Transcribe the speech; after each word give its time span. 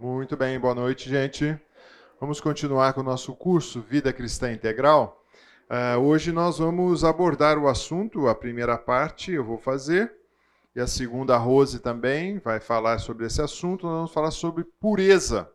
Muito 0.00 0.34
bem, 0.34 0.58
boa 0.58 0.74
noite, 0.74 1.10
gente. 1.10 1.54
Vamos 2.18 2.40
continuar 2.40 2.94
com 2.94 3.02
o 3.02 3.04
nosso 3.04 3.34
curso 3.34 3.82
Vida 3.82 4.14
Cristã 4.14 4.50
Integral. 4.50 5.22
Uh, 5.68 6.00
hoje 6.00 6.32
nós 6.32 6.56
vamos 6.56 7.04
abordar 7.04 7.58
o 7.58 7.68
assunto, 7.68 8.26
a 8.26 8.34
primeira 8.34 8.78
parte 8.78 9.30
eu 9.30 9.44
vou 9.44 9.58
fazer, 9.58 10.10
e 10.74 10.80
a 10.80 10.86
segunda, 10.86 11.34
a 11.34 11.36
Rose 11.36 11.80
também 11.80 12.38
vai 12.38 12.60
falar 12.60 12.96
sobre 12.98 13.26
esse 13.26 13.42
assunto. 13.42 13.84
Nós 13.86 13.94
vamos 13.94 14.12
falar 14.14 14.30
sobre 14.30 14.64
pureza 14.80 15.50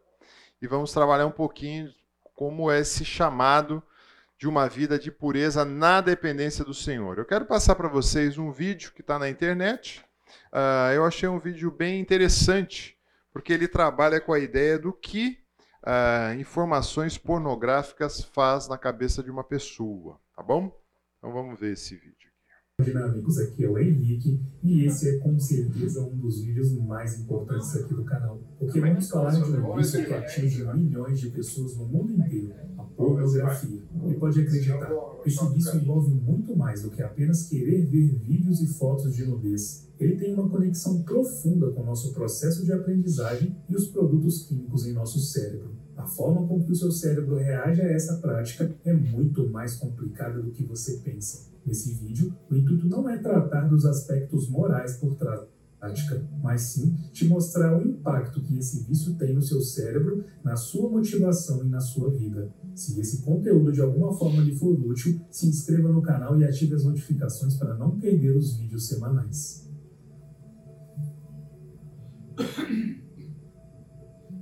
e 0.61 0.67
vamos 0.67 0.91
trabalhar 0.93 1.25
um 1.25 1.31
pouquinho 1.31 1.89
como 2.35 2.69
é 2.69 2.81
esse 2.81 3.03
chamado 3.03 3.81
de 4.37 4.47
uma 4.47 4.69
vida 4.69 4.99
de 4.99 5.09
pureza 5.09 5.65
na 5.65 6.01
dependência 6.01 6.63
do 6.63 6.73
Senhor. 6.75 7.17
Eu 7.17 7.25
quero 7.25 7.47
passar 7.47 7.73
para 7.73 7.87
vocês 7.87 8.37
um 8.37 8.51
vídeo 8.51 8.91
que 8.93 9.01
está 9.01 9.17
na 9.17 9.27
internet. 9.27 10.05
Uh, 10.53 10.93
eu 10.93 11.03
achei 11.03 11.27
um 11.27 11.39
vídeo 11.39 11.71
bem 11.71 11.99
interessante, 11.99 12.94
porque 13.35 13.51
ele 13.51 13.67
trabalha 13.67 14.21
com 14.21 14.31
a 14.31 14.39
ideia 14.39 14.79
do 14.79 14.93
que 14.93 15.37
uh, 15.83 16.39
informações 16.39 17.17
pornográficas 17.17 18.21
faz 18.21 18.69
na 18.69 18.77
cabeça 18.77 19.21
de 19.21 19.29
uma 19.29 19.43
pessoa, 19.43 20.17
tá 20.33 20.41
bom? 20.41 20.71
Então 21.17 21.33
vamos 21.33 21.59
ver 21.59 21.73
esse 21.73 21.95
vídeo. 21.95 22.31
Dinâmicos, 22.79 23.37
aqui 23.39 23.65
é 23.65 23.69
o 23.69 23.77
Henrique 23.77 24.39
e 24.63 24.85
esse 24.85 25.09
é 25.09 25.19
com 25.19 25.37
certeza 25.37 26.01
um 26.01 26.15
dos 26.15 26.45
vídeos 26.45 26.71
mais 26.77 27.19
importantes 27.19 27.75
aqui 27.75 27.93
do 27.93 28.05
canal, 28.05 28.39
porque 28.57 28.79
vamos 28.79 29.09
falar 29.09 29.31
de 29.31 29.43
um 29.43 29.75
vício 29.75 30.05
que 30.05 30.13
atinge 30.13 30.63
milhões 30.73 31.19
de 31.19 31.29
pessoas 31.29 31.75
no 31.75 31.85
mundo 31.85 32.13
inteiro, 32.13 32.55
pornografia. 32.95 33.81
E 34.07 34.13
pode 34.15 34.41
acreditar, 34.41 34.91
esse 35.25 35.53
vício 35.53 35.77
envolve 35.77 36.13
muito 36.13 36.55
mais 36.55 36.81
do 36.81 36.89
que 36.89 37.01
apenas 37.01 37.47
querer 37.47 37.85
ver 37.85 38.15
vídeos 38.15 38.61
e 38.61 38.67
fotos 38.67 39.15
de 39.15 39.25
nudez. 39.25 39.87
Ele 39.99 40.17
tem 40.17 40.33
uma 40.33 40.49
conexão 40.49 41.03
profunda 41.03 41.71
com 41.71 41.81
o 41.81 41.85
nosso 41.85 42.13
processo 42.13 42.65
de 42.65 42.73
aprendizagem 42.73 43.55
e 43.69 43.75
os 43.75 43.87
produtos 43.87 44.45
químicos 44.45 44.85
em 44.85 44.93
nosso 44.93 45.19
cérebro. 45.19 45.75
A 45.95 46.05
forma 46.05 46.45
com 46.45 46.61
que 46.61 46.71
o 46.71 46.75
seu 46.75 46.91
cérebro 46.91 47.37
reage 47.37 47.81
a 47.81 47.89
essa 47.89 48.17
prática 48.17 48.75
é 48.83 48.93
muito 48.93 49.49
mais 49.49 49.75
complicada 49.75 50.41
do 50.41 50.51
que 50.51 50.63
você 50.63 50.97
pensa. 50.97 51.49
Nesse 51.65 51.93
vídeo, 51.93 52.33
o 52.51 52.55
intuito 52.55 52.87
não 52.87 53.09
é 53.09 53.17
tratar 53.17 53.67
dos 53.67 53.85
aspectos 53.85 54.49
morais 54.49 54.97
por 54.97 55.15
trás 55.15 55.39
da 55.39 55.47
prática, 55.79 56.21
mas 56.43 56.61
sim 56.61 56.95
te 57.13 57.25
mostrar 57.25 57.77
o 57.77 57.81
impacto 57.81 58.41
que 58.41 58.57
esse 58.57 58.83
vício 58.83 59.15
tem 59.15 59.33
no 59.33 59.41
seu 59.41 59.61
cérebro, 59.61 60.25
na 60.43 60.55
sua 60.55 60.89
motivação 60.89 61.65
e 61.65 61.69
na 61.69 61.79
sua 61.79 62.11
vida. 62.11 62.53
Se 62.75 62.99
esse 62.99 63.21
conteúdo 63.21 63.71
de 63.71 63.79
alguma 63.81 64.13
forma 64.13 64.43
lhe 64.43 64.53
for 64.53 64.77
útil, 64.85 65.21
se 65.31 65.47
inscreva 65.47 65.89
no 65.89 66.01
canal 66.01 66.37
e 66.39 66.43
ative 66.43 66.75
as 66.75 66.83
notificações 66.83 67.55
para 67.55 67.73
não 67.75 67.97
perder 67.97 68.35
os 68.35 68.57
vídeos 68.57 68.87
semanais. 68.87 69.65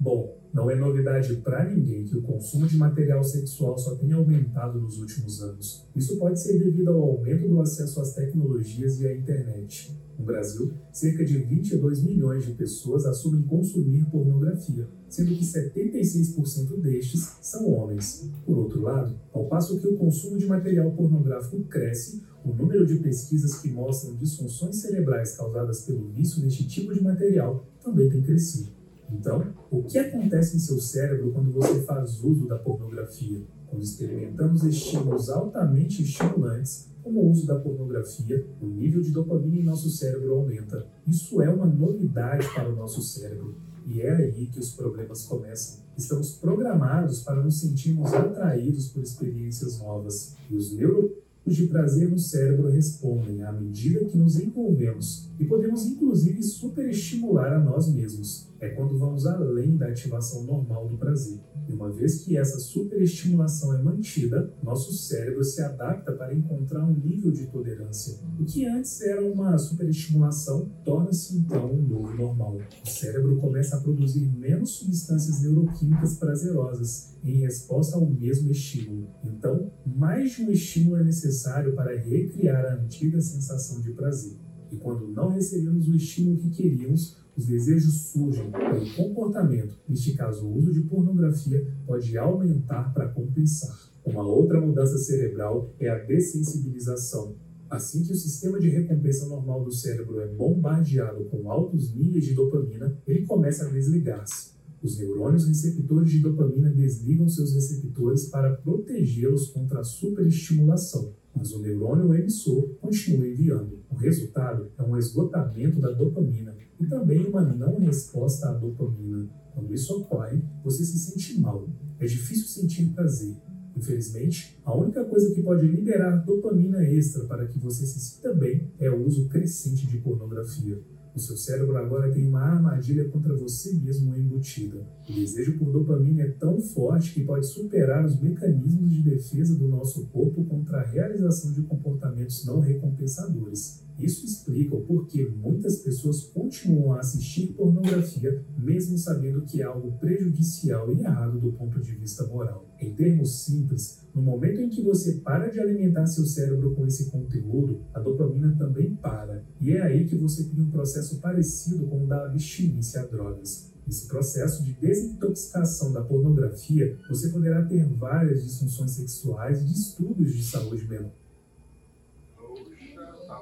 Bom, 0.02 0.43
não 0.54 0.70
é 0.70 0.76
novidade 0.76 1.36
para 1.38 1.68
ninguém 1.68 2.06
que 2.06 2.16
o 2.16 2.22
consumo 2.22 2.68
de 2.68 2.78
material 2.78 3.24
sexual 3.24 3.76
só 3.76 3.96
tenha 3.96 4.16
aumentado 4.16 4.80
nos 4.80 5.00
últimos 5.00 5.42
anos. 5.42 5.88
Isso 5.96 6.18
pode 6.20 6.40
ser 6.40 6.60
devido 6.60 6.92
ao 6.92 7.02
aumento 7.02 7.50
do 7.50 7.60
acesso 7.60 8.00
às 8.00 8.14
tecnologias 8.14 9.00
e 9.02 9.08
à 9.08 9.18
internet. 9.18 9.98
No 10.18 10.24
Brasil, 10.24 10.72
cerca 10.92 11.26
de 11.26 11.40
22 11.40 12.04
milhões 12.04 12.46
de 12.46 12.54
pessoas 12.54 13.04
assumem 13.04 13.42
consumir 13.42 14.06
pornografia, 14.12 14.88
sendo 15.10 15.34
que 15.34 15.44
76% 15.44 16.80
destes 16.80 17.38
são 17.42 17.74
homens. 17.74 18.30
Por 18.46 18.60
outro 18.60 18.82
lado, 18.82 19.20
ao 19.34 19.48
passo 19.48 19.80
que 19.80 19.88
o 19.88 19.98
consumo 19.98 20.38
de 20.38 20.46
material 20.46 20.92
pornográfico 20.92 21.64
cresce, 21.64 22.22
o 22.46 22.54
número 22.54 22.86
de 22.86 22.98
pesquisas 22.98 23.58
que 23.60 23.72
mostram 23.72 24.16
disfunções 24.16 24.76
cerebrais 24.76 25.36
causadas 25.36 25.82
pelo 25.82 26.10
vício 26.10 26.44
neste 26.44 26.68
tipo 26.68 26.94
de 26.94 27.02
material 27.02 27.66
também 27.84 28.08
tem 28.08 28.22
crescido. 28.22 28.83
Então, 29.14 29.54
o 29.70 29.84
que 29.84 30.00
acontece 30.00 30.58
em 30.58 30.60
seu 30.60 30.80
cérebro 30.80 31.32
quando 31.32 31.52
você 31.52 31.84
faz 31.84 32.24
uso 32.24 32.48
da 32.48 32.58
pornografia? 32.58 33.42
Quando 33.68 33.84
experimentamos 33.84 34.64
estímulos 34.64 35.30
altamente 35.30 36.02
estimulantes, 36.02 36.90
como 37.04 37.22
o 37.22 37.30
uso 37.30 37.46
da 37.46 37.60
pornografia, 37.60 38.46
o 38.62 38.68
nível 38.68 39.02
de 39.02 39.12
dopamina 39.12 39.58
em 39.58 39.64
nosso 39.64 39.90
cérebro 39.90 40.34
aumenta. 40.34 40.88
Isso 41.06 41.42
é 41.42 41.50
uma 41.50 41.66
novidade 41.66 42.48
para 42.54 42.70
o 42.70 42.76
nosso 42.76 43.02
cérebro. 43.02 43.56
E 43.86 44.02
é 44.02 44.16
aí 44.16 44.48
que 44.48 44.60
os 44.60 44.74
problemas 44.74 45.26
começam. 45.26 45.84
Estamos 45.98 46.36
programados 46.36 47.22
para 47.22 47.44
nos 47.44 47.60
sentirmos 47.60 48.14
atraídos 48.14 48.88
por 48.88 49.04
experiências 49.04 49.80
novas. 49.80 50.36
E 50.50 50.56
os 50.56 50.74
neuro 50.74 51.24
os 51.46 51.58
de 51.58 51.68
prazer 51.68 52.10
no 52.10 52.18
cérebro 52.18 52.70
respondem 52.70 53.44
à 53.44 53.52
medida 53.52 54.06
que 54.06 54.18
nos 54.18 54.40
envolvemos 54.40 55.30
e 55.38 55.44
podemos 55.44 55.86
inclusive 55.86 56.42
superestimular 56.42 57.52
a 57.52 57.60
nós 57.60 57.94
mesmos. 57.94 58.48
É 58.64 58.70
quando 58.70 58.98
vamos 58.98 59.26
além 59.26 59.76
da 59.76 59.90
ativação 59.90 60.46
normal 60.46 60.88
do 60.88 60.98
prazer. 60.98 61.38
E 61.68 61.74
uma 61.74 61.92
vez 61.92 62.24
que 62.24 62.38
essa 62.38 62.58
superestimulação 62.58 63.74
é 63.76 63.84
mantida, 63.84 64.54
nosso 64.64 64.94
cérebro 64.94 65.44
se 65.44 65.62
adapta 65.62 66.14
para 66.14 66.34
encontrar 66.34 66.86
um 66.86 66.94
nível 66.94 67.30
de 67.30 67.46
tolerância. 67.48 68.18
O 68.40 68.46
que 68.46 68.66
antes 68.66 69.02
era 69.02 69.22
uma 69.22 69.58
superestimulação 69.58 70.72
torna-se 70.86 71.36
então 71.36 71.74
um 71.74 71.82
novo 71.82 72.16
normal. 72.16 72.58
O 72.86 72.90
cérebro 72.90 73.36
começa 73.36 73.76
a 73.76 73.82
produzir 73.82 74.26
menos 74.28 74.70
substâncias 74.78 75.42
neuroquímicas 75.42 76.16
prazerosas 76.16 77.18
em 77.22 77.40
resposta 77.40 77.98
ao 77.98 78.10
mesmo 78.10 78.50
estímulo. 78.50 79.10
Então, 79.26 79.74
mais 79.86 80.32
de 80.32 80.44
um 80.44 80.50
estímulo 80.50 80.96
é 80.96 81.04
necessário 81.04 81.76
para 81.76 81.98
recriar 81.98 82.66
a 82.66 82.76
antiga 82.76 83.20
sensação 83.20 83.82
de 83.82 83.92
prazer. 83.92 84.38
E 84.72 84.78
quando 84.78 85.10
não 85.10 85.28
recebemos 85.28 85.90
o 85.90 85.96
estímulo 85.96 86.38
que 86.38 86.50
queríamos, 86.50 87.23
os 87.36 87.46
desejos 87.46 88.12
surgem 88.12 88.52
pelo 88.52 88.94
comportamento. 88.96 89.76
Neste 89.88 90.14
caso, 90.14 90.46
o 90.46 90.58
uso 90.58 90.72
de 90.72 90.82
pornografia 90.82 91.66
pode 91.86 92.18
aumentar 92.18 92.94
para 92.94 93.10
compensar. 93.10 93.78
Uma 94.06 94.24
outra 94.24 94.60
mudança 94.60 94.98
cerebral 94.98 95.74
é 95.80 95.90
a 95.90 95.98
dessensibilização. 95.98 97.36
Assim 97.70 98.04
que 98.04 98.12
o 98.12 98.16
sistema 98.16 98.60
de 98.60 98.70
recompensa 98.70 99.26
normal 99.28 99.64
do 99.64 99.72
cérebro 99.72 100.20
é 100.20 100.28
bombardeado 100.28 101.26
com 101.26 101.50
altos 101.50 101.96
níveis 101.96 102.26
de 102.26 102.36
dopamina, 102.36 102.96
ele 103.08 103.26
começa 103.26 103.66
a 103.66 103.70
desligar-se. 103.70 104.54
Os 104.84 105.00
neurônios 105.00 105.48
receptores 105.48 106.12
de 106.12 106.20
dopamina 106.20 106.70
desligam 106.70 107.28
seus 107.30 107.54
receptores 107.54 108.26
para 108.26 108.58
protegê-los 108.58 109.48
contra 109.48 109.80
a 109.80 109.84
superestimulação, 109.84 111.14
mas 111.34 111.54
o 111.54 111.60
neurônio 111.60 112.14
emissor 112.14 112.70
continua 112.82 113.26
enviando. 113.26 113.80
O 113.90 113.96
resultado 113.96 114.70
é 114.78 114.84
um 114.84 114.98
esgotamento 114.98 115.80
da 115.80 115.90
dopamina 115.90 116.53
e 116.80 116.86
também 116.86 117.26
uma 117.26 117.42
não 117.42 117.80
resposta 117.80 118.50
à 118.50 118.54
dopamina. 118.54 119.30
Quando 119.54 119.74
isso 119.74 119.96
ocorre, 119.96 120.44
você 120.64 120.84
se 120.84 120.98
sente 120.98 121.40
mal. 121.40 121.68
É 122.00 122.06
difícil 122.06 122.48
sentir 122.48 122.94
prazer. 122.94 123.36
Infelizmente, 123.76 124.60
a 124.64 124.76
única 124.76 125.04
coisa 125.06 125.34
que 125.34 125.42
pode 125.42 125.66
liberar 125.68 126.18
dopamina 126.18 126.84
extra 126.84 127.26
para 127.26 127.48
que 127.48 127.60
você 127.60 127.86
se 127.86 128.00
sinta 128.00 128.34
bem 128.34 128.72
é 128.80 128.90
o 128.90 129.06
uso 129.06 129.28
crescente 129.30 129.88
de 129.88 129.98
pornografia. 129.98 130.80
O 131.16 131.20
seu 131.20 131.38
cérebro 131.38 131.78
agora 131.78 132.12
tem 132.12 132.28
uma 132.28 132.42
armadilha 132.42 133.08
contra 133.10 133.36
você 133.36 133.72
mesmo 133.76 134.16
embutida. 134.16 134.84
O 135.08 135.14
desejo 135.14 135.60
por 135.60 135.72
dopamina 135.72 136.24
é 136.24 136.30
tão 136.30 136.60
forte 136.60 137.14
que 137.14 137.24
pode 137.24 137.46
superar 137.46 138.04
os 138.04 138.20
mecanismos 138.20 138.92
de 138.92 139.04
defesa 139.04 139.56
do 139.56 139.68
nosso 139.68 140.08
corpo 140.08 140.44
contra 140.46 140.80
a 140.80 140.86
realização 140.86 141.52
de 141.52 141.62
comportamentos 141.62 142.44
não 142.46 142.60
recompensadores. 142.60 143.84
Isso 144.00 144.26
explica 144.26 144.76
o 144.76 144.82
porquê 144.82 145.26
muitas 145.26 145.78
pessoas 145.78 146.24
continuam 146.24 146.94
a 146.94 147.00
assistir 147.00 147.54
pornografia, 147.54 148.44
mesmo 148.58 148.98
sabendo 148.98 149.44
que 149.44 149.62
é 149.62 149.66
algo 149.66 149.94
prejudicial 150.00 150.94
e 150.94 151.00
errado 151.02 151.40
do 151.40 151.52
ponto 151.54 151.80
de 151.80 151.94
vista 151.94 152.26
moral. 152.26 152.68
Em 152.80 152.94
termos 152.94 153.46
simples, 153.46 154.02
no 154.14 154.22
momento 154.22 154.62
em 154.62 154.70
que 154.70 154.82
você 154.82 155.14
para 155.14 155.50
de 155.50 155.60
alimentar 155.60 156.06
seu 156.08 156.26
cérebro 156.26 156.76
com 156.76 156.86
esse 156.86 157.10
conteúdo, 157.10 157.82
a 157.94 158.00
dopamina 158.00 158.56
também 158.58 158.96
para. 158.96 159.44
E 159.62 159.72
é 159.72 159.82
aí 159.82 160.06
que 160.06 160.18
você 160.18 160.44
cria 160.46 160.64
um 160.64 160.72
processo 160.72 161.20
parecido 161.20 161.86
com 161.88 162.04
o 162.04 162.08
da 162.08 162.26
abstinência 162.26 163.02
a 163.02 163.06
drogas. 163.06 163.72
Nesse 163.86 164.08
processo 164.08 164.64
de 164.64 164.74
desintoxicação 164.74 165.92
da 165.92 166.02
pornografia, 166.02 166.98
você 167.10 167.30
poderá 167.30 167.64
ter 167.66 167.86
várias 167.86 168.44
disfunções 168.44 168.92
sexuais 168.92 169.62
e 169.62 169.66
distúrbios 169.66 170.34
de 170.34 170.44
saúde 170.44 170.88
mental 170.88 171.23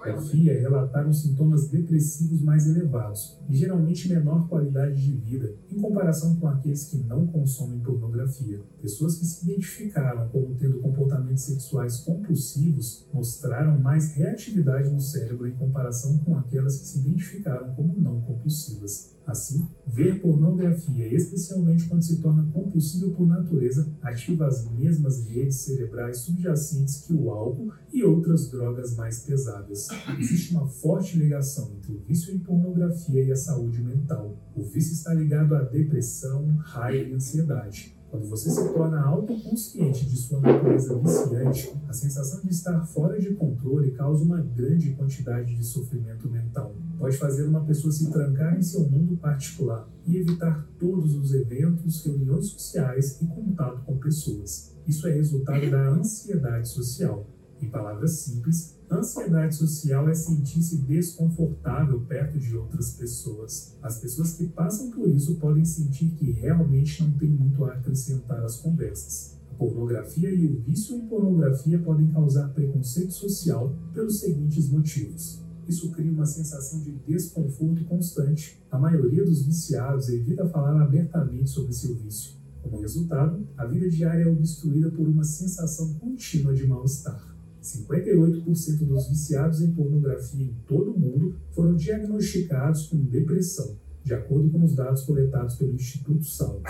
Pornografia 0.02 0.60
relataram 0.60 1.14
sintomas 1.14 1.68
depressivos 1.70 2.42
mais 2.42 2.68
elevados 2.68 3.38
e 3.48 3.56
geralmente 3.56 4.10
menor 4.10 4.48
qualidade 4.48 5.00
de 5.00 5.14
vida 5.14 5.54
em 5.70 5.80
comparação 5.80 6.36
com 6.38 6.48
aqueles 6.48 6.86
que 6.86 6.98
não 6.98 7.28
consomem 7.28 7.80
pornografia. 7.80 8.62
Pessoas 8.82 9.20
que 9.20 9.26
se 9.26 9.46
identificaram 9.46 10.28
como 10.30 10.56
tendo 10.56 10.80
comportamentos 10.80 11.44
sexuais 11.44 12.00
compulsivos 12.00 13.08
mostraram 13.14 13.80
mais 13.80 14.16
reatividade 14.16 14.90
no 14.90 15.00
cérebro 15.00 15.48
em 15.48 15.54
comparação 15.54 16.18
com 16.20 16.36
aquelas 16.36 16.80
que 16.80 16.88
se 16.88 17.00
identificaram 17.00 17.76
como 17.76 17.94
não 18.00 18.22
compulsivas. 18.22 19.16
Assim, 19.26 19.68
ver 19.88 20.20
pornografia, 20.20 21.14
especialmente 21.14 21.88
quando 21.88 22.02
se 22.02 22.22
torna 22.22 22.50
compulsivo 22.52 23.12
por 23.12 23.28
natureza, 23.28 23.88
ativa 24.02 24.48
as 24.48 24.70
mesmas 24.72 25.26
redes 25.28 25.58
cerebrais 25.58 26.18
subjacentes 26.18 27.06
que 27.06 27.14
o 27.14 27.30
álcool 27.30 27.72
e 27.94 28.04
outras 28.04 28.50
drogas 28.50 28.96
mais 28.96 29.20
pesadas. 29.20 29.88
Existe 30.20 30.54
uma 30.54 30.68
forte 30.68 31.18
ligação 31.18 31.72
entre 31.78 31.94
o 31.94 32.00
vício 32.00 32.34
em 32.34 32.40
pornografia 32.40 33.24
e 33.24 33.32
a 33.32 33.36
saúde 33.36 33.82
mental. 33.82 34.38
O 34.56 34.64
vício 34.64 34.94
está 34.94 35.14
ligado 35.14 35.56
à 35.56 35.62
depressão, 35.62 36.48
raiva 36.58 37.10
e 37.10 37.14
ansiedade. 37.14 38.01
Quando 38.12 38.28
você 38.28 38.50
se 38.50 38.74
torna 38.74 39.02
autoconsciente 39.02 40.06
de 40.06 40.18
sua 40.18 40.42
natureza 40.42 41.00
viciante, 41.00 41.74
a 41.88 41.94
sensação 41.94 42.42
de 42.42 42.50
estar 42.50 42.86
fora 42.88 43.18
de 43.18 43.34
controle 43.36 43.92
causa 43.92 44.22
uma 44.22 44.42
grande 44.42 44.94
quantidade 44.96 45.56
de 45.56 45.64
sofrimento 45.64 46.30
mental. 46.30 46.76
Pode 47.00 47.16
fazer 47.16 47.48
uma 47.48 47.64
pessoa 47.64 47.90
se 47.90 48.12
trancar 48.12 48.58
em 48.58 48.62
seu 48.62 48.82
mundo 48.82 49.16
particular 49.16 49.90
e 50.06 50.18
evitar 50.18 50.68
todos 50.78 51.16
os 51.16 51.34
eventos, 51.34 52.06
reuniões 52.06 52.48
sociais 52.48 53.22
e 53.22 53.28
contato 53.28 53.82
com 53.86 53.98
pessoas. 53.98 54.76
Isso 54.86 55.08
é 55.08 55.12
resultado 55.14 55.72
da 55.72 55.92
ansiedade 55.92 56.68
social. 56.68 57.26
Em 57.62 57.70
palavras 57.70 58.12
simples, 58.12 58.78
ansiedade 58.98 59.56
social 59.56 60.10
é 60.10 60.14
sentir-se 60.14 60.78
desconfortável 60.78 62.02
perto 62.02 62.38
de 62.38 62.56
outras 62.56 62.94
pessoas. 62.94 63.78
As 63.82 64.00
pessoas 64.00 64.34
que 64.34 64.48
passam 64.48 64.92
por 64.92 65.08
isso 65.10 65.36
podem 65.36 65.64
sentir 65.64 66.10
que 66.12 66.32
realmente 66.32 67.02
não 67.02 67.12
tem 67.14 67.30
muito 67.30 67.64
a 67.64 67.74
acrescentar 67.74 68.44
às 68.44 68.58
conversas. 68.58 69.38
A 69.50 69.54
pornografia 69.56 70.30
e 70.30 70.46
o 70.46 70.62
vício 70.62 70.96
em 70.96 71.08
pornografia 71.08 71.80
podem 71.80 72.12
causar 72.12 72.50
preconceito 72.50 73.14
social 73.14 73.74
pelos 73.94 74.20
seguintes 74.20 74.70
motivos. 74.70 75.42
Isso 75.68 75.90
cria 75.92 76.12
uma 76.12 76.26
sensação 76.26 76.82
de 76.82 76.92
desconforto 77.08 77.86
constante. 77.86 78.62
A 78.70 78.78
maioria 78.78 79.24
dos 79.24 79.46
viciados 79.46 80.10
evita 80.10 80.50
falar 80.50 80.82
abertamente 80.82 81.50
sobre 81.50 81.72
seu 81.72 81.96
vício. 81.96 82.34
Como 82.62 82.82
resultado, 82.82 83.48
a 83.58 83.66
vida 83.66 83.90
diária 83.90 84.24
é 84.24 84.28
obstruída 84.28 84.92
por 84.92 85.08
uma 85.08 85.24
sensação 85.24 85.94
contínua 85.94 86.54
de 86.54 86.68
mal-estar. 86.68 87.31
58% 87.62 88.86
dos 88.86 89.08
viciados 89.08 89.62
em 89.62 89.72
pornografia 89.72 90.46
em 90.46 90.56
todo 90.68 90.92
o 90.92 91.00
mundo 91.00 91.36
foram 91.52 91.76
diagnosticados 91.76 92.88
com 92.88 92.98
depressão, 92.98 93.78
de 94.04 94.14
acordo 94.14 94.50
com 94.50 94.64
os 94.64 94.76
dados 94.76 95.04
coletados 95.04 95.56
pelo 95.56 95.76
Instituto 95.76 96.26
Salto. 96.26 96.64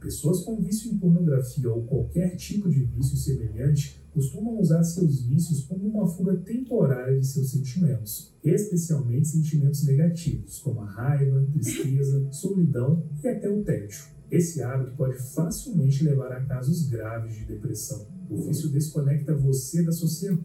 Pessoas 0.00 0.44
com 0.44 0.60
vício 0.60 0.92
em 0.92 0.98
pornografia 0.98 1.68
ou 1.72 1.82
qualquer 1.82 2.36
tipo 2.36 2.70
de 2.70 2.84
vício 2.84 3.16
semelhante 3.16 4.00
costumam 4.12 4.58
usar 4.60 4.82
seus 4.84 5.22
vícios 5.22 5.64
como 5.64 5.88
uma 5.88 6.06
fuga 6.06 6.36
temporária 6.36 7.18
de 7.18 7.26
seus 7.26 7.50
sentimentos, 7.50 8.32
especialmente 8.44 9.28
sentimentos 9.28 9.84
negativos, 9.84 10.60
como 10.60 10.80
a 10.80 10.86
raiva, 10.86 11.44
tristeza, 11.52 12.26
solidão 12.32 13.04
e 13.22 13.28
até 13.28 13.50
o 13.50 13.62
tédio. 13.64 14.04
Esse 14.30 14.62
hábito 14.62 14.96
pode 14.96 15.18
facilmente 15.34 16.04
levar 16.04 16.30
a 16.32 16.44
casos 16.44 16.88
graves 16.88 17.34
de 17.34 17.44
depressão. 17.44 18.17
O 18.30 18.36
vício 18.42 18.68
desconecta 18.68 19.34
você 19.34 19.82
da 19.82 19.92
sociedade. 19.92 20.44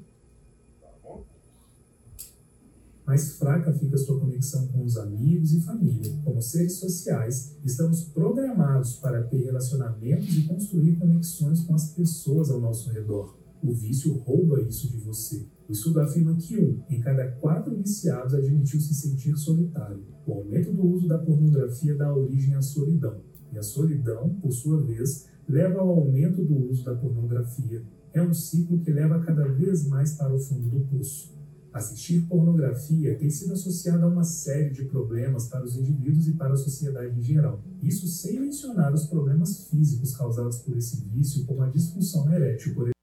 Mais 3.05 3.33
fraca 3.33 3.73
fica 3.73 3.97
sua 3.97 4.17
conexão 4.17 4.65
com 4.67 4.83
os 4.83 4.97
amigos 4.97 5.53
e 5.53 5.59
família. 5.59 6.09
Como 6.23 6.41
seres 6.41 6.73
sociais, 6.73 7.57
estamos 7.63 8.05
programados 8.05 8.93
para 8.93 9.23
ter 9.23 9.43
relacionamentos 9.43 10.37
e 10.37 10.43
construir 10.43 10.95
conexões 10.95 11.61
com 11.61 11.75
as 11.75 11.89
pessoas 11.89 12.49
ao 12.49 12.61
nosso 12.61 12.89
redor. 12.91 13.37
O 13.61 13.73
vício 13.73 14.13
rouba 14.13 14.61
isso 14.61 14.89
de 14.89 14.97
você. 14.97 15.45
O 15.67 15.71
estudo 15.73 15.99
afirma 15.99 16.35
que 16.35 16.57
um 16.57 16.81
em 16.89 17.01
cada 17.01 17.29
quatro 17.33 17.75
viciados 17.75 18.33
admitiu 18.33 18.79
se 18.79 18.93
sentir 18.93 19.37
solitário. 19.37 20.03
O 20.25 20.33
aumento 20.33 20.71
do 20.71 20.85
uso 20.85 21.07
da 21.07 21.17
pornografia 21.17 21.95
dá 21.95 22.13
origem 22.13 22.55
à 22.55 22.61
solidão. 22.61 23.21
E 23.51 23.57
a 23.57 23.63
solidão, 23.63 24.29
por 24.41 24.51
sua 24.51 24.81
vez, 24.81 25.27
leva 25.47 25.79
ao 25.79 25.89
aumento 25.89 26.43
do 26.43 26.69
uso 26.69 26.83
da 26.83 26.95
pornografia. 26.95 27.83
É 28.13 28.21
um 28.21 28.33
ciclo 28.33 28.79
que 28.79 28.91
leva 28.91 29.19
cada 29.19 29.47
vez 29.47 29.87
mais 29.87 30.15
para 30.15 30.33
o 30.33 30.39
fundo 30.39 30.69
do 30.69 30.85
poço. 30.85 31.33
Assistir 31.73 32.27
pornografia 32.27 33.17
tem 33.17 33.31
sido 33.31 33.53
associado 33.53 34.05
a 34.05 34.07
uma 34.07 34.23
série 34.23 34.69
de 34.69 34.85
problemas 34.85 35.47
para 35.47 35.63
os 35.65 35.75
indivíduos 35.75 36.27
e 36.27 36.33
para 36.33 36.53
a 36.53 36.57
sociedade 36.57 37.19
em 37.19 37.23
geral. 37.23 37.63
Isso 37.81 38.07
sem 38.07 38.39
mencionar 38.39 38.93
os 38.93 39.07
problemas 39.07 39.67
físicos 39.69 40.15
causados 40.15 40.59
por 40.59 40.77
esse 40.77 41.03
vício, 41.07 41.47
como 41.47 41.63
a 41.63 41.69
disfunção 41.69 42.31
erétil, 42.31 42.75
por 42.75 42.83
exemplo. 42.83 42.93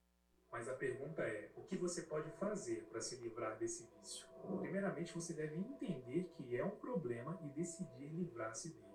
Mas 0.53 0.69
a 0.69 0.73
pergunta 0.73 1.21
é: 1.21 1.51
o 1.57 1.63
que 1.63 1.75
você 1.75 2.03
pode 2.03 2.31
fazer 2.39 2.87
para 2.89 3.01
se 3.01 3.17
livrar 3.17 3.59
desse 3.59 3.83
vício? 3.99 4.25
Primeiramente, 4.61 5.13
você 5.13 5.33
deve 5.33 5.57
entender 5.57 6.31
que 6.37 6.55
é 6.55 6.63
um 6.63 6.71
problema 6.71 7.37
e 7.43 7.49
decidir 7.49 8.07
livrar-se 8.13 8.69
dele. 8.69 8.85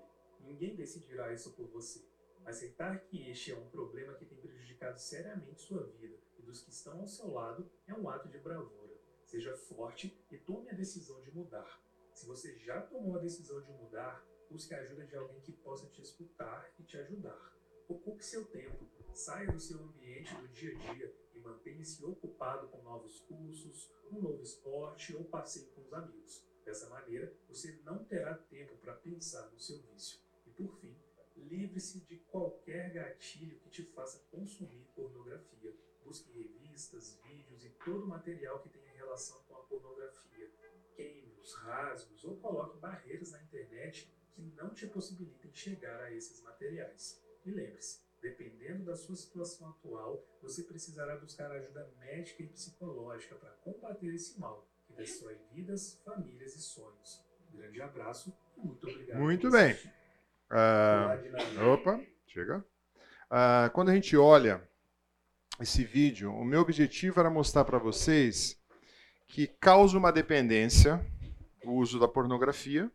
Ninguém 0.43 0.75
decidirá 0.75 1.35
isso 1.35 1.51
por 1.51 1.67
você. 1.67 2.01
Aceitar 2.47 3.01
que 3.01 3.29
este 3.29 3.51
é 3.51 3.59
um 3.59 3.69
problema 3.71 4.15
que 4.15 4.25
tem 4.25 4.39
prejudicado 4.39 5.01
seriamente 5.01 5.63
sua 5.63 5.83
vida 5.83 6.17
e 6.39 6.43
dos 6.43 6.63
que 6.63 6.71
estão 6.71 7.01
ao 7.01 7.09
seu 7.09 7.29
lado 7.33 7.69
é 7.89 7.93
um 7.93 8.09
ato 8.09 8.29
de 8.29 8.39
bravura. 8.39 8.95
Seja 9.25 9.57
forte 9.57 10.17
e 10.31 10.39
tome 10.39 10.71
a 10.71 10.73
decisão 10.75 11.21
de 11.23 11.33
mudar. 11.33 11.83
Se 12.15 12.25
você 12.25 12.57
já 12.59 12.81
tomou 12.83 13.17
a 13.17 13.19
decisão 13.19 13.61
de 13.61 13.73
mudar, 13.73 14.25
busque 14.49 14.73
a 14.73 14.81
ajuda 14.81 15.05
de 15.05 15.17
alguém 15.17 15.41
que 15.41 15.51
possa 15.51 15.89
te 15.89 16.01
escutar 16.01 16.73
e 16.79 16.85
te 16.85 16.97
ajudar. 16.99 17.53
Ocupe 17.89 18.25
seu 18.25 18.45
tempo, 18.45 18.89
saia 19.13 19.51
do 19.51 19.59
seu 19.59 19.83
ambiente 19.83 20.33
do 20.37 20.47
dia 20.47 20.71
a 20.71 20.95
dia 20.95 21.13
e 21.35 21.41
mantenha-se 21.41 22.05
ocupado 22.05 22.69
com 22.69 22.81
novos 22.81 23.19
cursos, 23.23 23.91
um 24.13 24.21
novo 24.23 24.41
esporte 24.41 25.17
ou 25.17 25.25
passeio 25.25 25.67
com 25.71 25.81
os 25.81 25.93
amigos. 25.93 26.47
Dessa 26.65 26.89
maneira, 26.89 27.37
você 27.49 27.81
não 27.85 28.05
terá 28.05 28.35
tempo 28.35 28.77
para 28.77 28.95
pensar 28.95 29.51
no 29.51 29.59
seu 29.59 29.83
vício. 29.83 30.21
E 30.47 30.51
por 30.51 30.73
fim, 30.79 30.97
livre-se 31.37 32.01
de 32.01 32.17
qualquer 32.17 32.93
gatilho 32.93 33.59
que 33.61 33.71
te 33.71 33.83
faça 33.83 34.25
consumir 34.31 34.87
pornografia. 34.95 35.75
Busque 36.05 36.31
revistas, 36.33 37.19
vídeos 37.25 37.65
e 37.65 37.71
todo 37.85 38.07
material 38.07 38.61
que 38.61 38.69
tenha 38.69 38.93
relação 38.95 39.43
com 39.49 39.57
a 39.57 39.65
pornografia. 39.65 40.51
Queime-os, 40.95 41.55
rasgue-os 41.55 42.25
ou 42.25 42.37
coloque 42.37 42.79
barreiras 42.79 43.33
na 43.33 43.43
internet 43.43 44.11
que 44.35 44.43
não 44.57 44.73
te 44.73 44.87
possibilitem 44.87 45.53
chegar 45.53 46.01
a 46.03 46.13
esses 46.13 46.43
materiais. 46.43 47.23
E 47.45 47.51
lembre-se, 47.51 48.01
dependendo 48.21 48.85
da 48.85 48.97
sua 48.97 49.17
situação 49.17 49.69
atual, 49.71 50.25
você 50.43 50.63
precisará 50.63 51.17
buscar 51.17 51.51
ajuda 51.51 51.91
médica 51.99 52.43
e 52.43 52.47
psicológica 52.49 53.35
para 53.37 53.51
combater 53.51 54.15
esse 54.15 54.39
mal 54.39 54.69
que 54.87 54.93
destrói 54.95 55.39
vidas, 55.53 56.01
famílias 56.05 56.55
e 56.55 56.61
sonhos. 56.61 57.25
Um 57.53 57.57
grande 57.57 57.81
abraço 57.81 58.37
e 58.57 58.61
muito 58.61 58.89
obrigado. 58.89 59.21
Muito 59.21 59.51
bem. 59.51 59.77
Ah, 60.51 61.19
opa, 61.73 62.01
chega. 62.27 62.65
Ah, 63.31 63.71
quando 63.73 63.91
a 63.91 63.95
gente 63.95 64.17
olha 64.17 64.63
esse 65.61 65.85
vídeo, 65.85 66.33
o 66.33 66.45
meu 66.45 66.61
objetivo 66.61 67.19
era 67.19 67.31
mostrar 67.31 67.65
para 67.65 67.79
vocês 67.79 68.59
que 69.27 69.47
causa 69.47 69.99
uma 69.99 70.13
dependência 70.13 71.05
o 71.67 71.73
uso 71.73 71.99
da 71.99 72.09
pornografia. 72.09 72.91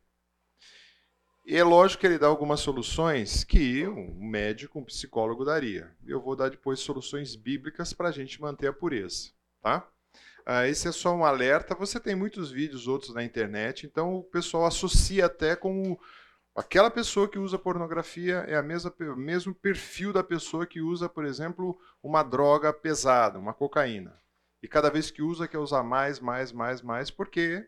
E 1.45 1.57
é 1.57 1.63
lógico 1.63 2.01
que 2.01 2.07
ele 2.07 2.19
dá 2.19 2.27
algumas 2.27 2.59
soluções 2.59 3.43
que 3.43 3.85
um 3.87 4.29
médico, 4.29 4.79
um 4.79 4.83
psicólogo 4.83 5.43
daria. 5.43 5.91
Eu 6.05 6.21
vou 6.21 6.35
dar 6.35 6.49
depois 6.49 6.79
soluções 6.79 7.35
bíblicas 7.35 7.93
para 7.93 8.09
a 8.09 8.11
gente 8.11 8.39
manter 8.39 8.67
a 8.67 8.73
pureza, 8.73 9.31
tá? 9.61 9.87
Ah, 10.45 10.67
esse 10.67 10.87
é 10.87 10.91
só 10.91 11.13
um 11.15 11.25
alerta. 11.25 11.75
Você 11.75 11.99
tem 11.99 12.15
muitos 12.15 12.51
vídeos 12.51 12.87
outros 12.87 13.13
na 13.13 13.23
internet, 13.23 13.85
então 13.85 14.15
o 14.15 14.23
pessoal 14.23 14.65
associa 14.65 15.25
até 15.25 15.55
com 15.55 15.97
Aquela 16.61 16.91
pessoa 16.91 17.27
que 17.27 17.39
usa 17.39 17.57
pornografia 17.57 18.45
é 18.47 18.55
a 18.55 18.61
mesma, 18.61 18.93
o 18.99 19.15
mesmo 19.15 19.51
perfil 19.53 20.13
da 20.13 20.23
pessoa 20.23 20.63
que 20.63 20.79
usa, 20.79 21.09
por 21.09 21.25
exemplo, 21.25 21.75
uma 22.03 22.21
droga 22.21 22.71
pesada, 22.71 23.39
uma 23.39 23.51
cocaína. 23.51 24.15
E 24.61 24.67
cada 24.67 24.87
vez 24.91 25.09
que 25.09 25.23
usa, 25.23 25.47
quer 25.47 25.57
usar 25.57 25.81
mais, 25.81 26.19
mais, 26.19 26.51
mais, 26.51 26.83
mais, 26.83 27.09
porque 27.09 27.67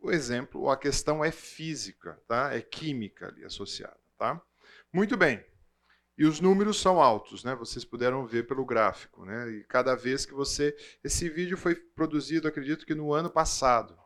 o 0.00 0.10
exemplo, 0.10 0.70
a 0.70 0.76
questão 0.76 1.22
é 1.22 1.30
física, 1.30 2.18
tá? 2.26 2.54
é 2.54 2.62
química 2.62 3.28
ali 3.28 3.44
associada. 3.44 4.00
Tá? 4.16 4.40
Muito 4.90 5.18
bem. 5.18 5.44
E 6.16 6.24
os 6.24 6.40
números 6.40 6.80
são 6.80 7.02
altos, 7.02 7.44
né? 7.44 7.54
Vocês 7.54 7.84
puderam 7.84 8.24
ver 8.24 8.46
pelo 8.46 8.64
gráfico, 8.64 9.26
né? 9.26 9.50
E 9.50 9.64
cada 9.64 9.94
vez 9.94 10.24
que 10.24 10.32
você. 10.32 10.74
Esse 11.02 11.28
vídeo 11.28 11.58
foi 11.58 11.74
produzido, 11.74 12.48
acredito 12.48 12.86
que 12.86 12.94
no 12.94 13.12
ano 13.12 13.28
passado. 13.28 13.98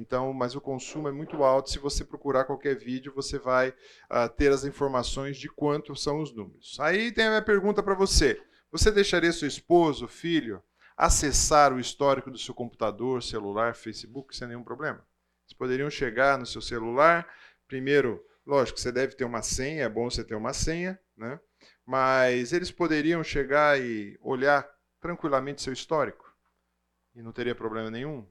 Então, 0.00 0.32
mas 0.32 0.56
o 0.56 0.60
consumo 0.60 1.08
é 1.08 1.12
muito 1.12 1.44
alto. 1.44 1.70
Se 1.70 1.78
você 1.78 2.04
procurar 2.04 2.44
qualquer 2.44 2.76
vídeo, 2.76 3.12
você 3.14 3.38
vai 3.38 3.68
uh, 3.68 4.28
ter 4.36 4.50
as 4.50 4.64
informações 4.64 5.36
de 5.36 5.48
quanto 5.48 5.94
são 5.94 6.22
os 6.22 6.34
números. 6.34 6.78
Aí 6.80 7.12
tem 7.12 7.26
a 7.26 7.28
minha 7.28 7.42
pergunta 7.42 7.82
para 7.82 7.94
você: 7.94 8.40
você 8.72 8.90
deixaria 8.90 9.32
seu 9.32 9.46
esposo, 9.46 10.08
filho, 10.08 10.62
acessar 10.96 11.72
o 11.72 11.78
histórico 11.78 12.30
do 12.30 12.38
seu 12.38 12.54
computador, 12.54 13.22
celular, 13.22 13.74
Facebook 13.74 14.34
sem 14.34 14.48
nenhum 14.48 14.64
problema? 14.64 15.04
Eles 15.46 15.56
poderiam 15.56 15.90
chegar 15.90 16.38
no 16.38 16.46
seu 16.46 16.62
celular. 16.62 17.28
Primeiro, 17.68 18.24
lógico, 18.46 18.80
você 18.80 18.90
deve 18.90 19.14
ter 19.14 19.24
uma 19.24 19.42
senha. 19.42 19.84
É 19.84 19.88
bom 19.88 20.08
você 20.08 20.24
ter 20.24 20.34
uma 20.34 20.54
senha, 20.54 20.98
né? 21.16 21.38
Mas 21.84 22.52
eles 22.52 22.70
poderiam 22.70 23.22
chegar 23.22 23.78
e 23.78 24.18
olhar 24.22 24.66
tranquilamente 25.00 25.62
seu 25.62 25.72
histórico 25.72 26.30
e 27.14 27.22
não 27.22 27.32
teria 27.32 27.54
problema 27.54 27.90
nenhum. 27.90 28.26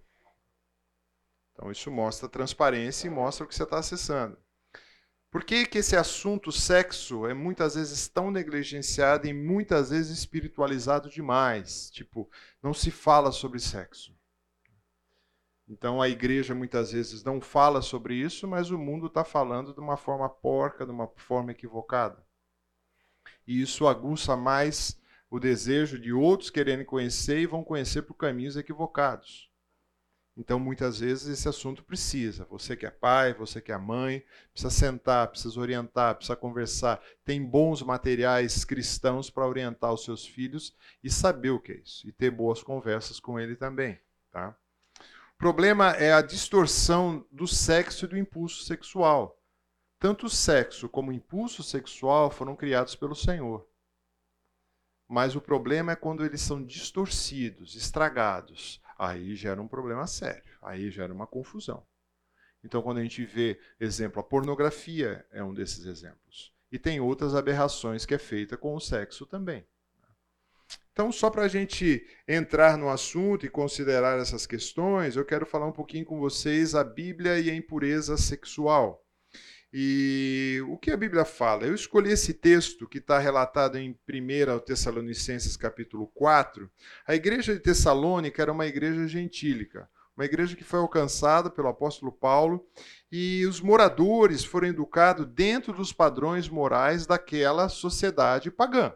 Então 1.59 1.69
isso 1.69 1.91
mostra 1.91 2.29
transparência 2.29 3.05
e 3.05 3.09
mostra 3.09 3.43
o 3.43 3.47
que 3.47 3.53
você 3.53 3.63
está 3.63 3.79
acessando. 3.79 4.37
Por 5.29 5.43
que, 5.43 5.65
que 5.65 5.79
esse 5.79 5.93
assunto 5.93 6.53
sexo 6.53 7.27
é 7.27 7.33
muitas 7.33 7.75
vezes 7.75 8.07
tão 8.07 8.31
negligenciado 8.31 9.27
e 9.27 9.33
muitas 9.33 9.89
vezes 9.89 10.17
espiritualizado 10.17 11.09
demais? 11.09 11.91
Tipo, 11.91 12.31
não 12.63 12.73
se 12.73 12.89
fala 12.89 13.33
sobre 13.33 13.59
sexo. 13.59 14.17
Então 15.67 16.01
a 16.01 16.07
igreja 16.07 16.55
muitas 16.55 16.93
vezes 16.93 17.25
não 17.25 17.41
fala 17.41 17.81
sobre 17.81 18.15
isso, 18.15 18.47
mas 18.47 18.71
o 18.71 18.79
mundo 18.79 19.07
está 19.07 19.25
falando 19.25 19.73
de 19.73 19.81
uma 19.81 19.97
forma 19.97 20.29
porca, 20.29 20.85
de 20.85 20.91
uma 20.93 21.09
forma 21.17 21.51
equivocada. 21.51 22.25
E 23.45 23.61
isso 23.61 23.85
aguça 23.85 24.37
mais 24.37 24.97
o 25.29 25.37
desejo 25.41 25.99
de 25.99 26.13
outros 26.13 26.49
quererem 26.49 26.85
conhecer 26.85 27.39
e 27.41 27.45
vão 27.45 27.65
conhecer 27.65 28.03
por 28.03 28.13
caminhos 28.13 28.55
equivocados. 28.55 29.48
Então, 30.39 30.57
muitas 30.57 31.01
vezes, 31.01 31.27
esse 31.27 31.49
assunto 31.49 31.83
precisa. 31.83 32.45
Você 32.45 32.73
que 32.73 32.85
é 32.85 32.89
pai, 32.89 33.33
você 33.33 33.59
que 33.59 33.73
é 33.73 33.77
mãe, 33.77 34.23
precisa 34.53 34.69
sentar, 34.69 35.27
precisa 35.27 35.59
orientar, 35.59 36.15
precisa 36.15 36.33
conversar. 36.33 37.01
Tem 37.25 37.43
bons 37.43 37.83
materiais 37.83 38.63
cristãos 38.63 39.29
para 39.29 39.45
orientar 39.45 39.91
os 39.91 40.05
seus 40.05 40.25
filhos 40.25 40.73
e 41.03 41.11
saber 41.11 41.49
o 41.49 41.59
que 41.59 41.73
é 41.73 41.75
isso. 41.75 42.07
E 42.07 42.13
ter 42.13 42.31
boas 42.31 42.63
conversas 42.63 43.19
com 43.19 43.37
ele 43.37 43.57
também. 43.57 43.99
Tá? 44.31 44.55
O 45.35 45.37
problema 45.37 45.91
é 45.91 46.13
a 46.13 46.21
distorção 46.21 47.27
do 47.29 47.45
sexo 47.45 48.05
e 48.05 48.07
do 48.07 48.17
impulso 48.17 48.63
sexual. 48.63 49.37
Tanto 49.99 50.27
o 50.27 50.29
sexo 50.29 50.87
como 50.87 51.11
o 51.11 51.13
impulso 51.13 51.61
sexual 51.61 52.31
foram 52.31 52.55
criados 52.55 52.95
pelo 52.95 53.13
Senhor. 53.13 53.67
Mas 55.05 55.35
o 55.35 55.41
problema 55.41 55.91
é 55.91 55.97
quando 55.97 56.23
eles 56.23 56.39
são 56.39 56.63
distorcidos, 56.63 57.75
estragados 57.75 58.79
aí 58.99 59.33
gera 59.33 59.61
um 59.61 59.67
problema 59.67 60.05
sério, 60.05 60.43
aí 60.61 60.91
gera 60.91 61.13
uma 61.13 61.25
confusão. 61.25 61.87
Então, 62.61 62.81
quando 62.81 62.97
a 62.97 63.01
gente 63.01 63.23
vê, 63.23 63.57
exemplo, 63.79 64.19
a 64.19 64.23
pornografia 64.23 65.25
é 65.31 65.41
um 65.41 65.53
desses 65.53 65.85
exemplos. 65.85 66.53
E 66.69 66.77
tem 66.77 66.99
outras 66.99 67.33
aberrações 67.33 68.05
que 68.05 68.13
é 68.13 68.17
feita 68.17 68.57
com 68.57 68.75
o 68.75 68.79
sexo 68.81 69.25
também. 69.25 69.65
Então, 70.91 71.13
só 71.13 71.29
para 71.29 71.43
a 71.43 71.47
gente 71.47 72.05
entrar 72.27 72.77
no 72.77 72.89
assunto 72.89 73.45
e 73.45 73.49
considerar 73.49 74.19
essas 74.19 74.45
questões, 74.45 75.15
eu 75.15 75.23
quero 75.23 75.45
falar 75.45 75.65
um 75.65 75.71
pouquinho 75.71 76.05
com 76.05 76.19
vocês 76.19 76.75
a 76.75 76.83
Bíblia 76.83 77.39
e 77.39 77.49
a 77.49 77.55
impureza 77.55 78.17
sexual. 78.17 79.01
E 79.71 80.63
o 80.67 80.77
que 80.77 80.89
a 80.89 80.97
Bíblia 80.97 81.23
fala? 81.23 81.65
Eu 81.65 81.75
escolhi 81.75 82.11
esse 82.11 82.33
texto 82.33 82.87
que 82.87 82.97
está 82.97 83.19
relatado 83.19 83.77
em 83.77 83.91
1 83.91 84.59
Tessalonicenses 84.65 85.55
capítulo 85.55 86.07
4. 86.07 86.67
A 87.05 87.13
igreja 87.13 87.53
de 87.53 87.59
Tessalônica 87.59 88.41
era 88.41 88.51
uma 88.51 88.65
igreja 88.65 89.07
gentílica, 89.07 89.87
uma 90.17 90.25
igreja 90.25 90.55
que 90.55 90.63
foi 90.63 90.79
alcançada 90.79 91.51
pelo 91.51 91.67
apóstolo 91.67 92.11
Paulo, 92.11 92.67
e 93.11 93.45
os 93.45 93.61
moradores 93.61 94.43
foram 94.43 94.67
educados 94.67 95.27
dentro 95.27 95.71
dos 95.71 95.93
padrões 95.93 96.49
morais 96.49 97.05
daquela 97.05 97.69
sociedade 97.69 98.49
pagã. 98.49 98.91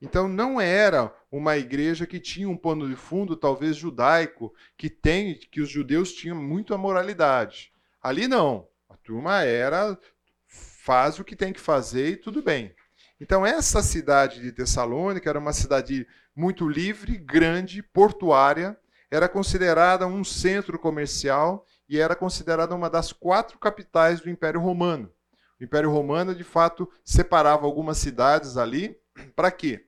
Então 0.00 0.26
não 0.26 0.58
era 0.58 1.14
uma 1.30 1.58
igreja 1.58 2.06
que 2.06 2.18
tinha 2.18 2.48
um 2.48 2.56
pano 2.56 2.88
de 2.88 2.96
fundo, 2.96 3.36
talvez 3.36 3.76
judaico, 3.76 4.54
que 4.74 4.88
tem 4.88 5.38
que 5.38 5.60
os 5.60 5.68
judeus 5.68 6.14
tinham 6.14 6.42
muito 6.42 6.72
a 6.72 6.78
moralidade. 6.78 7.70
Ali 8.02 8.26
não. 8.26 8.71
A 8.92 8.96
turma 8.98 9.42
era 9.42 9.98
faz 10.46 11.18
o 11.18 11.24
que 11.24 11.34
tem 11.34 11.52
que 11.52 11.60
fazer 11.60 12.08
e 12.10 12.16
tudo 12.16 12.42
bem. 12.42 12.74
Então 13.18 13.46
essa 13.46 13.82
cidade 13.82 14.42
de 14.42 14.52
Tessalônica 14.52 15.28
era 15.30 15.38
uma 15.38 15.52
cidade 15.52 16.06
muito 16.36 16.68
livre, 16.68 17.16
grande, 17.16 17.82
portuária, 17.82 18.76
era 19.10 19.28
considerada 19.28 20.06
um 20.06 20.22
centro 20.22 20.78
comercial 20.78 21.64
e 21.88 21.98
era 21.98 22.14
considerada 22.14 22.74
uma 22.74 22.90
das 22.90 23.12
quatro 23.12 23.58
capitais 23.58 24.20
do 24.20 24.28
Império 24.28 24.60
Romano. 24.60 25.10
O 25.58 25.64
Império 25.64 25.90
Romano, 25.90 26.34
de 26.34 26.44
fato, 26.44 26.90
separava 27.04 27.64
algumas 27.64 27.96
cidades 27.96 28.56
ali 28.58 28.98
para 29.34 29.50
quê? 29.50 29.86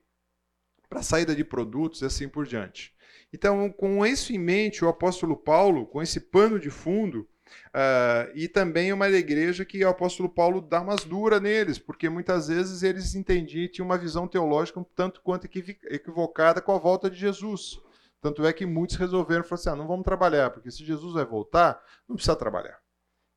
Para 0.89 1.03
saída 1.03 1.35
de 1.35 1.45
produtos 1.45 2.01
e 2.01 2.07
assim 2.07 2.29
por 2.29 2.47
diante. 2.47 2.95
Então, 3.33 3.71
com 3.71 4.07
isso 4.07 4.33
em 4.33 4.39
mente, 4.39 4.85
o 4.85 4.89
apóstolo 4.89 5.37
Paulo, 5.37 5.87
com 5.87 6.01
esse 6.01 6.21
pano 6.21 6.59
de 6.59 6.71
fundo, 6.71 7.29
Uh, 7.75 8.31
e 8.35 8.47
também 8.47 8.93
uma 8.93 9.09
igreja 9.09 9.65
que 9.65 9.85
o 9.85 9.89
apóstolo 9.89 10.29
Paulo 10.29 10.61
dá 10.61 10.81
umas 10.81 11.05
duras 11.05 11.41
neles, 11.41 11.79
porque 11.79 12.09
muitas 12.09 12.49
vezes 12.49 12.83
eles 12.83 13.15
entendiam 13.15 13.69
tinham 13.69 13.87
uma 13.87 13.99
visão 13.99 14.29
teológica 14.29 14.79
um 14.79 14.85
tanto 14.85 15.21
quanto 15.23 15.47
equivocada 15.47 16.61
com 16.61 16.73
a 16.73 16.79
volta 16.79 17.11
de 17.11 17.17
Jesus. 17.17 17.81
Tanto 18.21 18.47
é 18.47 18.53
que 18.53 18.65
muitos 18.65 18.97
resolveram 18.97 19.45
falar 19.45 19.61
assim: 19.61 19.69
ah, 19.71 19.77
não 19.77 19.87
vamos 19.87 20.05
trabalhar, 20.05 20.51
porque 20.51 20.71
se 20.71 20.85
Jesus 20.85 21.15
vai 21.15 21.25
voltar, 21.25 21.83
não 22.09 22.17
precisa 22.17 22.37
trabalhar. 22.37 22.79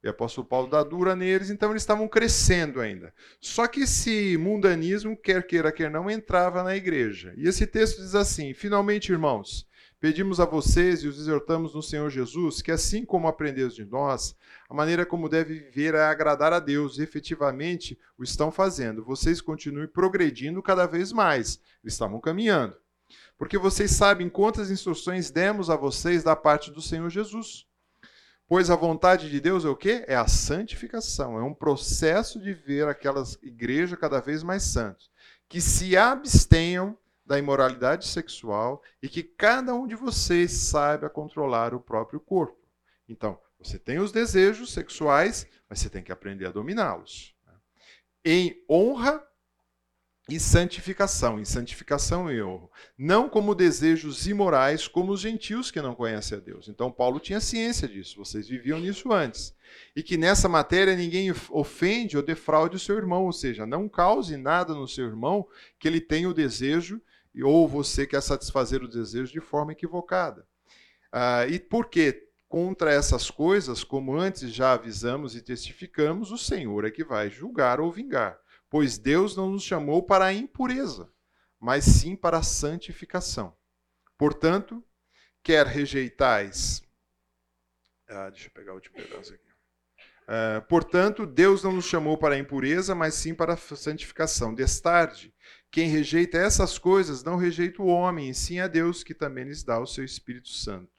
E 0.04 0.08
o 0.08 0.12
apóstolo 0.12 0.48
Paulo 0.48 0.70
dá 0.70 0.84
dura 0.84 1.16
neles, 1.16 1.50
então 1.50 1.72
eles 1.72 1.82
estavam 1.82 2.08
crescendo 2.08 2.80
ainda. 2.80 3.14
Só 3.42 3.68
que 3.68 3.82
esse 3.82 4.38
mundanismo, 4.38 5.18
quer 5.18 5.46
queira, 5.46 5.72
quer 5.72 5.90
não, 5.90 6.10
entrava 6.10 6.64
na 6.64 6.76
igreja. 6.76 7.34
E 7.36 7.48
esse 7.48 7.66
texto 7.66 7.98
diz 7.98 8.16
assim: 8.16 8.54
finalmente, 8.54 9.12
irmãos, 9.12 9.68
Pedimos 10.00 10.40
a 10.40 10.46
vocês 10.46 11.02
e 11.02 11.08
os 11.08 11.18
exortamos 11.20 11.74
no 11.74 11.82
Senhor 11.82 12.12
Jesus 12.12 12.62
que, 12.62 12.72
assim 12.72 13.04
como 13.04 13.28
aprendeu 13.28 13.68
de 13.68 13.84
nós, 13.84 14.36
a 14.70 14.74
maneira 14.74 15.08
como 15.08 15.28
deve 15.28 15.56
viver 15.56 15.96
é 15.96 16.04
agradar 16.04 16.54
a 16.54 16.60
Deus 16.60 17.00
e 17.00 17.02
efetivamente 17.02 17.98
o 18.16 18.24
estão 18.24 18.52
fazendo. 18.52 19.04
Vocês 19.04 19.42
continuem 19.42 19.88
progredindo 19.88 20.62
cada 20.62 20.86
vez 20.86 21.12
mais. 21.12 21.60
Estavam 21.84 22.20
caminhando. 22.20 22.76
Porque 23.40 23.58
vocês 23.58 23.90
sabem 23.90 24.30
quantas 24.30 24.70
instruções 24.70 25.32
demos 25.32 25.68
a 25.68 25.76
vocês 25.76 26.24
da 26.24 26.36
parte 26.36 26.70
do 26.70 26.82
Senhor 26.82 27.10
Jesus. 27.10 27.66
Pois 28.48 28.70
a 28.70 28.76
vontade 28.76 29.32
de 29.32 29.42
Deus 29.42 29.66
é 29.66 29.68
o 29.68 29.76
quê? 29.76 30.06
É 30.08 30.16
a 30.16 30.28
santificação. 30.28 31.40
É 31.40 31.44
um 31.44 31.56
processo 31.56 32.40
de 32.40 32.54
ver 32.54 32.88
aquelas 32.88 33.38
igrejas 33.42 34.00
cada 34.00 34.22
vez 34.22 34.44
mais 34.44 34.62
santas. 34.62 35.10
Que 35.50 35.60
se 35.60 35.98
abstenham 35.98 36.96
da 37.28 37.38
imoralidade 37.38 38.08
sexual 38.08 38.82
e 39.04 39.10
que 39.10 39.22
cada 39.22 39.76
um 39.76 39.86
de 39.86 39.96
vocês 39.96 40.52
saiba 40.52 41.10
controlar 41.10 41.74
o 41.74 41.80
próprio 41.80 42.20
corpo. 42.20 42.58
Então, 43.08 43.38
você 43.60 43.78
tem 43.78 44.00
os 44.00 44.12
desejos 44.12 44.72
sexuais, 44.72 45.46
mas 45.70 45.80
você 45.80 45.90
tem 45.90 46.02
que 46.02 46.12
aprender 46.12 46.46
a 46.46 46.52
dominá-los. 46.52 47.36
Né? 47.46 47.54
Em 48.24 48.64
honra 48.70 49.22
e 50.30 50.40
santificação. 50.40 51.40
Em 51.40 51.46
santificação 51.46 52.32
e 52.32 52.42
honra. 52.42 52.70
Não 52.98 53.30
como 53.30 53.56
desejos 53.56 54.26
imorais, 54.26 54.88
como 54.88 55.12
os 55.12 55.20
gentios 55.20 55.70
que 55.70 55.82
não 55.82 55.96
conhecem 55.96 56.38
a 56.38 56.42
Deus. 56.42 56.70
Então, 56.70 56.92
Paulo 56.92 57.20
tinha 57.20 57.42
ciência 57.42 57.88
disso, 57.88 58.18
vocês 58.18 58.48
viviam 58.48 58.80
nisso 58.80 59.12
antes. 59.12 59.54
E 59.96 60.02
que 60.02 60.18
nessa 60.18 60.48
matéria 60.48 60.96
ninguém 60.96 61.34
ofende 61.50 62.16
ou 62.16 62.24
defraude 62.24 62.78
o 62.78 62.80
seu 62.80 62.96
irmão, 62.96 63.26
ou 63.26 63.34
seja, 63.34 63.66
não 63.66 63.90
cause 63.90 64.38
nada 64.38 64.74
no 64.74 64.88
seu 64.88 65.06
irmão 65.06 65.46
que 65.78 65.88
ele 65.88 66.00
tenha 66.00 66.30
o 66.30 66.34
desejo 66.34 67.02
ou 67.44 67.68
você 67.68 68.06
quer 68.06 68.22
satisfazer 68.22 68.84
o 68.84 68.88
desejo 68.88 69.32
de 69.32 69.40
forma 69.40 69.72
equivocada. 69.72 70.48
Ah, 71.12 71.46
e 71.48 71.60
por 71.60 71.90
quê? 71.90 72.24
Contra 72.48 72.94
essas 72.94 73.30
coisas, 73.30 73.84
como 73.84 74.16
antes 74.16 74.54
já 74.54 74.72
avisamos 74.72 75.36
e 75.36 75.42
testificamos, 75.42 76.32
o 76.32 76.38
Senhor 76.38 76.86
é 76.86 76.92
que 76.92 77.04
vai 77.04 77.30
julgar 77.30 77.82
ou 77.82 77.92
vingar. 77.92 78.40
Pois 78.70 78.98
Deus 78.98 79.36
não 79.36 79.50
nos 79.50 79.64
chamou 79.64 80.04
para 80.04 80.26
a 80.26 80.34
impureza, 80.34 81.12
mas 81.60 81.84
sim 81.84 82.16
para 82.16 82.38
a 82.38 82.44
santificação. 82.44 83.56
Portanto, 84.18 84.84
quer 85.44 85.66
rejeitais. 85.66 86.82
Ah, 88.08 88.30
deixa 88.30 88.48
eu 88.48 88.52
pegar 88.52 88.72
o 88.72 88.76
último 88.76 88.96
pedaço 88.96 89.34
aqui. 89.34 89.48
Uh, 90.28 90.62
portanto, 90.68 91.26
Deus 91.26 91.64
não 91.64 91.72
nos 91.72 91.86
chamou 91.86 92.18
para 92.18 92.36
a 92.36 92.38
impureza, 92.38 92.94
mas 92.94 93.14
sim 93.14 93.34
para 93.34 93.54
a 93.54 93.58
santificação. 93.58 94.54
Destarde, 94.54 95.34
quem 95.72 95.90
rejeita 95.90 96.38
essas 96.38 96.78
coisas 96.78 97.24
não 97.24 97.38
rejeita 97.38 97.82
o 97.82 97.88
homem, 97.88 98.30
e 98.30 98.34
sim 98.34 98.60
a 98.60 98.68
Deus, 98.68 99.04
que 99.04 99.14
também 99.14 99.46
lhes 99.46 99.64
dá 99.64 99.80
o 99.80 99.88
seu 99.88 100.04
Espírito 100.04 100.50
Santo. 100.50 100.98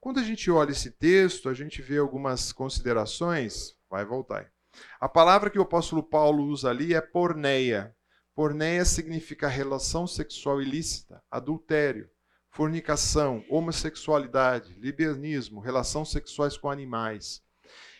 Quando 0.00 0.20
a 0.20 0.22
gente 0.22 0.50
olha 0.50 0.70
esse 0.70 0.90
texto, 0.90 1.48
a 1.48 1.54
gente 1.54 1.80
vê 1.80 1.96
algumas 1.96 2.52
considerações. 2.52 3.74
Vai 3.88 4.04
voltar. 4.04 4.52
A 5.00 5.08
palavra 5.08 5.48
que 5.48 5.58
o 5.58 5.62
apóstolo 5.62 6.02
Paulo 6.02 6.44
usa 6.44 6.68
ali 6.68 6.92
é 6.92 7.00
porneia. 7.00 7.94
Porneia 8.34 8.84
significa 8.84 9.48
relação 9.48 10.06
sexual 10.06 10.60
ilícita, 10.60 11.22
adultério, 11.30 12.10
fornicação, 12.50 13.44
homossexualidade, 13.48 14.74
libernismo, 14.78 15.60
relações 15.60 16.10
sexuais 16.10 16.56
com 16.56 16.70
animais. 16.70 17.42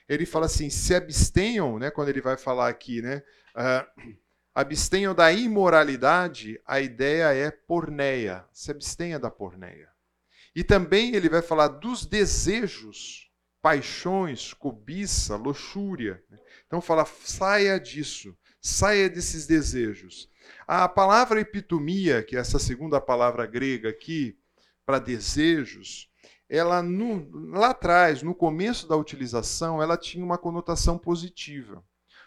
Ele 0.08 0.26
fala 0.26 0.46
assim: 0.46 0.68
se 0.68 0.94
abstenham, 0.94 1.78
né, 1.78 1.90
quando 1.90 2.08
ele 2.08 2.20
vai 2.20 2.36
falar 2.36 2.68
aqui, 2.68 3.00
né? 3.00 3.22
Uh, 3.56 4.14
abstenham 4.54 5.14
da 5.14 5.32
imoralidade, 5.32 6.60
a 6.64 6.80
ideia 6.80 7.34
é 7.34 7.50
porneia. 7.50 8.44
Se 8.52 8.70
abstenha 8.70 9.18
da 9.18 9.30
porneia. 9.30 9.88
E 10.54 10.62
também 10.62 11.14
ele 11.14 11.28
vai 11.28 11.42
falar 11.42 11.66
dos 11.68 12.06
desejos, 12.06 13.28
paixões, 13.60 14.54
cobiça, 14.54 15.34
luxúria. 15.34 16.22
Então 16.66 16.80
fala, 16.80 17.04
saia 17.04 17.80
disso, 17.80 18.36
saia 18.60 19.10
desses 19.10 19.46
desejos. 19.46 20.30
A 20.66 20.88
palavra 20.88 21.40
epitomia, 21.40 22.22
que 22.22 22.36
é 22.36 22.38
essa 22.38 22.58
segunda 22.58 23.00
palavra 23.00 23.46
grega 23.46 23.88
aqui, 23.88 24.38
para 24.86 24.98
desejos, 24.98 26.08
ela 26.48 26.82
no, 26.82 27.28
lá 27.50 27.70
atrás, 27.70 28.22
no 28.22 28.34
começo 28.34 28.86
da 28.86 28.96
utilização, 28.96 29.82
ela 29.82 29.96
tinha 29.96 30.24
uma 30.24 30.38
conotação 30.38 30.96
positiva. 30.98 31.82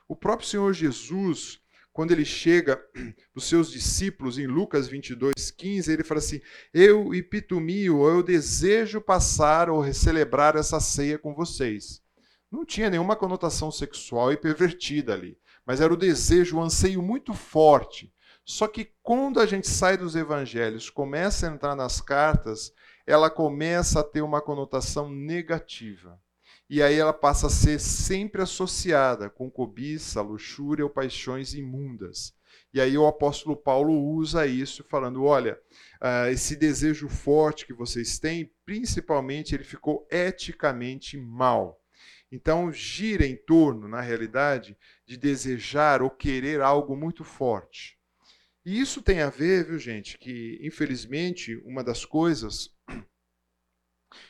O 0.08 0.16
próprio 0.16 0.48
Senhor 0.48 0.74
Jesus, 0.74 1.62
quando 1.98 2.12
ele 2.12 2.26
chega 2.26 2.80
os 3.34 3.46
seus 3.46 3.72
discípulos 3.72 4.38
em 4.38 4.46
Lucas 4.46 4.88
22, 4.88 5.50
15, 5.50 5.92
ele 5.92 6.04
fala 6.04 6.20
assim: 6.20 6.40
Eu, 6.72 7.12
Epitumio, 7.12 8.08
eu 8.08 8.22
desejo 8.22 9.02
passar 9.02 9.68
ou 9.68 9.92
celebrar 9.92 10.56
essa 10.56 10.80
ceia 10.80 11.18
com 11.18 11.34
vocês. 11.34 12.00
Não 12.52 12.64
tinha 12.64 12.92
nenhuma 12.92 13.16
conotação 13.16 13.72
sexual 13.72 14.32
e 14.32 14.38
pervertida 14.38 15.12
ali, 15.12 15.40
mas 15.66 15.82
era 15.82 15.92
o 15.92 15.98
desejo, 15.98 16.58
o 16.58 16.62
anseio 16.62 17.02
muito 17.02 17.34
forte. 17.34 18.14
Só 18.46 18.68
que 18.68 18.92
quando 19.02 19.40
a 19.40 19.48
gente 19.48 19.68
sai 19.68 19.98
dos 19.98 20.16
evangelhos, 20.16 20.92
começa 20.92 21.50
a 21.50 21.52
entrar 21.52 21.76
nas 21.76 22.00
cartas, 22.00 22.72
ela 23.08 23.28
começa 23.28 24.02
a 24.02 24.04
ter 24.04 24.22
uma 24.22 24.40
conotação 24.40 25.10
negativa. 25.10 26.22
E 26.70 26.82
aí 26.82 26.96
ela 26.96 27.14
passa 27.14 27.48
a 27.48 27.50
ser 27.50 27.80
sempre 27.80 28.42
associada 28.42 29.30
com 29.30 29.50
cobiça, 29.50 30.22
luxúria 30.22 30.84
ou 30.84 30.90
paixões 30.90 31.54
imundas. 31.54 32.36
E 32.74 32.82
aí 32.82 32.98
o 32.98 33.08
apóstolo 33.08 33.56
Paulo 33.56 33.94
usa 33.94 34.46
isso, 34.46 34.84
falando: 34.84 35.24
olha, 35.24 35.60
uh, 36.02 36.30
esse 36.30 36.56
desejo 36.56 37.08
forte 37.08 37.66
que 37.66 37.74
vocês 37.74 38.20
têm, 38.20 38.52
principalmente 38.66 39.56
ele 39.56 39.64
ficou 39.64 40.06
eticamente 40.12 41.18
mal. 41.18 41.82
Então 42.32 42.72
gira 42.72 43.26
em 43.26 43.36
torno, 43.36 43.88
na 43.88 44.02
realidade, 44.02 44.78
de 45.06 45.16
desejar 45.16 46.02
ou 46.02 46.10
querer 46.10 46.62
algo 46.62 46.96
muito 46.96 47.24
forte. 47.24 47.98
E 48.66 48.82
isso 48.82 49.02
tem 49.02 49.22
a 49.22 49.30
ver, 49.30 49.66
viu, 49.66 49.80
gente, 49.80 50.18
que 50.18 50.60
infelizmente 50.62 51.56
uma 51.64 51.82
das 51.82 52.04
coisas 52.04 52.76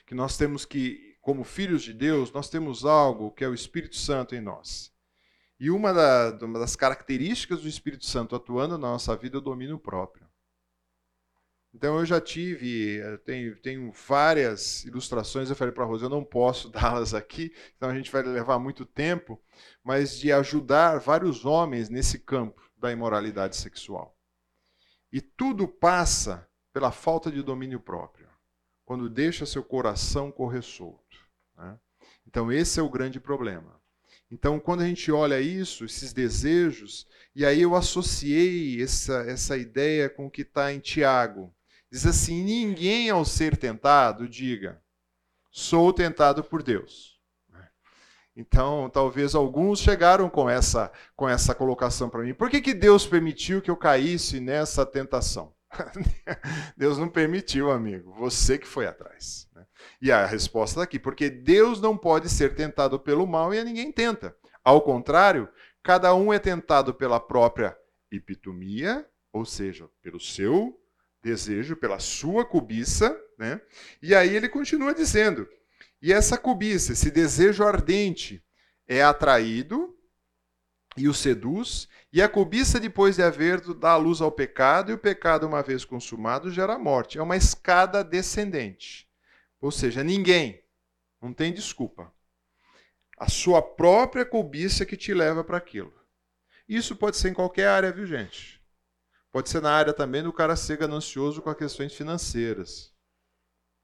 que 0.06 0.14
nós 0.14 0.38
temos 0.38 0.64
que, 0.64 1.07
como 1.28 1.44
filhos 1.44 1.84
de 1.84 1.92
Deus, 1.92 2.32
nós 2.32 2.50
temos 2.50 2.86
algo 2.86 3.32
que 3.32 3.44
é 3.44 3.50
o 3.50 3.54
Espírito 3.54 3.98
Santo 3.98 4.34
em 4.34 4.40
nós. 4.40 4.94
E 5.60 5.70
uma, 5.70 5.92
da, 5.92 6.40
uma 6.42 6.58
das 6.58 6.74
características 6.74 7.64
do 7.64 7.68
Espírito 7.68 8.06
Santo 8.06 8.34
atuando 8.34 8.78
na 8.78 8.88
nossa 8.88 9.14
vida 9.14 9.36
é 9.36 9.40
o 9.40 9.42
domínio 9.42 9.78
próprio. 9.78 10.26
Então 11.74 12.00
eu 12.00 12.06
já 12.06 12.22
tive, 12.22 13.00
eu 13.00 13.18
tenho, 13.18 13.58
tenho 13.58 13.92
várias 13.92 14.86
ilustrações, 14.86 15.50
eu 15.50 15.56
falei 15.58 15.74
para 15.74 15.84
a 15.84 15.86
Rosa, 15.86 16.06
eu 16.06 16.10
não 16.10 16.24
posso 16.24 16.70
dá-las 16.72 17.14
aqui, 17.14 17.54
então 17.76 17.90
a 17.90 17.94
gente 17.94 18.10
vai 18.10 18.24
levar 18.24 18.58
muito 18.58 18.86
tempo, 18.86 19.38
mas 19.84 20.18
de 20.18 20.32
ajudar 20.32 20.98
vários 20.98 21.44
homens 21.44 21.90
nesse 21.90 22.20
campo 22.20 22.62
da 22.78 22.90
imoralidade 22.90 23.58
sexual. 23.58 24.18
E 25.12 25.20
tudo 25.20 25.68
passa 25.68 26.48
pela 26.72 26.90
falta 26.90 27.30
de 27.30 27.44
domínio 27.44 27.82
próprio, 27.82 28.30
quando 28.86 29.10
deixa 29.10 29.46
seu 29.46 29.62
coração 29.62 30.32
correr 30.32 30.62
solto. 30.62 31.07
Né? 31.58 31.78
Então, 32.28 32.52
esse 32.52 32.80
é 32.80 32.84
o 32.84 32.90
grande 32.90 33.20
problema. 33.20 33.78
Então, 34.30 34.60
quando 34.60 34.82
a 34.82 34.86
gente 34.86 35.12
olha 35.12 35.40
isso, 35.40 35.86
esses 35.86 36.12
desejos, 36.12 37.08
e 37.34 37.46
aí 37.46 37.62
eu 37.62 37.76
associei 37.76 38.82
essa, 38.82 39.22
essa 39.22 39.58
ideia 39.58 40.10
com 40.10 40.28
o 40.28 40.32
que 40.32 40.42
está 40.42 40.72
em 40.74 40.80
Tiago. 40.80 41.54
Diz 41.90 42.06
assim: 42.06 42.44
ninguém 42.44 43.10
ao 43.10 43.24
ser 43.24 43.56
tentado 43.56 44.28
diga, 44.28 44.82
sou 45.50 45.94
tentado 45.94 46.44
por 46.44 46.62
Deus. 46.62 47.18
Então, 48.36 48.88
talvez 48.88 49.34
alguns 49.34 49.80
chegaram 49.80 50.30
com 50.30 50.48
essa, 50.48 50.92
com 51.16 51.28
essa 51.28 51.56
colocação 51.56 52.08
para 52.08 52.22
mim. 52.22 52.36
Por 52.36 52.52
que, 52.52 52.62
que 52.62 52.74
Deus 52.76 53.04
permitiu 53.08 53.64
que 53.64 53.72
eu 53.72 53.76
caísse 53.76 54.40
nessa 54.40 54.86
tentação? 54.86 55.56
Deus 56.78 57.00
não 57.00 57.10
permitiu, 57.10 57.72
amigo. 57.72 58.14
Você 58.20 58.60
que 58.60 58.68
foi 58.68 58.86
atrás. 58.86 59.47
E 60.02 60.12
a 60.12 60.26
resposta 60.26 60.76
está 60.76 60.84
aqui: 60.84 61.00
porque 61.00 61.30
Deus 61.30 61.82
não 61.82 61.98
pode 61.98 62.30
ser 62.30 62.56
tentado 62.56 63.00
pelo 63.00 63.26
mal 63.26 63.54
e 63.54 63.60
a 63.60 63.64
ninguém 63.64 63.92
tenta. 63.92 64.36
Ao 64.64 64.82
contrário, 64.82 65.48
cada 65.84 66.14
um 66.14 66.34
é 66.34 66.40
tentado 66.40 66.94
pela 66.94 67.20
própria 67.20 67.78
epitomia, 68.12 69.06
ou 69.32 69.46
seja, 69.46 69.90
pelo 70.02 70.20
seu 70.20 70.80
desejo, 71.22 71.76
pela 71.76 72.00
sua 72.00 72.46
cobiça. 72.46 73.18
Né? 73.38 73.62
E 74.02 74.14
aí 74.14 74.36
ele 74.36 74.50
continua 74.50 74.94
dizendo: 74.94 75.48
e 76.02 76.14
essa 76.14 76.38
cobiça, 76.38 76.94
esse 76.94 77.10
desejo 77.10 77.64
ardente, 77.64 78.44
é 78.88 79.04
atraído 79.04 79.96
e 80.96 81.08
o 81.08 81.14
seduz, 81.14 81.88
e 82.12 82.22
a 82.22 82.28
cobiça, 82.28 82.80
depois 82.80 83.16
de 83.16 83.22
haver, 83.22 83.62
dá 83.76 83.96
luz 83.96 84.20
ao 84.20 84.32
pecado, 84.32 84.92
e 84.92 84.96
o 84.96 84.98
pecado, 84.98 85.46
uma 85.46 85.62
vez 85.62 85.86
consumado, 85.86 86.50
gera 86.50 86.80
morte. 86.80 87.20
É 87.20 87.22
uma 87.22 87.38
escada 87.38 88.04
descendente. 88.04 89.07
Ou 89.60 89.72
seja, 89.72 90.04
ninguém, 90.04 90.64
não 91.22 91.34
tem 91.34 91.54
desculpa. 91.54 92.14
A 93.18 93.30
sua 93.30 93.62
própria 93.62 94.26
cobiça 94.26 94.86
que 94.86 94.96
te 94.96 95.14
leva 95.14 95.44
para 95.44 95.58
aquilo. 95.58 95.94
Isso 96.68 96.96
pode 96.96 97.18
ser 97.18 97.30
em 97.30 97.34
qualquer 97.34 97.68
área, 97.68 97.92
viu, 97.92 98.06
gente? 98.06 98.62
Pode 99.32 99.50
ser 99.50 99.62
na 99.62 99.72
área 99.72 99.94
também 99.94 100.22
do 100.22 100.34
cara 100.34 100.56
ser 100.56 100.78
ganancioso 100.78 101.42
com 101.42 101.50
as 101.50 101.58
questões 101.58 101.94
financeiras. 101.94 102.94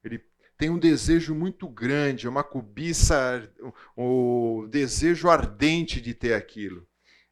Ele 0.02 0.22
tem 0.56 0.70
um 0.70 0.78
desejo 0.78 1.34
muito 1.34 1.68
grande, 1.68 2.28
uma 2.28 2.44
cobiça, 2.44 3.50
o 3.96 4.66
desejo 4.70 5.28
ardente 5.28 6.00
de 6.00 6.14
ter 6.14 6.34
aquilo. 6.34 6.86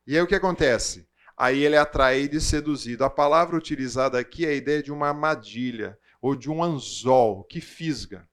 E 0.06 0.16
aí 0.16 0.22
o 0.22 0.26
que 0.26 0.34
acontece? 0.34 1.08
Aí 1.36 1.62
ele 1.62 1.76
é 1.76 1.78
atraído 1.78 2.36
e 2.36 2.40
seduzido. 2.40 3.04
A 3.04 3.10
palavra 3.10 3.56
utilizada 3.56 4.18
aqui 4.18 4.44
é 4.44 4.50
a 4.50 4.54
ideia 4.54 4.82
de 4.82 4.92
uma 4.92 5.08
armadilha 5.08 5.98
ou 6.20 6.34
de 6.34 6.50
um 6.50 6.62
anzol 6.62 7.44
que 7.44 7.60
fisga. 7.60 8.28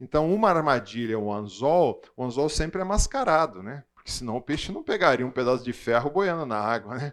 Então, 0.00 0.32
uma 0.32 0.50
armadilha, 0.50 1.18
um 1.18 1.32
anzol, 1.32 2.02
o 2.16 2.24
anzol 2.24 2.48
sempre 2.48 2.80
é 2.80 2.84
mascarado, 2.84 3.62
né? 3.62 3.84
Porque 3.94 4.10
senão 4.10 4.36
o 4.36 4.42
peixe 4.42 4.70
não 4.70 4.82
pegaria 4.82 5.26
um 5.26 5.30
pedaço 5.30 5.64
de 5.64 5.72
ferro 5.72 6.10
boiando 6.10 6.44
na 6.44 6.58
água, 6.58 6.96
né? 6.96 7.12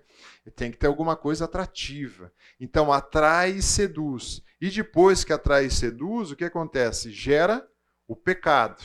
Tem 0.55 0.69
que 0.69 0.77
ter 0.77 0.87
alguma 0.87 1.15
coisa 1.15 1.45
atrativa. 1.45 2.31
Então, 2.59 2.91
atrai 2.91 3.51
e 3.51 3.61
seduz. 3.61 4.43
E 4.59 4.69
depois 4.69 5.23
que 5.23 5.33
atrai 5.33 5.65
e 5.65 5.71
seduz, 5.71 6.31
o 6.31 6.35
que 6.35 6.45
acontece? 6.45 7.09
Gera 7.09 7.65
o 8.07 8.15
pecado. 8.15 8.83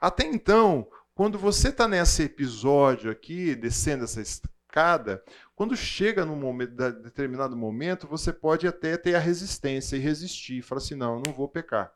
Até 0.00 0.24
então, 0.26 0.86
quando 1.14 1.38
você 1.38 1.70
está 1.70 1.88
nesse 1.88 2.24
episódio 2.24 3.10
aqui, 3.10 3.54
descendo 3.54 4.04
essa 4.04 4.20
escada, 4.20 5.22
quando 5.56 5.76
chega 5.76 6.24
num 6.24 6.36
momento, 6.36 6.74
determinado 7.02 7.56
momento, 7.56 8.06
você 8.06 8.32
pode 8.32 8.66
até 8.66 8.96
ter 8.96 9.14
a 9.14 9.20
resistência 9.20 9.96
e 9.96 10.00
resistir. 10.00 10.62
Fala 10.62 10.80
assim, 10.80 10.94
não, 10.94 11.22
não 11.24 11.32
vou 11.32 11.48
pecar. 11.48 11.92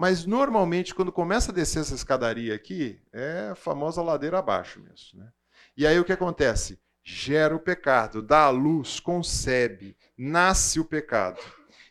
Mas 0.00 0.24
normalmente, 0.24 0.94
quando 0.94 1.12
começa 1.12 1.52
a 1.52 1.54
descer 1.54 1.80
essa 1.80 1.94
escadaria 1.94 2.54
aqui, 2.54 2.98
é 3.12 3.50
a 3.52 3.54
famosa 3.54 4.00
ladeira 4.00 4.38
abaixo 4.38 4.80
mesmo. 4.80 5.20
Né? 5.20 5.30
E 5.76 5.86
aí 5.86 6.00
o 6.00 6.04
que 6.06 6.12
acontece? 6.14 6.80
Gera 7.04 7.54
o 7.54 7.60
pecado, 7.60 8.22
dá 8.22 8.44
a 8.44 8.48
luz, 8.48 8.98
concebe, 8.98 9.94
nasce 10.16 10.80
o 10.80 10.86
pecado. 10.86 11.38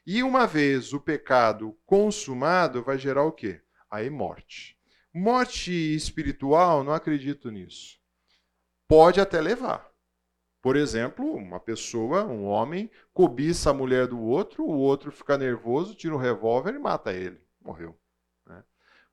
E 0.08 0.24
uma 0.24 0.48
vez 0.48 0.91
o 0.91 1.00
pecado 1.00 1.78
consumado, 1.86 2.82
vai 2.82 2.98
gerar 2.98 3.26
o 3.26 3.32
quê? 3.32 3.62
Aí 3.91 4.10
morte. 4.10 4.76
Morte 5.13 5.72
espiritual, 5.72 6.84
não 6.84 6.93
acredito 6.93 7.52
nisso. 7.52 8.00
Pode 8.88 9.22
até 9.22 9.39
levar. 9.39 9.88
Por 10.63 10.76
exemplo, 10.76 11.32
uma 11.36 11.60
pessoa, 11.60 12.26
um 12.26 12.45
homem, 12.45 12.89
cobiça 13.13 13.69
a 13.69 13.74
mulher 13.74 14.08
do 14.08 14.19
outro, 14.19 14.63
o 14.63 14.80
outro 14.80 15.12
fica 15.12 15.38
nervoso, 15.38 15.93
tira 15.93 16.15
o 16.15 16.17
revólver 16.17 16.74
e 16.74 16.80
mata 16.80 17.13
ele. 17.13 17.48
Morreu. 17.62 18.00
Né? 18.45 18.63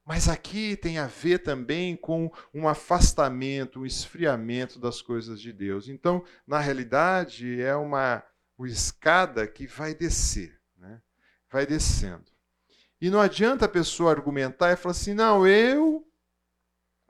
Mas 0.05 0.29
aqui 0.29 0.77
tem 0.77 0.99
a 0.99 1.07
ver 1.07 1.41
também 1.41 1.97
com 1.97 2.31
um 2.53 2.69
afastamento, 2.69 3.81
um 3.81 3.87
esfriamento 3.87 4.79
das 4.79 5.01
coisas 5.03 5.41
de 5.41 5.53
Deus. 5.53 5.89
Então, 5.89 6.25
na 6.47 6.61
realidade, 6.61 7.61
é 7.61 7.75
uma, 7.75 8.23
uma 8.59 8.69
escada 8.69 9.47
que 9.47 9.67
vai 9.67 9.95
descer 9.95 10.57
vai 11.51 11.67
descendo. 11.67 12.25
E 13.01 13.11
não 13.11 13.21
adianta 13.21 13.67
a 13.67 13.69
pessoa 13.69 14.11
argumentar 14.11 14.73
e 14.73 14.77
falar 14.77 14.93
assim: 14.93 15.15
não, 15.15 15.47
eu 15.47 16.07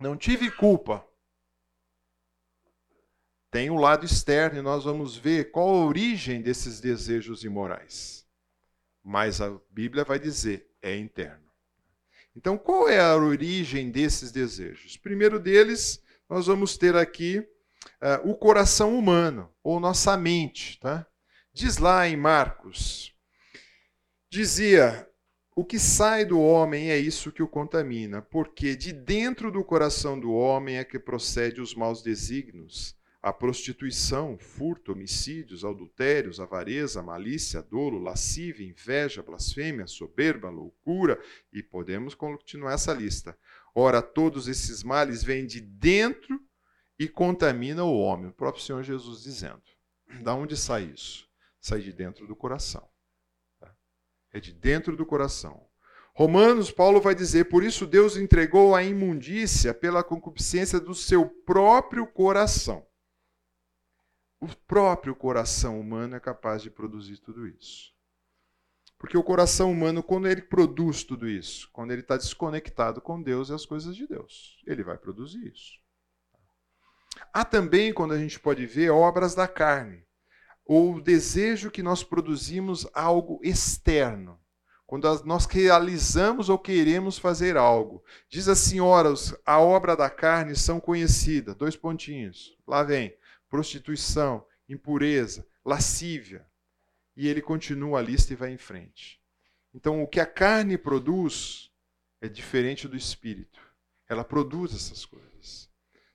não 0.00 0.16
tive 0.16 0.50
culpa. 0.50 1.06
Tem 3.50 3.70
o 3.70 3.74
um 3.74 3.80
lado 3.80 4.04
externo 4.04 4.58
e 4.58 4.62
nós 4.62 4.84
vamos 4.84 5.16
ver 5.16 5.50
qual 5.50 5.68
a 5.68 5.84
origem 5.86 6.42
desses 6.42 6.80
desejos 6.80 7.44
imorais. 7.44 8.26
Mas 9.02 9.40
a 9.40 9.58
Bíblia 9.70 10.04
vai 10.04 10.18
dizer: 10.18 10.68
é 10.82 10.96
interno. 10.96 11.46
Então, 12.34 12.58
qual 12.58 12.88
é 12.88 13.00
a 13.00 13.16
origem 13.16 13.90
desses 13.90 14.30
desejos? 14.30 14.96
Primeiro 14.96 15.38
deles, 15.38 16.02
nós 16.28 16.46
vamos 16.46 16.76
ter 16.76 16.94
aqui 16.94 17.38
uh, 17.38 18.30
o 18.30 18.34
coração 18.34 18.98
humano, 18.98 19.50
ou 19.62 19.80
nossa 19.80 20.16
mente. 20.16 20.78
Tá? 20.80 21.06
Diz 21.52 21.78
lá 21.78 22.06
em 22.06 22.16
Marcos, 22.16 23.16
Dizia: 24.28 25.08
O 25.54 25.64
que 25.64 25.78
sai 25.78 26.24
do 26.24 26.40
homem 26.40 26.90
é 26.90 26.98
isso 26.98 27.32
que 27.32 27.42
o 27.42 27.48
contamina, 27.48 28.20
porque 28.20 28.76
de 28.76 28.92
dentro 28.92 29.50
do 29.50 29.64
coração 29.64 30.18
do 30.18 30.32
homem 30.32 30.76
é 30.76 30.84
que 30.84 30.98
procede 30.98 31.60
os 31.60 31.74
maus 31.74 32.02
desígnios, 32.02 32.94
a 33.26 33.32
prostituição, 33.32 34.38
furto, 34.38 34.92
homicídios, 34.92 35.64
adultérios, 35.64 36.38
avareza, 36.38 37.02
malícia, 37.02 37.60
dolo, 37.60 37.98
lascívia, 37.98 38.64
inveja, 38.64 39.20
blasfêmia, 39.20 39.88
soberba, 39.88 40.48
loucura, 40.48 41.20
e 41.52 41.60
podemos 41.60 42.14
continuar 42.14 42.74
essa 42.74 42.92
lista. 42.92 43.36
Ora, 43.74 44.00
todos 44.00 44.46
esses 44.46 44.84
males 44.84 45.24
vêm 45.24 45.44
de 45.44 45.60
dentro 45.60 46.40
e 46.96 47.08
contamina 47.08 47.82
o 47.82 47.98
homem. 47.98 48.28
O 48.28 48.32
próprio 48.32 48.62
Senhor 48.62 48.84
Jesus 48.84 49.24
dizendo. 49.24 49.60
Da 50.22 50.32
onde 50.32 50.56
sai 50.56 50.84
isso? 50.84 51.28
Sai 51.60 51.80
de 51.80 51.92
dentro 51.92 52.28
do 52.28 52.36
coração. 52.36 52.88
Tá? 53.58 53.74
É 54.32 54.38
de 54.38 54.52
dentro 54.52 54.96
do 54.96 55.04
coração. 55.04 55.66
Romanos, 56.14 56.70
Paulo 56.70 57.00
vai 57.00 57.16
dizer: 57.16 57.46
por 57.46 57.64
isso 57.64 57.88
Deus 57.88 58.16
entregou 58.16 58.72
a 58.72 58.84
imundícia 58.84 59.74
pela 59.74 60.04
concupiscência 60.04 60.78
do 60.78 60.94
seu 60.94 61.28
próprio 61.28 62.06
coração. 62.06 62.86
O 64.40 64.48
próprio 64.66 65.14
coração 65.14 65.80
humano 65.80 66.16
é 66.16 66.20
capaz 66.20 66.62
de 66.62 66.70
produzir 66.70 67.18
tudo 67.18 67.46
isso. 67.46 67.94
Porque 68.98 69.16
o 69.16 69.22
coração 69.22 69.70
humano, 69.70 70.02
quando 70.02 70.26
ele 70.26 70.42
produz 70.42 71.04
tudo 71.04 71.28
isso, 71.28 71.68
quando 71.72 71.90
ele 71.90 72.00
está 72.00 72.16
desconectado 72.16 73.00
com 73.00 73.22
Deus 73.22 73.48
e 73.48 73.54
as 73.54 73.66
coisas 73.66 73.94
de 73.94 74.06
Deus, 74.06 74.62
ele 74.66 74.82
vai 74.82 74.96
produzir 74.96 75.52
isso. 75.52 75.78
Há 77.32 77.44
também, 77.44 77.92
quando 77.92 78.12
a 78.12 78.18
gente 78.18 78.40
pode 78.40 78.66
ver, 78.66 78.90
obras 78.90 79.34
da 79.34 79.46
carne, 79.46 80.04
ou 80.64 80.94
o 80.94 81.00
desejo 81.00 81.70
que 81.70 81.82
nós 81.82 82.02
produzimos 82.02 82.86
algo 82.92 83.38
externo. 83.42 84.40
Quando 84.86 85.24
nós 85.24 85.46
realizamos 85.46 86.48
ou 86.48 86.58
queremos 86.58 87.18
fazer 87.18 87.56
algo. 87.56 88.04
Diz 88.28 88.48
assim, 88.48 88.80
ora, 88.80 89.12
a 89.44 89.58
obra 89.58 89.96
da 89.96 90.08
carne 90.08 90.54
são 90.54 90.78
conhecidas. 90.78 91.56
Dois 91.56 91.76
pontinhos. 91.76 92.56
Lá 92.66 92.84
vem. 92.84 93.12
Prostituição, 93.48 94.44
impureza, 94.68 95.46
lascívia. 95.64 96.46
E 97.16 97.28
ele 97.28 97.40
continua 97.40 97.98
a 97.98 98.02
lista 98.02 98.32
e 98.32 98.36
vai 98.36 98.50
em 98.52 98.58
frente. 98.58 99.20
Então, 99.74 100.02
o 100.02 100.06
que 100.06 100.20
a 100.20 100.26
carne 100.26 100.76
produz 100.76 101.70
é 102.20 102.28
diferente 102.28 102.88
do 102.88 102.96
espírito. 102.96 103.60
Ela 104.08 104.24
produz 104.24 104.74
essas 104.74 105.04
coisas. 105.04 105.70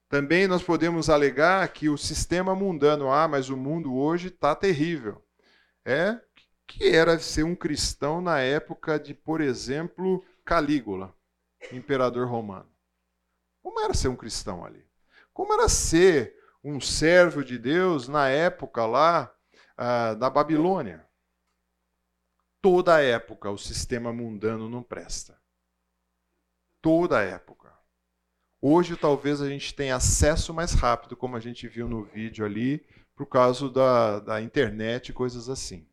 Também 0.10 0.48
nós 0.48 0.62
podemos 0.62 1.10
alegar 1.10 1.67
que 1.70 1.88
o 1.88 1.98
sistema 1.98 2.54
mundano, 2.54 3.12
ah, 3.12 3.28
mas 3.28 3.50
o 3.50 3.56
mundo 3.56 3.96
hoje 3.96 4.28
está 4.28 4.56
terrível. 4.56 5.26
É 5.86 6.20
que 6.67 6.88
era 6.88 7.20
ser 7.20 7.44
um 7.44 7.56
cristão 7.56 8.22
na 8.22 8.39
época 8.39 9.00
de, 9.00 9.13
por 9.13 9.41
exemplo, 9.41 10.24
Calígula, 10.46 11.13
imperador 11.72 12.28
romano. 12.28 12.70
Como 13.62 13.80
era 13.80 13.94
ser 13.94 14.08
um 14.08 14.15
cristão 14.15 14.65
ali? 14.65 14.86
Como 15.34 15.54
era 15.54 15.70
ser 15.70 16.36
um 16.63 16.80
servo 16.80 17.43
de 17.43 17.58
Deus 17.58 18.08
na 18.08 18.30
época 18.30 18.86
lá 18.86 19.34
ah, 19.78 20.13
da 20.13 20.30
Babilônia? 20.30 21.06
Toda 22.62 23.02
época 23.02 23.50
o 23.50 23.58
sistema 23.58 24.13
mundano 24.13 24.69
não 24.69 24.84
presta. 24.84 25.39
Toda 26.82 27.21
época. 27.21 27.74
Hoje 28.62 28.95
talvez 28.95 29.41
a 29.41 29.50
gente 29.50 29.74
tenha 29.74 29.95
acesso 29.95 30.54
mais 30.54 30.74
rápido, 30.74 31.17
como 31.17 31.36
a 31.36 31.39
gente 31.39 31.67
viu 31.67 31.89
no 31.89 32.04
vídeo 32.04 32.45
ali, 32.45 32.86
por 33.15 33.26
causa 33.26 33.67
da, 33.69 34.19
da 34.19 34.41
internet 34.41 35.10
e 35.10 35.13
coisas 35.13 35.50
assim. 35.50 35.88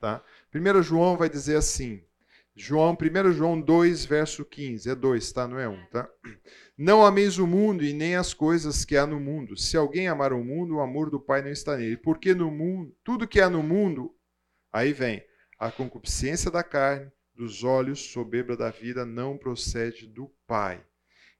Tá? 0.00 0.22
1 0.54 0.82
João 0.82 1.16
vai 1.16 1.28
dizer 1.28 1.56
assim, 1.56 2.02
João, 2.56 2.96
1 2.96 3.32
João 3.32 3.60
2, 3.60 4.04
verso 4.04 4.44
15, 4.44 4.88
é 4.88 4.94
2, 4.94 5.32
tá? 5.32 5.48
Não 5.48 5.58
é 5.58 5.68
1, 5.68 5.86
tá? 5.86 6.08
Não 6.78 7.04
ameis 7.04 7.38
o 7.38 7.46
mundo 7.46 7.84
e 7.84 7.92
nem 7.92 8.14
as 8.14 8.32
coisas 8.32 8.84
que 8.84 8.96
há 8.96 9.06
no 9.06 9.18
mundo. 9.18 9.56
Se 9.56 9.76
alguém 9.76 10.06
amar 10.06 10.32
o 10.32 10.44
mundo, 10.44 10.76
o 10.76 10.80
amor 10.80 11.10
do 11.10 11.18
Pai 11.18 11.42
não 11.42 11.50
está 11.50 11.76
nele. 11.76 11.96
Porque 11.96 12.32
no 12.32 12.50
mundo, 12.50 12.94
tudo 13.02 13.26
que 13.26 13.40
há 13.40 13.50
no 13.50 13.62
mundo, 13.62 14.14
aí 14.72 14.92
vem 14.92 15.24
a 15.58 15.70
concupiscência 15.70 16.50
da 16.50 16.62
carne, 16.62 17.10
dos 17.34 17.64
olhos, 17.64 18.12
soberba 18.12 18.56
da 18.56 18.70
vida, 18.70 19.04
não 19.04 19.36
procede 19.36 20.06
do 20.06 20.30
Pai. 20.46 20.84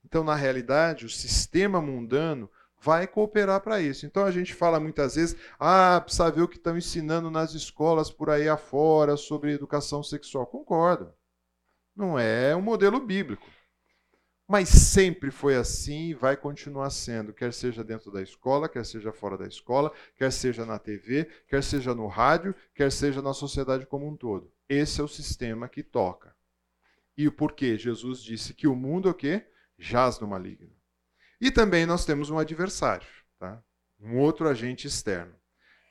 Então, 0.05 0.25
na 0.25 0.35
realidade, 0.35 1.07
o 1.07 1.11
sistema 1.11 1.81
mundano 1.81 2.51
vai 2.85 3.07
cooperar 3.07 3.61
para 3.61 3.81
isso. 3.81 4.05
Então 4.05 4.25
a 4.25 4.31
gente 4.31 4.53
fala 4.53 4.79
muitas 4.79 5.15
vezes, 5.15 5.37
ah, 5.59 6.01
precisa 6.01 6.31
ver 6.31 6.43
o 6.43 6.49
que 6.49 6.57
estão 6.57 6.77
ensinando 6.77 7.31
nas 7.31 7.55
escolas 7.55 8.11
por 8.11 8.29
aí 8.29 8.49
afora 8.49 9.17
sobre 9.17 9.53
educação 9.53 10.03
sexual. 10.03 10.47
Concordo. 10.47 11.13
Não 11.97 12.19
é 12.19 12.55
um 12.55 12.61
modelo 12.61 13.01
bíblico. 13.01 13.47
Mas 14.47 14.69
sempre 14.69 15.31
foi 15.31 15.57
assim 15.57 16.09
e 16.09 16.15
vai 16.15 16.37
continuar 16.37 16.91
sendo, 16.91 17.33
quer 17.33 17.51
seja 17.51 17.83
dentro 17.83 18.11
da 18.11 18.21
escola, 18.21 18.69
quer 18.69 18.85
seja 18.85 19.11
fora 19.11 19.39
da 19.39 19.47
escola, 19.47 19.91
quer 20.17 20.31
seja 20.31 20.67
na 20.67 20.79
TV, 20.79 21.27
quer 21.49 21.63
seja 21.63 21.95
no 21.95 22.07
rádio, 22.07 22.55
quer 22.75 22.93
seja 22.93 23.23
na 23.23 23.33
sociedade 23.33 23.87
como 23.87 24.07
um 24.07 24.15
todo. 24.15 24.53
Esse 24.69 25.01
é 25.01 25.05
o 25.05 25.09
sistema 25.09 25.67
que 25.67 25.83
toca. 25.83 26.37
E 27.17 27.27
o 27.27 27.33
porquê? 27.33 27.79
Jesus 27.79 28.23
disse 28.23 28.53
que 28.53 28.67
o 28.67 28.77
mundo 28.77 29.09
é 29.09 29.13
o 29.13 29.15
quê? 29.15 29.47
jaz 29.79 30.19
no 30.21 30.27
maligno. 30.27 30.71
E 31.45 31.51
também 31.51 31.85
nós 31.85 32.07
temos 32.07 32.31
um 32.31 32.39
adversário, 32.39 33.07
tá? 33.39 33.63
um 34.01 34.17
outro 34.17 34.49
agente 34.49 34.87
externo. 34.87 35.35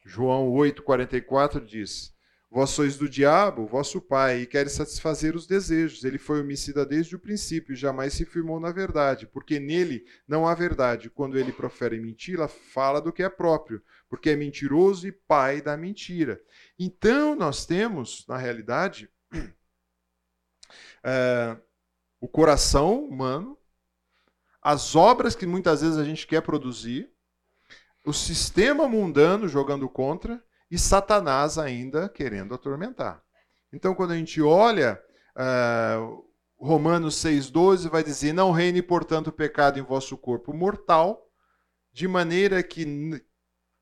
João 0.04 0.50
8,44 0.50 1.64
diz: 1.64 2.12
Vós 2.50 2.72
sois 2.72 2.98
do 2.98 3.08
diabo, 3.08 3.68
vosso 3.68 4.02
pai, 4.02 4.42
e 4.42 4.46
queres 4.48 4.72
satisfazer 4.72 5.36
os 5.36 5.46
desejos. 5.46 6.04
Ele 6.04 6.18
foi 6.18 6.42
homicida 6.42 6.84
desde 6.84 7.16
o 7.16 7.20
princípio 7.20 7.76
jamais 7.76 8.16
se 8.16 8.26
firmou 8.26 8.60
na 8.60 8.72
verdade, 8.72 9.28
porque 9.28 9.60
nele 9.60 10.04
não 10.28 10.48
há 10.48 10.56
verdade. 10.56 11.08
Quando 11.08 11.38
ele 11.38 11.52
profere 11.52 12.00
mentira, 12.00 12.48
fala 12.48 13.00
do 13.00 13.14
que 13.14 13.22
é 13.22 13.30
próprio, 13.30 13.80
porque 14.10 14.32
é 14.32 14.36
mentiroso 14.36 15.08
e 15.08 15.12
pai 15.12 15.62
da 15.62 15.78
mentira. 15.78 16.42
Então 16.80 17.36
nós 17.36 17.64
temos, 17.64 18.26
na 18.28 18.38
realidade, 18.38 19.08
é, 21.04 21.56
o 22.20 22.28
coração 22.28 23.06
humano 23.06 23.56
as 24.64 24.96
obras 24.96 25.36
que 25.36 25.46
muitas 25.46 25.82
vezes 25.82 25.98
a 25.98 26.04
gente 26.04 26.26
quer 26.26 26.42
produzir, 26.42 27.12
o 28.06 28.14
sistema 28.14 28.88
mundano 28.88 29.48
jogando 29.48 29.90
contra 29.90 30.44
e 30.72 30.78
Satanás 30.78 31.58
ainda 31.58 32.10
querendo 32.10 32.54
atormentar. 32.54 33.22
Então, 33.72 33.94
quando 33.94 34.12
a 34.12 34.18
gente 34.18 34.42
olha 34.42 35.02
uh, 35.36 36.26
Romanos 36.58 37.16
6,12, 37.16 37.90
vai 37.90 38.04
dizer: 38.04 38.34
Não 38.34 38.52
reine, 38.52 38.82
portanto, 38.82 39.28
o 39.28 39.34
pecado 39.34 39.80
em 39.80 39.84
vosso 39.84 40.18
corpo 40.18 40.54
mortal, 40.54 41.30
de 41.92 42.08
maneira 42.08 42.64
que, 42.64 43.24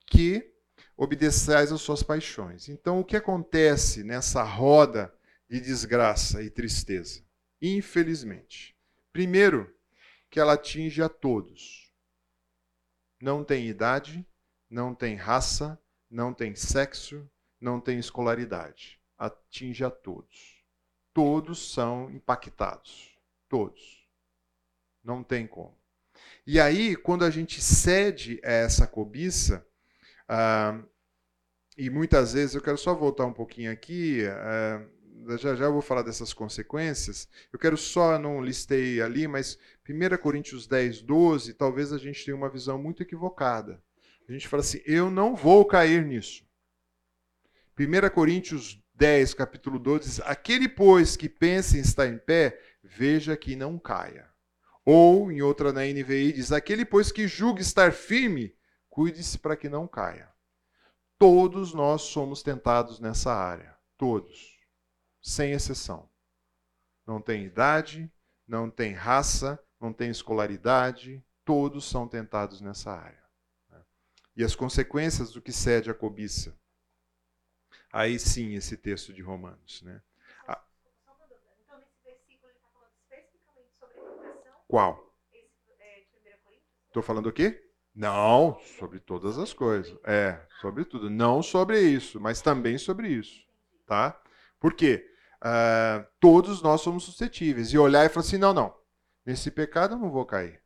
que 0.07 0.51
obedeçais 0.97 1.71
às 1.71 1.81
suas 1.81 2.03
paixões. 2.03 2.69
Então, 2.69 2.99
o 2.99 3.05
que 3.05 3.15
acontece 3.15 4.03
nessa 4.03 4.43
roda 4.43 5.13
de 5.49 5.59
desgraça 5.59 6.41
e 6.41 6.49
tristeza? 6.49 7.21
Infelizmente. 7.61 8.75
Primeiro, 9.13 9.69
que 10.31 10.39
ela 10.39 10.53
atinge 10.53 11.03
a 11.03 11.09
todos. 11.09 11.93
Não 13.21 13.43
tem 13.43 13.67
idade, 13.67 14.25
não 14.69 14.95
tem 14.95 15.15
raça, 15.15 15.79
não 16.09 16.33
tem 16.33 16.55
sexo, 16.55 17.29
não 17.59 17.81
tem 17.81 17.99
escolaridade. 17.99 18.99
Atinge 19.17 19.83
a 19.83 19.91
todos. 19.91 20.63
Todos 21.13 21.73
são 21.73 22.09
impactados. 22.09 23.15
Todos. 23.49 24.07
Não 25.03 25.21
tem 25.21 25.45
como. 25.45 25.77
E 26.47 26.59
aí, 26.59 26.95
quando 26.95 27.25
a 27.25 27.29
gente 27.29 27.61
cede 27.61 28.39
a 28.43 28.51
essa 28.51 28.87
cobiça, 28.87 29.67
ah, 30.27 30.81
e 31.77 31.89
muitas 31.89 32.33
vezes, 32.33 32.55
eu 32.55 32.61
quero 32.61 32.77
só 32.77 32.95
voltar 32.95 33.25
um 33.25 33.33
pouquinho 33.33 33.71
aqui, 33.71 34.25
ah, 34.25 34.87
já 35.37 35.55
já 35.55 35.65
eu 35.65 35.73
vou 35.73 35.81
falar 35.81 36.01
dessas 36.01 36.33
consequências. 36.33 37.27
Eu 37.51 37.59
quero 37.59 37.77
só, 37.77 38.17
não 38.17 38.41
listei 38.43 39.01
ali, 39.01 39.27
mas 39.27 39.57
1 39.91 40.17
Coríntios 40.17 40.67
10, 40.67 41.01
12, 41.01 41.53
talvez 41.53 41.91
a 41.93 41.97
gente 41.97 42.23
tenha 42.23 42.35
uma 42.35 42.49
visão 42.49 42.81
muito 42.81 43.03
equivocada. 43.03 43.81
A 44.27 44.31
gente 44.31 44.47
fala 44.47 44.61
assim: 44.61 44.81
eu 44.85 45.09
não 45.09 45.35
vou 45.35 45.65
cair 45.65 46.05
nisso. 46.05 46.45
1 47.77 48.09
Coríntios 48.13 48.81
10, 48.95 49.33
capítulo 49.33 49.79
12, 49.79 50.05
diz: 50.05 50.21
Aquele, 50.21 50.69
pois, 50.69 51.15
que 51.15 51.27
pensa 51.27 51.77
em 51.77 51.81
estar 51.81 52.07
em 52.07 52.17
pé, 52.17 52.59
veja 52.83 53.35
que 53.35 53.55
não 53.55 53.77
caia. 53.77 54.29
Ou, 54.85 55.31
em 55.31 55.41
outra 55.41 55.71
na 55.73 55.81
NVI, 55.81 56.33
diz: 56.33 56.51
Aquele, 56.51 56.85
pois, 56.85 57.11
que 57.11 57.27
julga 57.27 57.61
estar 57.61 57.91
firme, 57.91 58.55
cuide-se 58.89 59.37
para 59.37 59.55
que 59.55 59.69
não 59.69 59.87
caia. 59.87 60.29
Todos 61.17 61.73
nós 61.73 62.01
somos 62.03 62.41
tentados 62.41 62.99
nessa 62.99 63.33
área. 63.33 63.75
Todos 63.97 64.61
sem 65.21 65.51
exceção. 65.51 66.09
Não 67.05 67.21
tem 67.21 67.45
idade, 67.45 68.11
não 68.47 68.69
tem 68.69 68.93
raça, 68.93 69.59
não 69.81 69.91
tem 69.91 70.11
escolaridade, 70.11 71.23
todos 71.43 71.89
são 71.89 72.07
tentados 72.07 72.61
nessa 72.61 72.91
área. 72.91 73.23
Né? 73.69 73.81
E 74.37 74.43
as 74.43 74.55
consequências 74.55 75.31
do 75.31 75.41
que 75.41 75.51
cede 75.51 75.89
a 75.89 75.93
cobiça. 75.93 76.55
Aí 77.91 78.19
sim, 78.19 78.53
esse 78.53 78.77
texto 78.77 79.11
de 79.11 79.21
Romanos. 79.21 79.81
Né? 79.81 80.01
Ah. 80.47 80.61
Então, 81.03 81.15
Qual? 84.67 85.11
Estou 86.87 87.01
falando 87.01 87.27
o 87.27 87.33
quê? 87.33 87.67
Não, 87.95 88.59
sobre 88.77 88.99
todas 88.99 89.37
as 89.37 89.53
coisas. 89.53 89.97
É, 90.03 90.39
sobre 90.61 90.85
tudo. 90.85 91.09
Não 91.09 91.41
sobre 91.41 91.79
isso, 91.79 92.19
mas 92.19 92.41
também 92.41 92.77
sobre 92.77 93.09
isso. 93.09 93.45
Tá? 93.85 94.21
Por 94.59 94.73
quê? 94.73 95.09
Uh, 95.41 96.05
todos 96.19 96.61
nós 96.61 96.81
somos 96.81 97.03
suscetíveis. 97.03 97.73
E 97.73 97.77
olhar 97.77 98.05
e 98.05 98.09
falar 98.09 98.25
assim: 98.25 98.37
não, 98.37 98.53
não, 98.53 98.73
nesse 99.25 99.51
pecado 99.51 99.95
eu 99.95 99.99
não 99.99 100.11
vou 100.11 100.25
cair. 100.25 100.61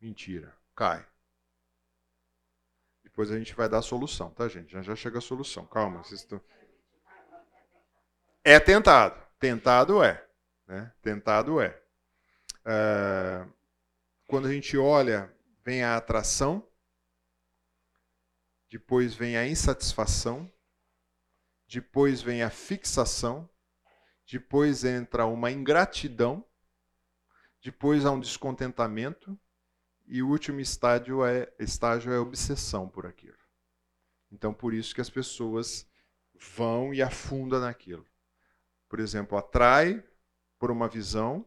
Mentira, 0.00 0.56
cai. 0.74 1.06
Depois 3.02 3.30
a 3.30 3.38
gente 3.38 3.54
vai 3.54 3.68
dar 3.68 3.78
a 3.78 3.82
solução, 3.82 4.30
tá, 4.30 4.46
gente? 4.46 4.72
Já 4.72 4.82
já 4.82 4.94
chega 4.94 5.18
a 5.18 5.20
solução. 5.20 5.66
Calma, 5.66 6.04
vocês 6.04 6.20
estão. 6.20 6.40
É 8.44 8.60
tentado. 8.60 9.20
Tentado 9.38 10.02
é. 10.04 10.24
Né? 10.66 10.92
Tentado 11.02 11.60
é. 11.60 11.82
é. 12.64 13.46
Quando 14.26 14.46
a 14.46 14.52
gente 14.52 14.76
olha, 14.76 15.34
vem 15.64 15.82
a 15.82 15.96
atração, 15.96 16.64
depois 18.70 19.14
vem 19.14 19.36
a 19.36 19.46
insatisfação, 19.46 20.50
depois 21.66 22.22
vem 22.22 22.42
a 22.42 22.50
fixação, 22.50 23.48
depois 24.30 24.84
entra 24.84 25.26
uma 25.26 25.50
ingratidão, 25.50 26.44
depois 27.68 28.06
há 28.06 28.10
um 28.10 28.18
descontentamento 28.18 29.38
e 30.06 30.22
o 30.22 30.28
último 30.30 30.58
estágio 30.58 31.22
é 31.22 31.52
estágio 31.58 32.10
é 32.10 32.18
obsessão 32.18 32.88
por 32.88 33.04
aquilo. 33.04 33.36
Então 34.32 34.54
por 34.54 34.72
isso 34.72 34.94
que 34.94 35.02
as 35.02 35.10
pessoas 35.10 35.86
vão 36.56 36.94
e 36.94 37.02
afundam 37.02 37.60
naquilo. 37.60 38.06
Por 38.88 38.98
exemplo, 39.00 39.36
atrai 39.36 40.02
por 40.58 40.70
uma 40.70 40.88
visão 40.88 41.46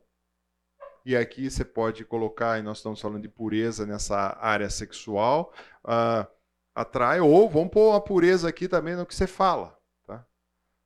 e 1.03 1.17
aqui 1.17 1.49
você 1.49 1.65
pode 1.65 2.05
colocar, 2.05 2.59
e 2.59 2.61
nós 2.61 2.77
estamos 2.77 3.01
falando 3.01 3.23
de 3.23 3.27
pureza 3.27 3.87
nessa 3.87 4.37
área 4.39 4.69
sexual, 4.69 5.51
uh, 5.83 6.31
atrai, 6.75 7.19
ou 7.19 7.49
vamos 7.49 7.71
pôr 7.71 7.95
a 7.95 7.99
pureza 7.99 8.47
aqui 8.47 8.67
também 8.67 8.95
no 8.95 9.07
que 9.07 9.15
você 9.15 9.25
fala. 9.25 9.75
Tá? 10.05 10.23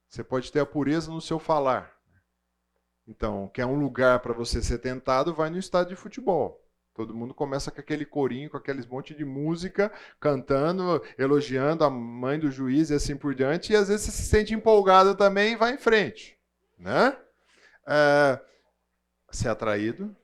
Você 0.07 0.23
pode 0.23 0.49
ter 0.49 0.61
a 0.61 0.65
pureza 0.65 1.11
no 1.11 1.19
seu 1.19 1.39
falar. 1.39 1.94
Então, 3.07 3.49
quer 3.53 3.65
um 3.65 3.79
lugar 3.79 4.19
para 4.19 4.33
você 4.33 4.61
ser 4.61 4.79
tentado, 4.79 5.33
vai 5.33 5.49
no 5.49 5.57
estádio 5.57 5.95
de 5.95 6.01
futebol. 6.01 6.61
Todo 6.93 7.13
mundo 7.13 7.33
começa 7.33 7.69
com 7.69 7.79
aquele 7.79 8.05
corinho, 8.05 8.49
com 8.49 8.57
aqueles 8.57 8.85
monte 8.85 9.13
de 9.13 9.25
música, 9.25 9.91
cantando, 10.19 11.03
elogiando 11.17 11.83
a 11.83 11.89
mãe 11.89 12.39
do 12.39 12.49
juiz 12.49 12.89
e 12.89 12.93
assim 12.93 13.17
por 13.17 13.35
diante, 13.35 13.73
e 13.73 13.75
às 13.75 13.89
vezes 13.89 14.05
você 14.05 14.11
se 14.11 14.23
sente 14.23 14.53
empolgado 14.53 15.13
também 15.13 15.53
e 15.53 15.57
vai 15.57 15.73
em 15.73 15.77
frente. 15.77 16.37
Né? 16.79 17.17
É, 17.85 18.39
ser 19.29 19.49
atraído, 19.49 20.15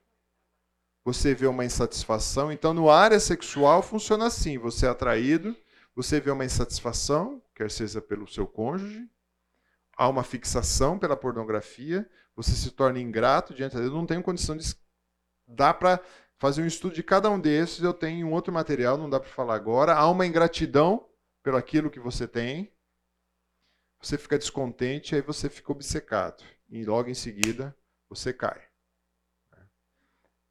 você 1.04 1.34
vê 1.34 1.46
uma 1.46 1.64
insatisfação. 1.64 2.50
Então, 2.50 2.72
no 2.72 2.90
área 2.90 3.20
sexual 3.20 3.82
funciona 3.82 4.26
assim: 4.26 4.56
você 4.58 4.86
é 4.86 4.88
atraído, 4.88 5.54
você 5.94 6.20
vê 6.20 6.30
uma 6.30 6.44
insatisfação, 6.44 7.42
quer 7.54 7.70
seja 7.70 8.00
pelo 8.00 8.26
seu 8.26 8.46
cônjuge, 8.46 9.06
há 9.96 10.08
uma 10.08 10.22
fixação 10.22 10.98
pela 10.98 11.16
pornografia, 11.16 12.08
você 12.34 12.52
se 12.52 12.70
torna 12.70 12.98
ingrato 12.98 13.54
diante 13.54 13.72
de 13.72 13.78
Deus. 13.78 13.92
Eu 13.92 13.98
não 13.98 14.06
tenho 14.06 14.22
condição 14.22 14.56
de. 14.56 14.74
Dá 15.46 15.72
para 15.74 16.00
fazer 16.38 16.62
um 16.62 16.66
estudo 16.66 16.94
de 16.94 17.02
cada 17.02 17.30
um 17.30 17.38
desses, 17.38 17.82
eu 17.82 17.94
tenho 17.94 18.26
um 18.26 18.32
outro 18.32 18.52
material, 18.52 18.96
não 18.98 19.08
dá 19.08 19.20
para 19.20 19.28
falar 19.28 19.54
agora. 19.54 19.94
Há 19.94 20.10
uma 20.10 20.26
ingratidão 20.26 21.08
pelo 21.42 21.56
aquilo 21.56 21.90
que 21.90 22.00
você 22.00 22.26
tem. 22.26 22.72
Você 24.00 24.18
fica 24.18 24.38
descontente, 24.38 25.14
aí 25.14 25.20
você 25.20 25.48
fica 25.48 25.70
obcecado. 25.70 26.42
E 26.68 26.84
logo 26.84 27.08
em 27.08 27.14
seguida, 27.14 27.76
você 28.08 28.32
cai. 28.32 28.60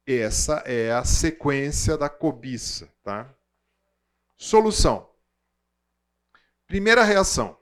Essa 0.06 0.62
é 0.66 0.92
a 0.92 1.04
sequência 1.04 1.96
da 1.96 2.08
cobiça, 2.08 2.92
tá? 3.02 3.32
Solução. 4.36 5.08
Primeira 6.66 7.04
reação. 7.04 7.61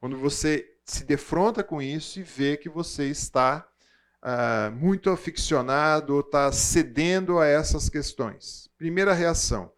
Quando 0.00 0.16
você 0.16 0.66
se 0.84 1.04
defronta 1.04 1.62
com 1.62 1.80
isso 1.80 2.18
e 2.18 2.22
vê 2.22 2.56
que 2.56 2.68
você 2.68 3.04
está 3.04 3.68
uh, 4.22 4.74
muito 4.74 5.10
aficionado 5.10 6.14
ou 6.14 6.20
está 6.20 6.50
cedendo 6.50 7.38
a 7.38 7.46
essas 7.46 7.88
questões. 7.88 8.68
Primeira 8.76 9.12
reação 9.12 9.70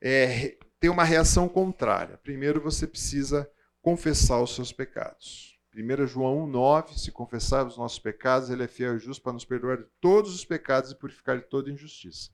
é 0.00 0.56
ter 0.80 0.88
uma 0.88 1.04
reação 1.04 1.48
contrária. 1.48 2.18
Primeiro 2.22 2.60
você 2.60 2.86
precisa 2.86 3.48
confessar 3.82 4.40
os 4.40 4.54
seus 4.54 4.72
pecados. 4.72 5.58
1 5.74 6.06
João 6.06 6.46
9, 6.46 6.98
se 6.98 7.12
confessarmos 7.12 7.74
os 7.74 7.78
nossos 7.78 7.98
pecados, 7.98 8.50
ele 8.50 8.64
é 8.64 8.68
fiel 8.68 8.96
e 8.96 8.98
justo 8.98 9.22
para 9.22 9.34
nos 9.34 9.44
perdoar 9.44 9.76
de 9.76 9.86
todos 10.00 10.34
os 10.34 10.44
pecados 10.44 10.90
e 10.90 10.96
purificar 10.96 11.36
de 11.36 11.44
toda 11.44 11.70
injustiça. 11.70 12.30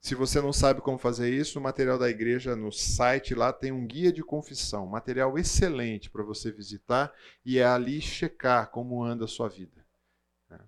Se 0.00 0.14
você 0.14 0.40
não 0.40 0.52
sabe 0.52 0.80
como 0.80 0.96
fazer 0.96 1.32
isso, 1.32 1.58
o 1.58 1.62
material 1.62 1.98
da 1.98 2.08
igreja 2.08 2.54
no 2.54 2.70
site 2.70 3.34
lá 3.34 3.52
tem 3.52 3.72
um 3.72 3.86
guia 3.86 4.12
de 4.12 4.22
confissão, 4.22 4.86
material 4.86 5.36
excelente 5.36 6.08
para 6.08 6.22
você 6.22 6.52
visitar 6.52 7.12
e 7.44 7.58
é 7.58 7.64
ali 7.64 8.00
checar 8.00 8.70
como 8.70 9.02
anda 9.02 9.24
a 9.24 9.28
sua 9.28 9.48
vida. 9.48 9.84
Né? 10.48 10.60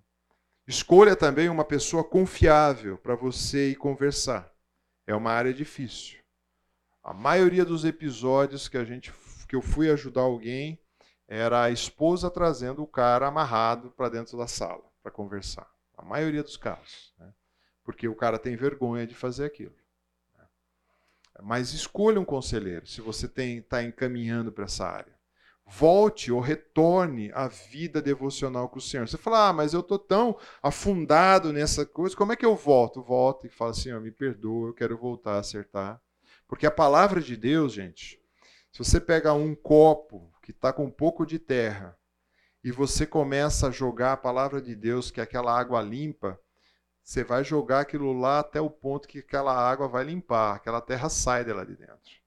Escolha 0.67 1.15
também 1.15 1.49
uma 1.49 1.65
pessoa 1.65 2.03
confiável 2.03 2.99
para 2.99 3.15
você 3.15 3.71
ir 3.71 3.77
conversar. 3.77 4.53
É 5.07 5.15
uma 5.15 5.31
área 5.31 5.55
difícil. 5.55 6.19
A 7.03 7.15
maioria 7.15 7.65
dos 7.65 7.85
episódios 7.85 8.69
que 8.69 8.77
a 8.77 8.85
gente 8.85 9.13
que 9.51 9.57
eu 9.57 9.61
fui 9.61 9.91
ajudar 9.91 10.21
alguém, 10.21 10.81
era 11.27 11.65
a 11.65 11.71
esposa 11.73 12.31
trazendo 12.31 12.85
o 12.85 12.87
cara 12.87 13.27
amarrado 13.27 13.91
para 13.91 14.09
dentro 14.09 14.39
da 14.39 14.47
sala 14.47 14.85
para 15.03 15.11
conversar. 15.11 15.69
A 15.99 16.05
maioria 16.05 16.45
dos 16.45 16.57
casos. 16.57 17.13
Né? 17.19 17.35
Porque 17.91 18.07
o 18.07 18.15
cara 18.15 18.39
tem 18.39 18.55
vergonha 18.55 19.05
de 19.05 19.17
fazer 19.17 19.45
aquilo. 19.45 19.75
Né? 20.39 20.45
Mas 21.43 21.73
escolha 21.73 22.21
um 22.21 22.25
conselheiro 22.25 22.87
se 22.87 23.01
você 23.01 23.27
está 23.27 23.83
encaminhando 23.83 24.53
para 24.53 24.65
essa 24.65 24.87
área. 24.87 25.19
Volte 25.67 26.31
ou 26.31 26.41
retorne 26.41 27.33
à 27.33 27.49
vida 27.49 28.01
devocional 28.01 28.69
com 28.69 28.79
o 28.79 28.83
Senhor. 28.83 29.09
Você 29.09 29.19
fala, 29.19 29.49
ah, 29.49 29.53
mas 29.53 29.73
eu 29.73 29.81
estou 29.81 29.99
tão 29.99 30.39
afundado 30.63 31.53
nessa 31.53 31.85
coisa, 31.85 32.17
como 32.17 32.33
é 32.33 32.37
que 32.37 32.47
eu 32.47 32.55
volto? 32.55 33.03
Volta 33.03 33.47
e 33.47 33.51
fala, 33.51 33.75
Senhor, 33.75 34.01
me 34.01 34.13
perdoa, 34.13 34.69
eu 34.69 34.75
quero 34.75 34.97
voltar 34.97 35.35
a 35.35 35.41
acertar. 35.41 36.01
Porque 36.47 36.67
a 36.67 36.71
palavra 36.71 37.21
de 37.21 37.37
Deus, 37.37 37.73
gente, 37.73 38.21
se 38.73 38.79
você 38.79 39.01
pega 39.01 39.33
um 39.33 39.55
copo 39.55 40.33
que 40.43 40.53
está 40.53 40.73
com 40.73 40.85
um 40.85 40.91
pouco 40.91 41.27
de 41.27 41.39
terra, 41.39 41.97
e 42.63 42.71
você 42.71 43.07
começa 43.07 43.69
a 43.69 43.71
jogar 43.71 44.13
a 44.13 44.17
palavra 44.17 44.61
de 44.61 44.77
Deus, 44.77 45.11
que 45.11 45.21
é 45.21 45.23
aquela 45.23 45.59
água 45.59 45.81
limpa, 45.81 46.39
você 47.11 47.25
vai 47.25 47.43
jogar 47.43 47.81
aquilo 47.81 48.13
lá 48.13 48.39
até 48.39 48.61
o 48.61 48.71
ponto 48.71 49.09
que 49.09 49.19
aquela 49.19 49.53
água 49.53 49.89
vai 49.89 50.05
limpar, 50.05 50.55
aquela 50.55 50.81
terra 50.81 51.09
sai 51.09 51.45
dela 51.45 51.67
de 51.67 51.75
dentro. 51.75 52.21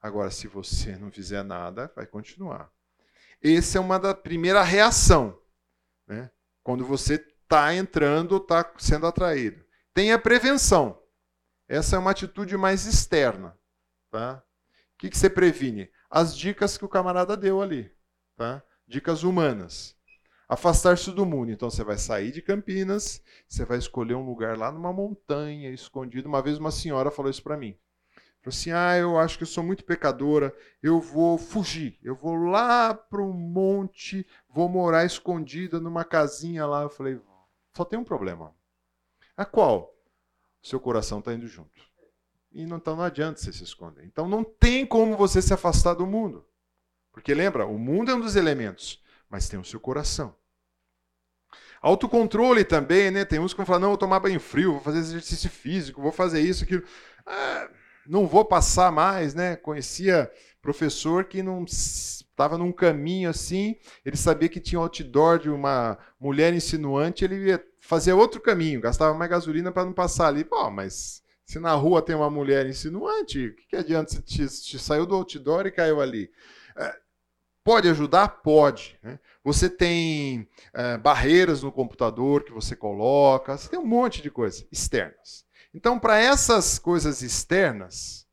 Agora, 0.00 0.30
se 0.30 0.48
você 0.48 0.96
não 0.96 1.10
fizer 1.10 1.42
nada, 1.42 1.92
vai 1.94 2.06
continuar. 2.06 2.70
Essa 3.42 3.76
é 3.76 3.80
uma 3.82 3.98
da 3.98 4.14
primeira 4.14 4.62
reação, 4.62 5.38
né? 6.06 6.30
quando 6.62 6.86
você 6.86 7.16
está 7.16 7.74
entrando, 7.74 8.38
está 8.38 8.72
sendo 8.78 9.06
atraído. 9.06 9.62
Tem 9.92 10.10
a 10.10 10.18
prevenção. 10.18 10.98
Essa 11.68 11.96
é 11.96 11.98
uma 11.98 12.12
atitude 12.12 12.56
mais 12.56 12.86
externa. 12.86 13.54
Tá? 14.10 14.42
O 14.94 14.98
que, 14.98 15.10
que 15.10 15.18
você 15.18 15.28
previne? 15.28 15.90
as 16.10 16.36
dicas 16.36 16.76
que 16.76 16.84
o 16.84 16.88
camarada 16.88 17.36
deu 17.36 17.62
ali, 17.62 17.90
tá? 18.36 18.62
Dicas 18.86 19.22
humanas. 19.22 19.96
Afastar-se 20.50 21.12
do 21.12 21.24
mundo. 21.24 21.52
Então 21.52 21.70
você 21.70 21.84
vai 21.84 21.96
sair 21.96 22.32
de 22.32 22.42
Campinas, 22.42 23.22
você 23.48 23.64
vai 23.64 23.78
escolher 23.78 24.16
um 24.16 24.26
lugar 24.26 24.58
lá 24.58 24.72
numa 24.72 24.92
montanha, 24.92 25.70
escondido. 25.70 26.28
Uma 26.28 26.42
vez 26.42 26.58
uma 26.58 26.72
senhora 26.72 27.08
falou 27.08 27.30
isso 27.30 27.40
para 27.40 27.56
mim. 27.56 27.78
Falou 28.42 28.48
assim: 28.48 28.72
"Ah, 28.72 28.98
eu 28.98 29.16
acho 29.16 29.38
que 29.38 29.44
eu 29.44 29.46
sou 29.46 29.62
muito 29.62 29.84
pecadora, 29.84 30.52
eu 30.82 31.00
vou 31.00 31.38
fugir. 31.38 32.00
Eu 32.02 32.16
vou 32.16 32.34
lá 32.34 33.00
um 33.12 33.32
monte, 33.32 34.26
vou 34.48 34.68
morar 34.68 35.04
escondida 35.04 35.78
numa 35.78 36.04
casinha 36.04 36.66
lá". 36.66 36.82
Eu 36.82 36.90
falei: 36.90 37.20
"Só 37.76 37.84
tem 37.84 37.96
um 37.96 38.04
problema". 38.04 38.52
A 39.36 39.44
qual? 39.44 39.94
O 40.60 40.66
seu 40.66 40.80
coração 40.80 41.20
está 41.20 41.32
indo 41.32 41.46
junto. 41.46 41.80
E 42.50 42.66
não, 42.66 42.78
então 42.78 42.96
não 42.96 43.04
adianta 43.04 43.38
você 43.38 43.52
se 43.52 43.62
esconder. 43.62 44.04
Então 44.04 44.26
não 44.26 44.42
tem 44.42 44.84
como 44.84 45.16
você 45.16 45.40
se 45.40 45.54
afastar 45.54 45.94
do 45.94 46.08
mundo. 46.08 46.44
Porque 47.12 47.32
lembra, 47.34 47.66
o 47.66 47.78
mundo 47.78 48.10
é 48.10 48.14
um 48.16 48.20
dos 48.20 48.34
elementos, 48.34 49.00
mas 49.28 49.48
tem 49.48 49.56
o 49.56 49.64
seu 49.64 49.78
coração. 49.78 50.39
Autocontrole 51.80 52.64
também, 52.64 53.10
né? 53.10 53.24
Tem 53.24 53.38
uns 53.38 53.52
que 53.52 53.56
vão 53.56 53.66
falar, 53.66 53.78
não, 53.78 53.88
vou 53.88 53.98
tomar 53.98 54.20
banho 54.20 54.40
frio, 54.40 54.72
vou 54.72 54.80
fazer 54.80 54.98
exercício 54.98 55.48
físico, 55.48 56.02
vou 56.02 56.12
fazer 56.12 56.40
isso, 56.40 56.64
aquilo. 56.64 56.82
Ah, 57.26 57.68
não 58.06 58.26
vou 58.26 58.44
passar 58.44 58.92
mais, 58.92 59.34
né? 59.34 59.56
Conhecia 59.56 60.30
professor 60.60 61.24
que 61.24 61.42
não 61.42 61.64
estava 61.64 62.58
num 62.58 62.72
caminho 62.72 63.30
assim, 63.30 63.76
ele 64.04 64.16
sabia 64.16 64.48
que 64.48 64.60
tinha 64.60 64.78
outdoor 64.78 65.38
de 65.38 65.50
uma 65.50 65.98
mulher 66.18 66.52
insinuante, 66.52 67.24
ele 67.24 67.48
ia 67.48 67.64
fazer 67.80 68.12
outro 68.12 68.40
caminho, 68.40 68.80
gastava 68.80 69.14
mais 69.14 69.30
gasolina 69.30 69.72
para 69.72 69.84
não 69.84 69.92
passar 69.92 70.28
ali. 70.28 70.44
Pô, 70.44 70.70
mas 70.70 71.22
se 71.44 71.58
na 71.58 71.72
rua 71.72 72.02
tem 72.02 72.14
uma 72.14 72.30
mulher 72.30 72.66
insinuante, 72.66 73.46
o 73.46 73.56
que, 73.56 73.66
que 73.68 73.76
adianta 73.76 74.10
se 74.10 74.22
te, 74.22 74.46
te 74.46 74.78
saiu 74.78 75.06
do 75.06 75.14
outdoor 75.14 75.66
e 75.66 75.70
caiu 75.70 76.00
ali? 76.00 76.30
É, 76.76 76.94
pode 77.64 77.88
ajudar? 77.88 78.28
Pode. 78.28 78.98
Né? 79.02 79.18
Você 79.42 79.70
tem 79.70 80.48
é, 80.74 80.98
barreiras 80.98 81.62
no 81.62 81.72
computador 81.72 82.44
que 82.44 82.52
você 82.52 82.76
coloca, 82.76 83.56
você 83.56 83.68
tem 83.68 83.78
um 83.78 83.86
monte 83.86 84.20
de 84.20 84.30
coisas 84.30 84.66
externas. 84.70 85.46
Então, 85.72 85.98
para 85.98 86.18
essas 86.18 86.78
coisas 86.78 87.22
externas, 87.22 88.26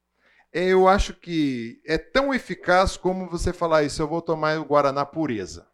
eu 0.51 0.87
acho 0.87 1.13
que 1.13 1.81
é 1.85 1.97
tão 1.97 2.33
eficaz 2.33 2.97
como 2.97 3.29
você 3.29 3.53
falar 3.53 3.83
isso, 3.83 4.01
eu 4.01 4.07
vou 4.07 4.21
tomar 4.21 4.59
o 4.59 4.65
Guaraná 4.65 5.05
pureza, 5.05 5.67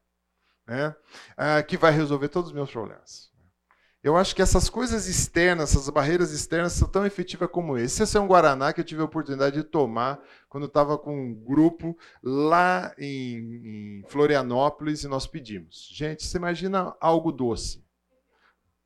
né? 0.68 0.96
É, 1.38 1.64
que 1.64 1.78
vai 1.78 1.92
resolver 1.92 2.30
todos 2.30 2.50
os 2.50 2.56
meus 2.56 2.70
problemas. 2.70 3.33
Eu 4.04 4.18
acho 4.18 4.36
que 4.36 4.42
essas 4.42 4.70
coisas 4.70 5.08
externas, 5.08 5.70
essas 5.72 5.90
barreiras 5.90 6.34
externas 6.34 6.74
são 6.74 6.90
tão 6.90 7.06
efetivas 7.06 7.50
como 7.50 7.78
esse. 7.78 8.04
Esse 8.04 8.18
é 8.18 8.20
um 8.20 8.28
Guaraná 8.28 8.74
que 8.74 8.82
eu 8.82 8.84
tive 8.84 9.02
a 9.02 9.06
oportunidade 9.06 9.56
de 9.56 9.64
tomar 9.64 10.22
quando 10.50 10.66
estava 10.66 10.98
com 10.98 11.16
um 11.16 11.34
grupo 11.34 11.98
lá 12.22 12.94
em, 12.98 14.02
em, 14.02 14.06
Florianópolis 14.10 15.06
e 15.06 15.08
nós 15.08 15.26
pedimos. 15.26 15.90
Gente, 15.94 16.28
você 16.28 16.38
imagina 16.38 16.94
algo 17.00 17.32
doce. 17.32 17.82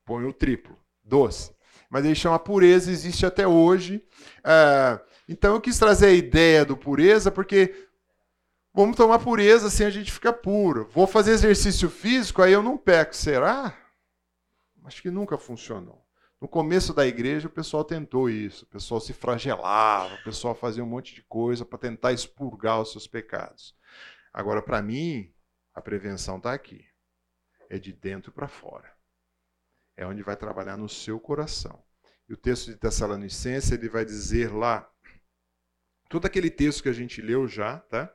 Põe 0.05 0.23
o 0.23 0.31
triplo, 0.31 0.77
doce. 1.03 1.51
Mas 1.89 2.05
ele 2.05 2.13
chama 2.13 2.37
pureza, 2.37 2.91
existe 2.91 3.25
até 3.25 3.47
hoje. 3.47 4.05
É, 4.43 4.99
então 5.27 5.55
eu 5.55 5.61
quis 5.61 5.79
trazer 5.79 6.07
a 6.07 6.13
ideia 6.13 6.63
do 6.63 6.77
pureza, 6.77 7.31
porque 7.31 7.73
vamos 8.71 8.95
tomar 8.95 9.17
pureza 9.17 9.65
assim 9.65 9.83
a 9.83 9.89
gente 9.89 10.11
fica 10.11 10.31
puro. 10.31 10.87
Vou 10.93 11.07
fazer 11.07 11.31
exercício 11.31 11.89
físico, 11.89 12.43
aí 12.43 12.53
eu 12.53 12.61
não 12.61 12.77
peco. 12.77 13.15
Será? 13.15 13.86
Acho 14.87 15.01
que 15.01 15.11
nunca 15.11 15.37
funcionou. 15.37 16.07
No 16.39 16.47
começo 16.47 16.93
da 16.93 17.05
igreja, 17.05 17.49
o 17.49 17.51
pessoal 17.51 17.83
tentou 17.83 18.29
isso. 18.29 18.63
O 18.63 18.69
pessoal 18.69 19.01
se 19.01 19.11
fragelava, 19.11 20.15
o 20.15 20.23
pessoal 20.23 20.55
fazia 20.55 20.81
um 20.81 20.87
monte 20.87 21.13
de 21.13 21.23
coisa 21.23 21.65
para 21.65 21.77
tentar 21.77 22.13
expurgar 22.13 22.79
os 22.79 22.93
seus 22.93 23.05
pecados. 23.05 23.75
Agora, 24.31 24.61
para 24.61 24.81
mim, 24.81 25.29
a 25.73 25.81
prevenção 25.81 26.37
está 26.37 26.53
aqui. 26.53 26.85
É 27.69 27.77
de 27.77 27.91
dentro 27.91 28.31
para 28.31 28.47
fora. 28.47 28.89
É 29.97 30.07
onde 30.07 30.23
vai 30.23 30.37
trabalhar 30.37 30.77
no 30.77 30.87
seu 30.87 31.19
coração. 31.19 31.83
E 32.29 32.33
o 32.33 32.37
texto 32.37 32.67
de 32.67 32.77
Tessalonicenses, 32.77 33.73
ele 33.73 33.89
vai 33.89 34.05
dizer 34.05 34.53
lá, 34.53 34.89
todo 36.09 36.25
aquele 36.25 36.49
texto 36.49 36.83
que 36.83 36.89
a 36.89 36.93
gente 36.93 37.21
leu 37.21 37.45
já, 37.45 37.79
tá? 37.79 38.09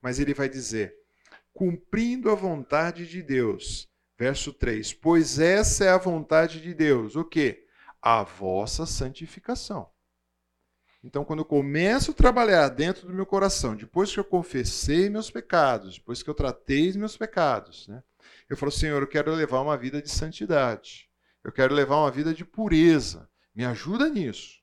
Mas 0.00 0.20
ele 0.20 0.32
vai 0.32 0.48
dizer: 0.48 0.94
cumprindo 1.52 2.30
a 2.30 2.36
vontade 2.36 3.04
de 3.04 3.20
Deus 3.20 3.92
Verso 4.16 4.52
3: 4.52 4.92
Pois 4.94 5.38
essa 5.38 5.84
é 5.84 5.88
a 5.88 5.98
vontade 5.98 6.60
de 6.60 6.72
Deus, 6.72 7.16
o 7.16 7.24
quê? 7.24 7.66
A 8.00 8.22
vossa 8.22 8.86
santificação. 8.86 9.90
Então, 11.02 11.22
quando 11.22 11.40
eu 11.40 11.44
começo 11.44 12.12
a 12.12 12.14
trabalhar 12.14 12.68
dentro 12.70 13.06
do 13.06 13.12
meu 13.12 13.26
coração, 13.26 13.76
depois 13.76 14.10
que 14.10 14.18
eu 14.18 14.24
confessei 14.24 15.10
meus 15.10 15.30
pecados, 15.30 15.98
depois 15.98 16.22
que 16.22 16.30
eu 16.30 16.34
tratei 16.34 16.94
meus 16.94 17.14
pecados, 17.14 17.86
né, 17.88 18.02
eu 18.48 18.56
falo, 18.56 18.72
Senhor, 18.72 19.02
eu 19.02 19.06
quero 19.06 19.30
levar 19.34 19.60
uma 19.60 19.76
vida 19.76 20.00
de 20.00 20.10
santidade, 20.10 21.10
eu 21.42 21.52
quero 21.52 21.74
levar 21.74 21.96
uma 21.96 22.10
vida 22.10 22.32
de 22.32 22.42
pureza, 22.42 23.28
me 23.54 23.66
ajuda 23.66 24.08
nisso. 24.08 24.62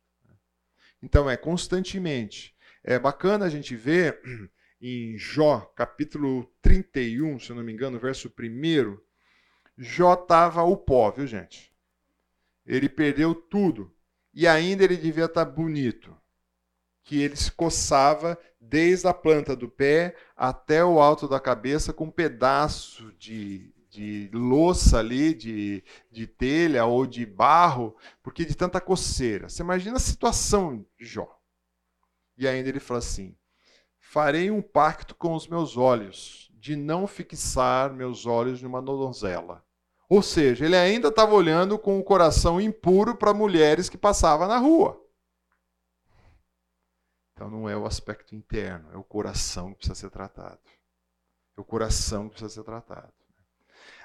Então, 1.04 1.30
é 1.30 1.38
constantemente. 1.38 2.56
É 2.84 2.98
bacana 2.98 3.46
a 3.46 3.50
gente 3.50 3.76
ver 3.76 4.20
em 4.82 5.16
Jó, 5.20 5.60
capítulo 5.76 6.52
31, 6.60 7.40
se 7.40 7.52
eu 7.52 7.56
não 7.56 7.64
me 7.64 7.72
engano, 7.72 8.00
verso 8.00 8.28
1, 8.28 8.98
Jó 9.78 10.14
estava 10.14 10.64
o 10.64 10.78
pó, 10.78 11.12
viu, 11.12 11.26
gente? 11.26 11.74
Ele 12.66 12.88
perdeu 12.88 13.34
tudo. 13.34 13.94
E 14.34 14.48
ainda 14.48 14.84
ele 14.84 14.98
devia 14.98 15.26
estar 15.26 15.46
tá 15.46 15.52
bonito. 15.52 16.16
Que 17.04 17.22
ele 17.22 17.36
se 17.36 17.52
coçava 17.52 18.38
desde 18.60 19.08
a 19.08 19.14
planta 19.14 19.56
do 19.56 19.68
pé 19.68 20.16
até 20.36 20.86
o 20.86 21.00
alto 21.00 21.28
da 21.28 21.40
cabeça 21.40 21.92
com 21.92 22.06
um 22.06 22.12
pedaço 22.12 23.12
de, 23.14 23.74
de 23.90 24.30
louça 24.32 25.00
ali, 25.00 25.34
de, 25.34 25.84
de 26.12 26.28
telha 26.28 26.86
ou 26.86 27.06
de 27.08 27.26
barro, 27.26 27.96
porque 28.22 28.46
de 28.46 28.56
tanta 28.56 28.80
coceira. 28.80 29.50
Você 29.50 29.64
imagina 29.64 29.98
a 29.98 30.00
situação 30.00 30.86
de 30.98 31.06
Jó. 31.06 31.38
E 32.38 32.48
ainda 32.48 32.70
ele 32.70 32.80
fala 32.80 33.00
assim: 33.00 33.36
Farei 34.00 34.52
um 34.52 34.62
pacto 34.62 35.16
com 35.16 35.34
os 35.36 35.48
meus 35.48 35.78
olhos, 35.78 36.51
de 36.62 36.76
não 36.76 37.08
fixar 37.08 37.92
meus 37.92 38.28
olhos 38.28 38.62
numa 38.62 38.84
donzela. 38.84 39.66
Ou 40.08 40.22
seja, 40.22 40.64
ele 40.64 40.76
ainda 40.76 41.08
estava 41.08 41.34
olhando 41.34 41.80
com 41.80 41.98
o 41.98 42.04
coração 42.04 42.62
impuro 42.62 43.16
para 43.16 43.34
mulheres 43.34 43.90
que 43.90 43.98
passavam 43.98 44.48
na 44.48 44.60
rua. 44.60 45.02
Então 47.34 47.50
não 47.50 47.68
é 47.68 47.76
o 47.76 47.88
aspecto 47.88 48.36
interno, 48.36 48.92
é 48.94 48.98
o 48.98 49.04
coração 49.04 49.72
que 49.72 49.78
precisa 49.78 49.96
ser 49.96 50.12
tratado. 50.12 50.60
É 51.58 51.62
o 51.62 51.64
coração 51.64 52.30
que 52.30 52.36
precisa 52.36 52.54
ser 52.54 52.64
tratado. 52.64 53.12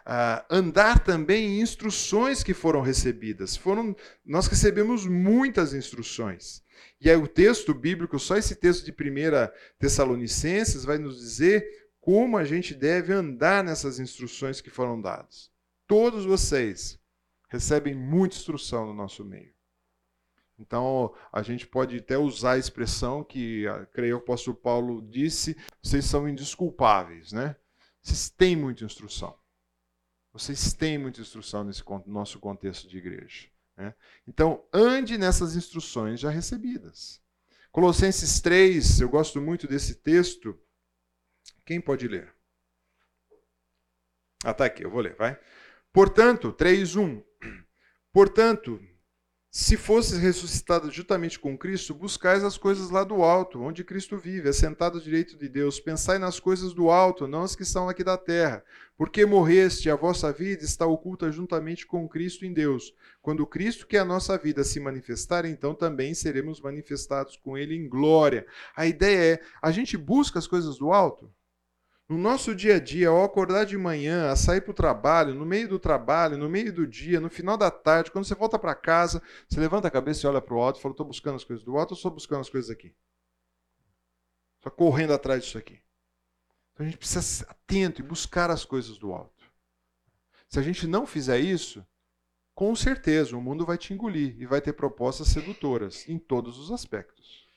Uh, 0.06 0.40
andar 0.48 1.04
também 1.04 1.44
em 1.44 1.60
instruções 1.60 2.42
que 2.42 2.54
foram 2.54 2.80
recebidas. 2.80 3.54
Foram, 3.54 3.94
nós 4.24 4.46
recebemos 4.46 5.04
muitas 5.04 5.74
instruções. 5.74 6.62
E 6.98 7.10
aí 7.10 7.16
o 7.16 7.28
texto 7.28 7.74
bíblico, 7.74 8.18
só 8.18 8.36
esse 8.36 8.54
texto 8.54 8.84
de 8.84 8.92
1 8.92 9.50
Tessalonicenses, 9.78 10.84
vai 10.84 10.96
nos 10.96 11.18
dizer 11.18 11.85
como 12.06 12.36
a 12.36 12.44
gente 12.44 12.72
deve 12.72 13.12
andar 13.12 13.64
nessas 13.64 13.98
instruções 13.98 14.60
que 14.60 14.70
foram 14.70 15.00
dadas. 15.00 15.50
Todos 15.88 16.24
vocês 16.24 17.00
recebem 17.48 17.96
muita 17.96 18.36
instrução 18.36 18.86
no 18.86 18.94
nosso 18.94 19.24
meio. 19.24 19.52
Então, 20.56 21.12
a 21.32 21.42
gente 21.42 21.66
pode 21.66 21.96
até 21.96 22.16
usar 22.16 22.52
a 22.52 22.58
expressão 22.58 23.24
que, 23.24 23.66
ah, 23.66 23.86
creio, 23.86 24.14
o 24.14 24.18
apóstolo 24.20 24.56
Paulo 24.56 25.02
disse: 25.02 25.56
vocês 25.82 26.04
são 26.04 26.28
indisculpáveis, 26.28 27.32
né? 27.32 27.56
Vocês 28.00 28.30
têm 28.30 28.54
muita 28.54 28.84
instrução. 28.84 29.36
Vocês 30.32 30.72
têm 30.74 30.98
muita 30.98 31.20
instrução 31.20 31.64
nesse 31.64 31.82
nosso 32.06 32.38
contexto 32.38 32.86
de 32.88 32.98
igreja. 32.98 33.48
Né? 33.76 33.92
Então, 34.28 34.62
ande 34.72 35.18
nessas 35.18 35.56
instruções 35.56 36.20
já 36.20 36.30
recebidas. 36.30 37.20
Colossenses 37.72 38.40
3, 38.40 39.00
eu 39.00 39.08
gosto 39.08 39.40
muito 39.40 39.66
desse 39.66 39.96
texto. 39.96 40.56
Quem 41.64 41.80
pode 41.80 42.08
ler? 42.08 42.34
Ah, 44.44 44.54
tá 44.54 44.64
aqui, 44.64 44.84
eu 44.84 44.90
vou 44.90 45.00
ler, 45.00 45.14
vai. 45.16 45.38
Portanto, 45.92 46.52
3:1. 46.52 47.22
Portanto, 48.12 48.80
se 49.58 49.74
fosses 49.74 50.18
ressuscitados 50.18 50.94
juntamente 50.94 51.38
com 51.38 51.56
Cristo, 51.56 51.94
buscais 51.94 52.44
as 52.44 52.58
coisas 52.58 52.90
lá 52.90 53.02
do 53.02 53.22
alto, 53.22 53.58
onde 53.62 53.82
Cristo 53.82 54.18
vive, 54.18 54.50
assentado 54.50 55.00
direito 55.00 55.34
de 55.34 55.48
Deus. 55.48 55.80
Pensai 55.80 56.18
nas 56.18 56.38
coisas 56.38 56.74
do 56.74 56.90
alto, 56.90 57.26
não 57.26 57.40
as 57.40 57.56
que 57.56 57.62
estão 57.62 57.88
aqui 57.88 58.04
da 58.04 58.18
terra. 58.18 58.62
Porque 58.98 59.24
morreste, 59.24 59.88
a 59.88 59.96
vossa 59.96 60.30
vida 60.30 60.62
está 60.62 60.84
oculta 60.84 61.32
juntamente 61.32 61.86
com 61.86 62.06
Cristo 62.06 62.44
em 62.44 62.52
Deus. 62.52 62.92
Quando 63.22 63.46
Cristo, 63.46 63.86
que 63.86 63.96
é 63.96 64.00
a 64.00 64.04
nossa 64.04 64.36
vida, 64.36 64.62
se 64.62 64.78
manifestar, 64.78 65.46
então 65.46 65.74
também 65.74 66.12
seremos 66.12 66.60
manifestados 66.60 67.38
com 67.38 67.56
Ele 67.56 67.74
em 67.74 67.88
glória. 67.88 68.46
A 68.76 68.86
ideia 68.86 69.36
é: 69.36 69.40
a 69.62 69.70
gente 69.70 69.96
busca 69.96 70.38
as 70.38 70.46
coisas 70.46 70.76
do 70.76 70.92
alto? 70.92 71.32
No 72.08 72.16
nosso 72.16 72.54
dia 72.54 72.76
a 72.76 72.80
dia, 72.80 73.08
ao 73.08 73.24
acordar 73.24 73.64
de 73.64 73.76
manhã, 73.76 74.30
a 74.30 74.36
sair 74.36 74.60
para 74.60 74.70
o 74.70 74.74
trabalho, 74.74 75.34
no 75.34 75.44
meio 75.44 75.68
do 75.68 75.78
trabalho, 75.78 76.38
no 76.38 76.48
meio 76.48 76.72
do 76.72 76.86
dia, 76.86 77.18
no 77.18 77.28
final 77.28 77.56
da 77.56 77.68
tarde, 77.68 78.12
quando 78.12 78.24
você 78.24 78.34
volta 78.34 78.56
para 78.58 78.76
casa, 78.76 79.20
você 79.48 79.58
levanta 79.58 79.88
a 79.88 79.90
cabeça 79.90 80.24
e 80.24 80.30
olha 80.30 80.40
para 80.40 80.54
o 80.54 80.60
alto 80.60 80.78
e 80.78 80.82
fala: 80.82 80.92
estou 80.92 81.06
buscando 81.06 81.34
as 81.34 81.42
coisas 81.42 81.64
do 81.64 81.76
alto 81.76 81.92
ou 81.92 81.96
estou 81.96 82.12
buscando 82.12 82.42
as 82.42 82.48
coisas 82.48 82.70
aqui? 82.70 82.94
Estou 84.58 84.70
correndo 84.70 85.12
atrás 85.12 85.42
disso 85.42 85.58
aqui. 85.58 85.80
Então 86.72 86.86
a 86.86 86.88
gente 86.88 86.98
precisa 86.98 87.22
ser 87.22 87.46
atento 87.48 88.00
e 88.00 88.04
buscar 88.04 88.50
as 88.50 88.64
coisas 88.64 88.98
do 88.98 89.12
alto. 89.12 89.44
Se 90.48 90.60
a 90.60 90.62
gente 90.62 90.86
não 90.86 91.06
fizer 91.06 91.40
isso, 91.40 91.84
com 92.54 92.76
certeza 92.76 93.36
o 93.36 93.42
mundo 93.42 93.66
vai 93.66 93.76
te 93.76 93.92
engolir 93.92 94.40
e 94.40 94.46
vai 94.46 94.60
ter 94.60 94.74
propostas 94.74 95.28
sedutoras 95.28 96.08
em 96.08 96.18
todos 96.18 96.56
os 96.56 96.70
aspectos. 96.70 97.48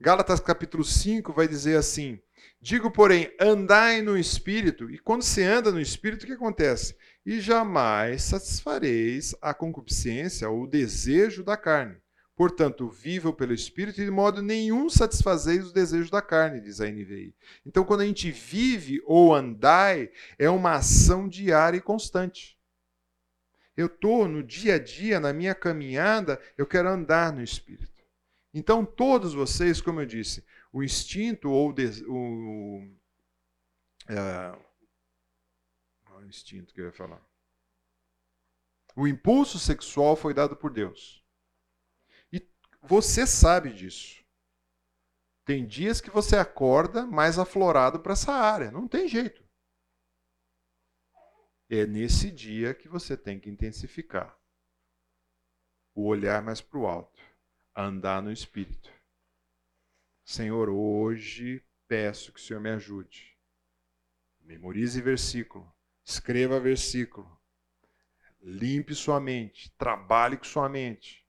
Gálatas 0.00 0.40
capítulo 0.40 0.82
5 0.82 1.32
vai 1.32 1.46
dizer 1.46 1.76
assim: 1.76 2.20
Digo, 2.60 2.90
porém, 2.90 3.32
andai 3.40 4.02
no 4.02 4.18
espírito, 4.18 4.90
e 4.90 4.98
quando 4.98 5.22
se 5.22 5.42
anda 5.42 5.70
no 5.72 5.80
espírito, 5.80 6.24
o 6.24 6.26
que 6.26 6.32
acontece? 6.32 6.96
E 7.24 7.40
jamais 7.40 8.22
satisfareis 8.22 9.34
a 9.40 9.54
concupiscência 9.54 10.48
ou 10.48 10.62
o 10.62 10.66
desejo 10.66 11.42
da 11.42 11.56
carne. 11.56 11.96
Portanto, 12.40 12.88
vivam 12.88 13.34
pelo 13.34 13.52
espírito 13.52 14.00
e 14.00 14.04
de 14.06 14.10
modo 14.10 14.40
nenhum 14.40 14.88
satisfazeis 14.88 15.66
os 15.66 15.72
desejos 15.72 16.08
da 16.08 16.22
carne, 16.22 16.60
diz 16.60 16.80
a 16.80 16.86
NVI. 16.86 17.34
Então, 17.66 17.84
quando 17.84 18.00
a 18.00 18.06
gente 18.06 18.30
vive 18.30 19.02
ou 19.04 19.34
andai, 19.34 20.10
é 20.38 20.48
uma 20.48 20.76
ação 20.76 21.28
diária 21.28 21.76
e 21.76 21.82
constante. 21.82 22.58
Eu 23.76 23.86
estou 23.86 24.26
no 24.26 24.42
dia 24.42 24.76
a 24.76 24.78
dia, 24.78 25.20
na 25.20 25.32
minha 25.32 25.54
caminhada, 25.54 26.40
eu 26.56 26.66
quero 26.66 26.88
andar 26.88 27.30
no 27.32 27.42
espírito. 27.42 27.90
Então, 28.52 28.84
todos 28.84 29.34
vocês, 29.34 29.80
como 29.80 30.00
eu 30.00 30.06
disse, 30.06 30.42
o 30.72 30.82
instinto 30.82 31.50
ou 31.50 31.70
o, 31.70 32.96
é, 34.08 34.52
o 36.14 36.22
instinto 36.24 36.72
que 36.72 36.80
eu 36.80 36.86
ia 36.86 36.92
falar. 36.92 37.24
O 38.96 39.06
impulso 39.06 39.58
sexual 39.58 40.16
foi 40.16 40.34
dado 40.34 40.56
por 40.56 40.72
Deus. 40.72 41.24
E 42.32 42.46
você 42.82 43.26
sabe 43.26 43.72
disso. 43.72 44.24
Tem 45.44 45.66
dias 45.66 46.00
que 46.00 46.10
você 46.10 46.36
acorda 46.36 47.06
mais 47.06 47.38
aflorado 47.38 48.00
para 48.00 48.12
essa 48.12 48.32
área. 48.32 48.70
Não 48.70 48.86
tem 48.86 49.08
jeito. 49.08 49.42
É 51.68 51.86
nesse 51.86 52.30
dia 52.30 52.74
que 52.74 52.88
você 52.88 53.16
tem 53.16 53.38
que 53.38 53.48
intensificar 53.48 54.36
o 55.94 56.06
olhar 56.06 56.42
mais 56.42 56.60
para 56.60 56.78
o 56.78 56.86
alto 56.86 57.20
andar 57.76 58.22
no 58.22 58.32
Espírito. 58.32 58.92
Senhor, 60.30 60.68
hoje 60.68 61.60
peço 61.88 62.32
que 62.32 62.38
o 62.38 62.42
Senhor 62.42 62.60
me 62.60 62.70
ajude. 62.70 63.36
Memorize 64.40 65.02
versículo, 65.02 65.68
escreva 66.04 66.60
versículo, 66.60 67.28
limpe 68.40 68.94
sua 68.94 69.18
mente, 69.18 69.74
trabalhe 69.76 70.36
com 70.36 70.44
sua 70.44 70.68
mente. 70.68 71.26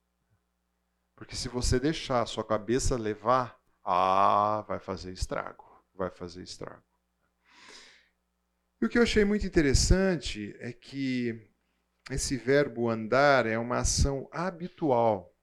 Porque 1.15 1.35
se 1.35 1.49
você 1.49 1.79
deixar 1.79 2.21
a 2.21 2.27
sua 2.27 2.43
cabeça 2.43 2.95
levar, 2.95 3.59
ah, 3.83 4.63
vai 4.67 4.79
fazer 4.79 5.11
estrago, 5.11 5.65
vai 5.95 6.11
fazer 6.11 6.43
estrago. 6.43 6.83
E 8.79 8.85
o 8.85 8.89
que 8.89 8.99
eu 8.99 9.03
achei 9.03 9.25
muito 9.25 9.47
interessante 9.47 10.55
é 10.59 10.71
que 10.71 11.49
esse 12.11 12.37
verbo 12.37 12.87
andar 12.87 13.47
é 13.47 13.57
uma 13.57 13.79
ação 13.79 14.29
habitual. 14.31 15.35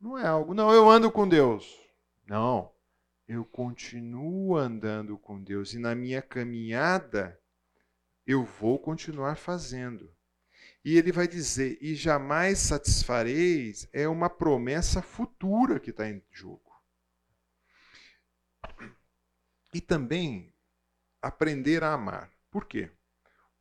Não 0.00 0.16
é 0.16 0.24
algo, 0.24 0.54
não, 0.54 0.72
eu 0.72 0.88
ando 0.88 1.10
com 1.10 1.28
Deus. 1.28 1.81
Não, 2.26 2.72
eu 3.26 3.44
continuo 3.44 4.56
andando 4.56 5.18
com 5.18 5.42
Deus 5.42 5.74
e 5.74 5.78
na 5.78 5.94
minha 5.94 6.22
caminhada 6.22 7.40
eu 8.26 8.44
vou 8.44 8.78
continuar 8.78 9.36
fazendo. 9.36 10.14
E 10.84 10.96
ele 10.96 11.12
vai 11.12 11.28
dizer: 11.28 11.78
e 11.80 11.94
jamais 11.94 12.58
satisfareis, 12.58 13.88
é 13.92 14.08
uma 14.08 14.28
promessa 14.28 15.00
futura 15.00 15.78
que 15.78 15.90
está 15.90 16.08
em 16.08 16.22
jogo. 16.30 16.72
E 19.72 19.80
também 19.80 20.52
aprender 21.20 21.82
a 21.82 21.92
amar. 21.92 22.30
Por 22.50 22.66
quê? 22.66 22.90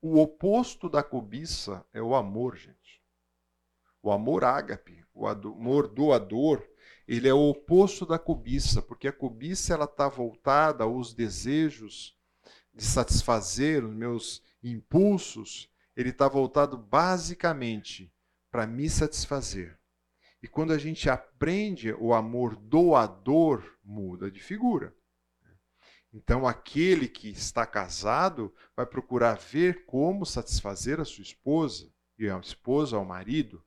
O 0.01 0.20
oposto 0.20 0.89
da 0.89 1.03
cobiça 1.03 1.86
é 1.93 2.01
o 2.01 2.16
amor, 2.16 2.57
gente. 2.57 3.01
O 4.01 4.12
amor 4.12 4.43
ágape, 4.43 5.05
o 5.14 5.28
amor 5.28 5.88
doador, 5.88 6.68
ele 7.16 7.28
é 7.28 7.34
o 7.34 7.49
oposto 7.49 8.05
da 8.05 8.18
cobiça, 8.18 8.82
porque 8.82 9.05
a 9.05 9.12
cobiça 9.12 9.74
ela 9.74 9.84
está 9.84 10.07
voltada 10.07 10.86
aos 10.86 11.14
desejos 11.14 12.18
de 12.74 12.86
satisfazer 12.86 13.84
os 13.84 13.93
meus 13.93 14.41
impulsos, 14.64 15.70
ele 15.93 16.12
está 16.12 16.30
voltado 16.30 16.78
basicamente 16.78 18.14
para 18.49 18.66
me 18.66 18.89
satisfazer. 18.89 19.78
E 20.41 20.47
quando 20.47 20.72
a 20.72 20.78
gente 20.78 21.09
aprende 21.09 21.91
o 21.91 22.14
amor 22.14 22.55
doador, 22.55 23.78
muda 23.84 24.32
de 24.32 24.39
figura. 24.39 24.95
Então, 26.14 26.47
aquele 26.47 27.09
que 27.09 27.28
está 27.28 27.66
casado 27.66 28.55
vai 28.74 28.86
procurar 28.86 29.34
ver 29.34 29.86
como 29.86 30.26
satisfazer 30.26 31.01
a 31.01 31.05
sua 31.05 31.24
esposa, 31.24 31.91
e 32.18 32.30
a 32.30 32.38
esposa 32.39 32.95
ao 32.95 33.03
marido. 33.03 33.62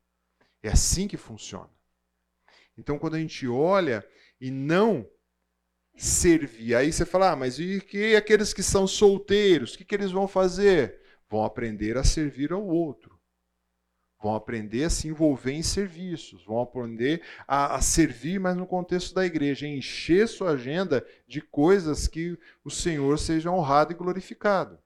É 0.63 0.71
assim 0.71 1.07
que 1.07 1.19
funciona. 1.19 1.74
Então, 2.77 2.99
quando 2.99 3.15
a 3.15 3.21
gente 3.21 3.47
olha 3.47 4.07
e 4.41 4.51
não 4.51 5.09
servir, 5.97 6.75
aí 6.75 6.93
você 6.93 7.07
fala, 7.07 7.33
ah, 7.33 7.37
mas 7.37 7.59
e 7.59 7.81
que 7.81 8.17
aqueles 8.17 8.53
que 8.53 8.63
são 8.63 8.87
solteiros, 8.87 9.75
o 9.75 9.79
que, 9.79 9.85
que 9.85 9.95
eles 9.95 10.11
vão 10.11 10.27
fazer? 10.27 11.01
Vão 11.31 11.45
aprender 11.45 11.97
a 11.97 12.05
servir 12.05 12.53
ao 12.53 12.67
outro 12.67 13.15
vão 14.25 14.35
aprender 14.35 14.85
a 14.85 14.91
se 14.91 15.07
envolver 15.07 15.53
em 15.53 15.63
serviços, 15.63 16.43
vão 16.47 16.59
aprender 16.59 17.23
a, 17.47 17.77
a, 17.77 17.83
servir, 17.83 18.41
mas 18.41 18.57
no 18.57 18.67
contexto 18.67 19.15
da 19.15 19.27
igreja, 19.27 19.69
encher 19.69 20.27
sua 20.27 20.53
agenda 20.53 21.07
de 21.29 21.43
coisas 21.43 22.09
que 22.09 22.39
o 22.65 22.71
Senhor 22.71 23.19
seja 23.19 23.51
honrado 23.51 23.93
e 23.93 23.95
glorificado. 23.95 24.79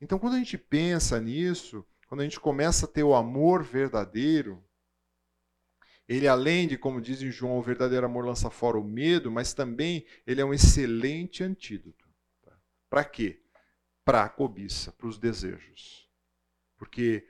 Então, 0.00 0.18
quando 0.18 0.34
a 0.34 0.38
gente 0.38 0.58
pensa 0.58 1.20
nisso, 1.20 1.86
quando 2.08 2.22
a 2.22 2.24
gente 2.24 2.40
começa 2.40 2.86
a 2.86 2.88
ter 2.88 3.04
o 3.04 3.14
amor 3.14 3.62
verdadeiro, 3.62 4.62
ele, 6.08 6.28
além 6.28 6.68
de, 6.68 6.78
como 6.78 7.00
diz 7.00 7.20
em 7.20 7.30
João, 7.30 7.58
o 7.58 7.62
verdadeiro 7.62 8.06
amor 8.06 8.24
lança 8.24 8.48
fora 8.48 8.78
o 8.78 8.84
medo, 8.84 9.30
mas 9.30 9.52
também 9.52 10.06
ele 10.26 10.40
é 10.40 10.44
um 10.44 10.54
excelente 10.54 11.42
antídoto. 11.42 12.08
Tá? 12.42 12.52
Para 12.88 13.04
quê? 13.04 13.42
Para 14.04 14.22
a 14.22 14.28
cobiça, 14.28 14.92
para 14.92 15.08
os 15.08 15.18
desejos. 15.18 16.08
Porque 16.76 17.26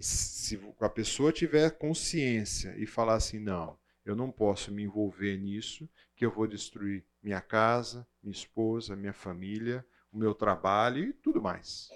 se 0.00 0.60
a 0.80 0.88
pessoa 0.88 1.32
tiver 1.32 1.70
consciência 1.72 2.74
e 2.78 2.86
falar 2.86 3.14
assim, 3.14 3.40
não, 3.40 3.76
eu 4.04 4.14
não 4.14 4.30
posso 4.30 4.70
me 4.70 4.84
envolver 4.84 5.36
nisso, 5.36 5.88
que 6.14 6.24
eu 6.24 6.30
vou 6.30 6.46
destruir 6.46 7.04
minha 7.22 7.40
casa, 7.40 8.06
minha 8.22 8.32
esposa, 8.32 8.94
minha 8.94 9.12
família, 9.12 9.84
o 10.12 10.18
meu 10.18 10.34
trabalho 10.34 11.04
e 11.04 11.12
tudo 11.12 11.42
mais. 11.42 11.90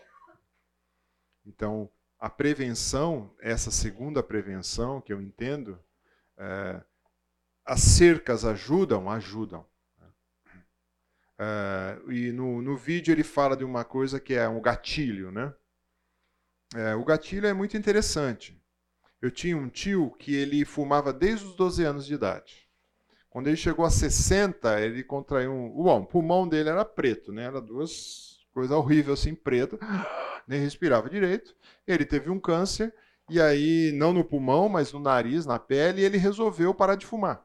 Então, 1.47 1.91
a 2.18 2.28
prevenção, 2.28 3.35
essa 3.41 3.70
segunda 3.70 4.22
prevenção 4.22 5.01
que 5.01 5.12
eu 5.12 5.20
entendo, 5.20 5.78
é, 6.39 6.82
as 7.64 7.80
cercas 7.80 8.45
ajudam? 8.45 9.11
Ajudam. 9.11 9.66
É, 11.39 11.99
e 12.09 12.30
no, 12.32 12.62
no 12.62 12.76
vídeo 12.76 13.12
ele 13.12 13.24
fala 13.24 13.57
de 13.57 13.64
uma 13.64 13.85
coisa 13.85 14.20
que 14.20 14.35
é 14.35 14.49
um 14.49 14.61
gatilho, 14.61 15.32
né? 15.32 15.53
É, 16.74 16.95
o 16.95 17.05
gatilho 17.05 17.47
é 17.47 17.53
muito 17.53 17.76
interessante. 17.76 18.61
Eu 19.20 19.30
tinha 19.30 19.57
um 19.57 19.68
tio 19.68 20.11
que 20.18 20.35
ele 20.35 20.64
fumava 20.64 21.12
desde 21.12 21.47
os 21.47 21.55
12 21.55 21.85
anos 21.85 22.07
de 22.07 22.14
idade. 22.14 22.68
Quando 23.30 23.49
ele 23.49 23.57
chegou 23.57 23.85
a 23.85 23.91
60, 23.91 24.80
ele 24.80 25.03
contraiu 25.03 25.53
um. 25.53 25.70
Bom, 25.82 26.03
o 26.03 26.07
pulmão 26.07 26.47
dele 26.47 26.68
era 26.68 26.85
preto, 26.85 27.32
né? 27.32 27.45
Era 27.45 27.61
duas 27.61 28.47
coisas 28.53 28.70
horríveis 28.70 29.18
assim, 29.18 29.35
preto. 29.35 29.78
Nem 30.47 30.61
respirava 30.61 31.11
direito. 31.11 31.57
Ele 31.87 32.05
teve 32.05 32.30
um 32.30 32.39
câncer, 32.39 32.95
e 33.28 33.40
aí, 33.40 33.90
não 33.92 34.12
no 34.12 34.24
pulmão, 34.24 34.68
mas 34.68 34.92
no 34.92 35.00
nariz, 35.00 35.46
na 35.46 35.58
pele, 35.58 36.02
ele 36.02 36.18
resolveu 36.18 36.74
parar 36.74 36.94
de 36.94 37.06
fumar. 37.06 37.44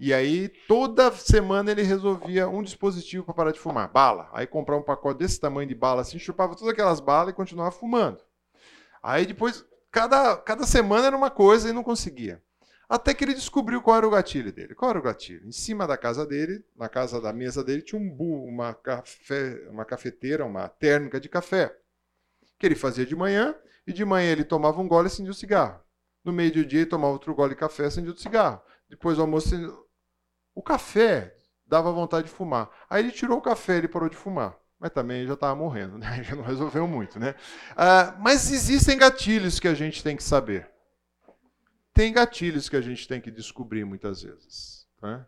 E 0.00 0.12
aí, 0.12 0.48
toda 0.66 1.12
semana 1.12 1.70
ele 1.70 1.82
resolvia 1.82 2.48
um 2.48 2.62
dispositivo 2.62 3.24
para 3.24 3.34
parar 3.34 3.52
de 3.52 3.60
fumar, 3.60 3.90
bala. 3.90 4.28
Aí 4.32 4.46
comprava 4.46 4.80
um 4.80 4.84
pacote 4.84 5.20
desse 5.20 5.38
tamanho 5.38 5.68
de 5.68 5.74
bala 5.74 6.02
assim, 6.02 6.18
chupava 6.18 6.56
todas 6.56 6.72
aquelas 6.72 6.98
balas 6.98 7.32
e 7.32 7.36
continuava 7.36 7.70
fumando. 7.70 8.20
Aí 9.02 9.24
depois, 9.24 9.64
cada, 9.92 10.36
cada 10.38 10.66
semana 10.66 11.06
era 11.06 11.16
uma 11.16 11.30
coisa 11.30 11.68
e 11.68 11.72
não 11.72 11.84
conseguia. 11.84 12.42
Até 12.88 13.14
que 13.14 13.24
ele 13.24 13.34
descobriu 13.34 13.80
qual 13.80 13.96
era 13.96 14.06
o 14.06 14.10
gatilho 14.10 14.52
dele. 14.52 14.74
Qual 14.74 14.90
era 14.90 14.98
o 14.98 15.02
gatilho? 15.02 15.46
Em 15.46 15.52
cima 15.52 15.86
da 15.86 15.96
casa 15.96 16.26
dele, 16.26 16.64
na 16.76 16.88
casa 16.88 17.20
da 17.20 17.32
mesa 17.32 17.62
dele, 17.62 17.82
tinha 17.82 18.00
um 18.00 18.10
bu, 18.10 18.44
uma, 18.44 18.74
café, 18.74 19.68
uma 19.70 19.84
cafeteira, 19.84 20.44
uma 20.44 20.68
térmica 20.68 21.20
de 21.20 21.28
café. 21.28 21.74
Que 22.58 22.66
ele 22.66 22.74
fazia 22.74 23.06
de 23.06 23.16
manhã, 23.16 23.54
e 23.86 23.92
de 23.92 24.04
manhã 24.04 24.32
ele 24.32 24.44
tomava 24.44 24.80
um 24.80 24.88
gole 24.88 25.06
e 25.06 25.08
acendia 25.08 25.30
o 25.30 25.34
cigarro. 25.34 25.80
No 26.24 26.32
meio 26.32 26.52
do 26.52 26.64
dia 26.64 26.80
ele 26.80 26.90
tomava 26.90 27.12
outro 27.12 27.34
gole 27.34 27.50
de 27.50 27.60
café 27.60 27.84
e 27.84 27.86
acendia 27.86 28.12
o 28.12 28.16
cigarro. 28.16 28.60
Depois 28.88 29.16
do 29.16 29.22
almoço, 29.22 29.54
o 30.54 30.62
café 30.62 31.36
dava 31.66 31.92
vontade 31.92 32.28
de 32.28 32.32
fumar. 32.32 32.70
Aí 32.88 33.02
ele 33.02 33.12
tirou 33.12 33.38
o 33.38 33.42
café, 33.42 33.76
ele 33.76 33.88
parou 33.88 34.08
de 34.08 34.16
fumar. 34.16 34.56
Mas 34.78 34.90
também 34.90 35.26
já 35.26 35.34
estava 35.34 35.54
morrendo, 35.54 35.96
né? 35.98 36.22
já 36.22 36.34
não 36.34 36.44
resolveu 36.44 36.86
muito. 36.86 37.18
Né? 37.18 37.34
Ah, 37.76 38.16
mas 38.18 38.50
existem 38.50 38.96
gatilhos 38.96 39.58
que 39.58 39.68
a 39.68 39.74
gente 39.74 40.02
tem 40.02 40.16
que 40.16 40.22
saber. 40.22 40.70
Tem 41.92 42.12
gatilhos 42.12 42.68
que 42.68 42.76
a 42.76 42.80
gente 42.80 43.06
tem 43.06 43.20
que 43.20 43.30
descobrir 43.30 43.84
muitas 43.84 44.22
vezes. 44.22 44.86
Né? 45.00 45.24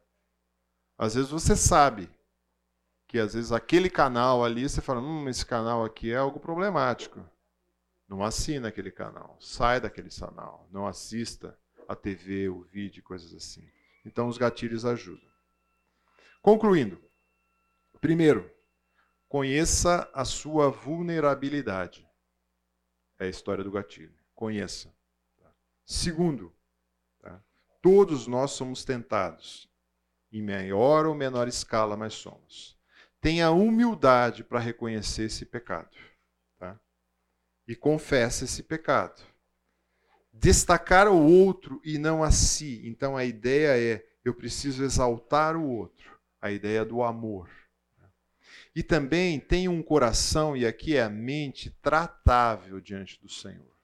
Às 0.98 1.14
vezes 1.14 1.30
você 1.30 1.54
sabe 1.54 2.10
que 3.06 3.18
às 3.18 3.34
vezes 3.34 3.52
aquele 3.52 3.88
canal 3.88 4.44
ali, 4.44 4.68
você 4.68 4.80
fala, 4.80 5.00
hum, 5.00 5.28
esse 5.28 5.46
canal 5.46 5.84
aqui 5.84 6.12
é 6.12 6.16
algo 6.16 6.40
problemático. 6.40 7.24
Não 8.08 8.22
assina 8.22 8.68
aquele 8.68 8.90
canal, 8.90 9.36
sai 9.40 9.80
daquele 9.80 10.10
canal, 10.10 10.68
não 10.70 10.86
assista 10.86 11.58
a 11.88 11.94
TV, 11.94 12.48
o 12.48 12.62
vídeo, 12.62 13.02
coisas 13.02 13.34
assim. 13.34 13.68
Então, 14.04 14.28
os 14.28 14.38
gatilhos 14.38 14.84
ajudam. 14.84 15.28
Concluindo, 16.40 17.02
primeiro, 18.00 18.48
conheça 19.28 20.08
a 20.14 20.24
sua 20.24 20.70
vulnerabilidade. 20.70 22.08
É 23.18 23.24
a 23.24 23.28
história 23.28 23.64
do 23.64 23.70
gatilho. 23.70 24.14
Conheça. 24.34 24.94
Segundo, 25.84 26.54
tá? 27.20 27.42
todos 27.82 28.26
nós 28.26 28.52
somos 28.52 28.84
tentados. 28.84 29.68
Em 30.30 30.42
maior 30.42 31.06
ou 31.06 31.14
menor 31.14 31.48
escala, 31.48 31.96
mas 31.96 32.14
somos. 32.14 32.76
Tenha 33.20 33.50
humildade 33.50 34.44
para 34.44 34.60
reconhecer 34.60 35.24
esse 35.24 35.46
pecado. 35.46 35.96
E 37.66 37.74
confesse 37.74 38.44
esse 38.44 38.62
pecado 38.62 39.22
destacar 40.38 41.08
o 41.08 41.20
outro 41.20 41.80
e 41.84 41.98
não 41.98 42.22
a 42.22 42.30
si. 42.30 42.82
Então 42.84 43.16
a 43.16 43.24
ideia 43.24 43.78
é 43.78 44.06
eu 44.24 44.34
preciso 44.34 44.82
exaltar 44.82 45.56
o 45.56 45.68
outro, 45.68 46.18
a 46.40 46.50
ideia 46.50 46.84
do 46.84 47.02
amor. 47.02 47.48
E 48.74 48.82
também 48.82 49.40
tem 49.40 49.68
um 49.68 49.82
coração, 49.82 50.56
e 50.56 50.66
aqui 50.66 50.96
é 50.96 51.02
a 51.02 51.08
mente, 51.08 51.70
tratável 51.80 52.80
diante 52.80 53.20
do 53.20 53.28
Senhor. 53.28 53.74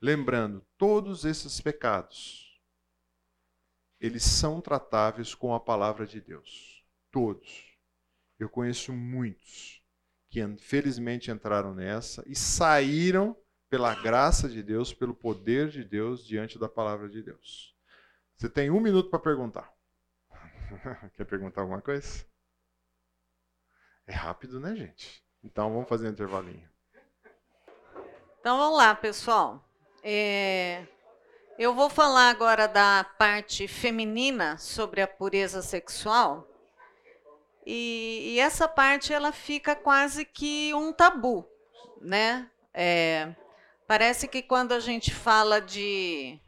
Lembrando, 0.00 0.66
todos 0.76 1.24
esses 1.24 1.60
pecados, 1.60 2.60
eles 3.98 4.24
são 4.24 4.60
tratáveis 4.60 5.34
com 5.34 5.54
a 5.54 5.60
palavra 5.60 6.06
de 6.06 6.20
Deus. 6.20 6.84
Todos. 7.10 7.64
Eu 8.38 8.48
conheço 8.48 8.92
muitos 8.92 9.79
que 10.30 10.40
felizmente 10.58 11.30
entraram 11.30 11.74
nessa 11.74 12.22
e 12.26 12.36
saíram 12.36 13.36
pela 13.68 13.94
graça 13.94 14.48
de 14.48 14.62
Deus, 14.62 14.94
pelo 14.94 15.14
poder 15.14 15.68
de 15.68 15.84
Deus 15.84 16.24
diante 16.24 16.58
da 16.58 16.68
palavra 16.68 17.08
de 17.08 17.22
Deus. 17.22 17.74
Você 18.36 18.48
tem 18.48 18.70
um 18.70 18.80
minuto 18.80 19.10
para 19.10 19.18
perguntar. 19.18 19.72
Quer 21.14 21.24
perguntar 21.24 21.62
alguma 21.62 21.82
coisa? 21.82 22.24
É 24.06 24.12
rápido, 24.12 24.58
né, 24.58 24.74
gente? 24.74 25.22
Então 25.42 25.72
vamos 25.72 25.88
fazer 25.88 26.08
um 26.08 26.12
intervalinho. 26.12 26.68
Então 28.40 28.56
vamos 28.56 28.78
lá, 28.78 28.94
pessoal. 28.94 29.68
É, 30.02 30.86
eu 31.58 31.74
vou 31.74 31.90
falar 31.90 32.30
agora 32.30 32.66
da 32.66 33.04
parte 33.18 33.68
feminina 33.68 34.56
sobre 34.58 35.02
a 35.02 35.08
pureza 35.08 35.60
sexual. 35.60 36.49
E, 37.66 38.34
e 38.34 38.40
essa 38.40 38.66
parte 38.66 39.12
ela 39.12 39.32
fica 39.32 39.76
quase 39.76 40.24
que 40.24 40.72
um 40.74 40.92
tabu, 40.92 41.46
né? 42.00 42.50
É, 42.72 43.34
parece 43.86 44.28
que 44.28 44.42
quando 44.42 44.72
a 44.72 44.80
gente 44.80 45.12
fala 45.12 45.60
de, 45.60 46.38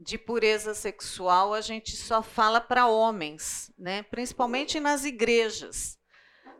de 0.00 0.18
pureza 0.18 0.74
sexual, 0.74 1.54
a 1.54 1.60
gente 1.60 1.96
só 1.96 2.22
fala 2.22 2.60
para 2.60 2.86
homens, 2.86 3.70
né? 3.78 4.02
principalmente 4.04 4.80
nas 4.80 5.04
igrejas. 5.04 5.98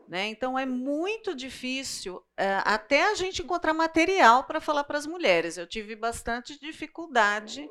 Né? 0.07 0.27
Então 0.27 0.57
é 0.57 0.65
muito 0.65 1.35
difícil 1.35 2.23
é, 2.37 2.61
até 2.63 3.09
a 3.09 3.15
gente 3.15 3.41
encontrar 3.41 3.73
material 3.73 4.45
para 4.45 4.61
falar 4.61 4.85
para 4.85 4.97
as 4.97 5.05
mulheres. 5.05 5.57
Eu 5.57 5.67
tive 5.67 5.95
bastante 5.95 6.57
dificuldade 6.59 7.69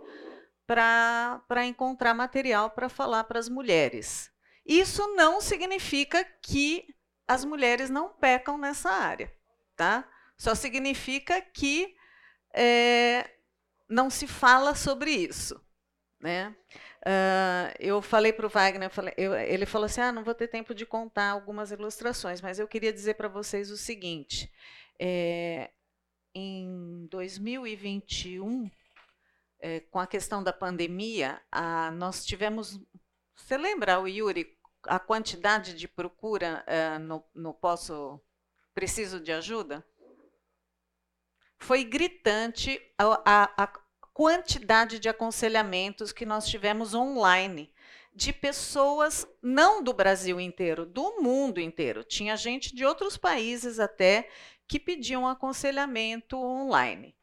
para 0.67 1.65
encontrar 1.65 2.13
material 2.13 2.71
para 2.71 2.89
falar 2.89 3.25
para 3.25 3.39
as 3.39 3.49
mulheres. 3.49 4.31
Isso 4.67 5.15
não 5.15 5.41
significa 5.41 6.25
que 6.43 6.87
as 7.27 7.45
mulheres 7.45 7.89
não 7.89 8.09
pecam 8.09 8.59
nessa 8.59 8.91
área, 8.91 9.33
tá? 9.77 10.09
Só 10.37 10.55
significa 10.55 11.41
que 11.41 11.95
é, 12.53 13.31
não 13.89 14.11
se 14.11 14.27
fala 14.27 14.75
sobre 14.75 15.11
isso, 15.11 15.61
né? 16.21 16.55
Uh, 17.07 17.71
eu 17.79 18.03
falei 18.03 18.33
para 18.33 18.47
o 18.47 18.51
Wagner, 18.51 18.91
falei, 18.91 19.15
eu, 19.17 19.33
ele 19.35 19.65
falou 19.65 19.87
assim: 19.87 20.01
ah, 20.01 20.11
não 20.11 20.25
vou 20.25 20.35
ter 20.35 20.49
tempo 20.49 20.75
de 20.75 20.85
contar 20.85 21.31
algumas 21.31 21.71
ilustrações, 21.71 22.41
mas 22.41 22.59
eu 22.59 22.67
queria 22.67 22.93
dizer 22.93 23.15
para 23.15 23.29
vocês 23.29 23.71
o 23.71 23.77
seguinte: 23.77 24.53
é, 24.99 25.71
em 26.35 27.07
2021, 27.09 28.69
é, 29.61 29.81
com 29.81 30.01
a 30.01 30.07
questão 30.07 30.43
da 30.43 30.53
pandemia, 30.53 31.41
a, 31.51 31.93
nós 31.93 32.25
tivemos. 32.25 32.81
Você 33.37 33.57
lembra, 33.57 34.01
o 34.01 34.09
Yuri, 34.09 34.56
a 34.89 34.99
quantidade 34.99 35.75
de 35.75 35.87
procura 35.89 36.65
uh, 36.67 36.99
no, 36.99 37.25
no 37.35 37.55
Posso 37.55 38.21
Preciso 38.75 39.21
de 39.21 39.33
Ajuda? 39.33 39.87
Foi 41.59 41.85
gritante 41.85 42.81
a, 42.99 43.23
a, 43.25 43.65
a 43.65 43.67
quantidade 44.13 44.99
de 44.99 45.09
aconselhamentos 45.09 46.13
que 46.13 46.27
nós 46.27 46.47
tivemos 46.47 46.95
online 46.95 47.73
de 48.15 48.33
pessoas 48.33 49.29
não 49.43 49.83
do 49.83 49.93
Brasil 49.93 50.41
inteiro, 50.41 50.87
do 50.87 51.21
mundo 51.21 51.61
inteiro. 51.61 52.03
Tinha 52.03 52.35
gente 52.35 52.75
de 52.75 52.85
outros 52.85 53.19
países 53.19 53.79
até 53.79 54.29
que 54.67 54.81
pediam 54.81 55.29
aconselhamento 55.29 56.39
online. 56.39 57.15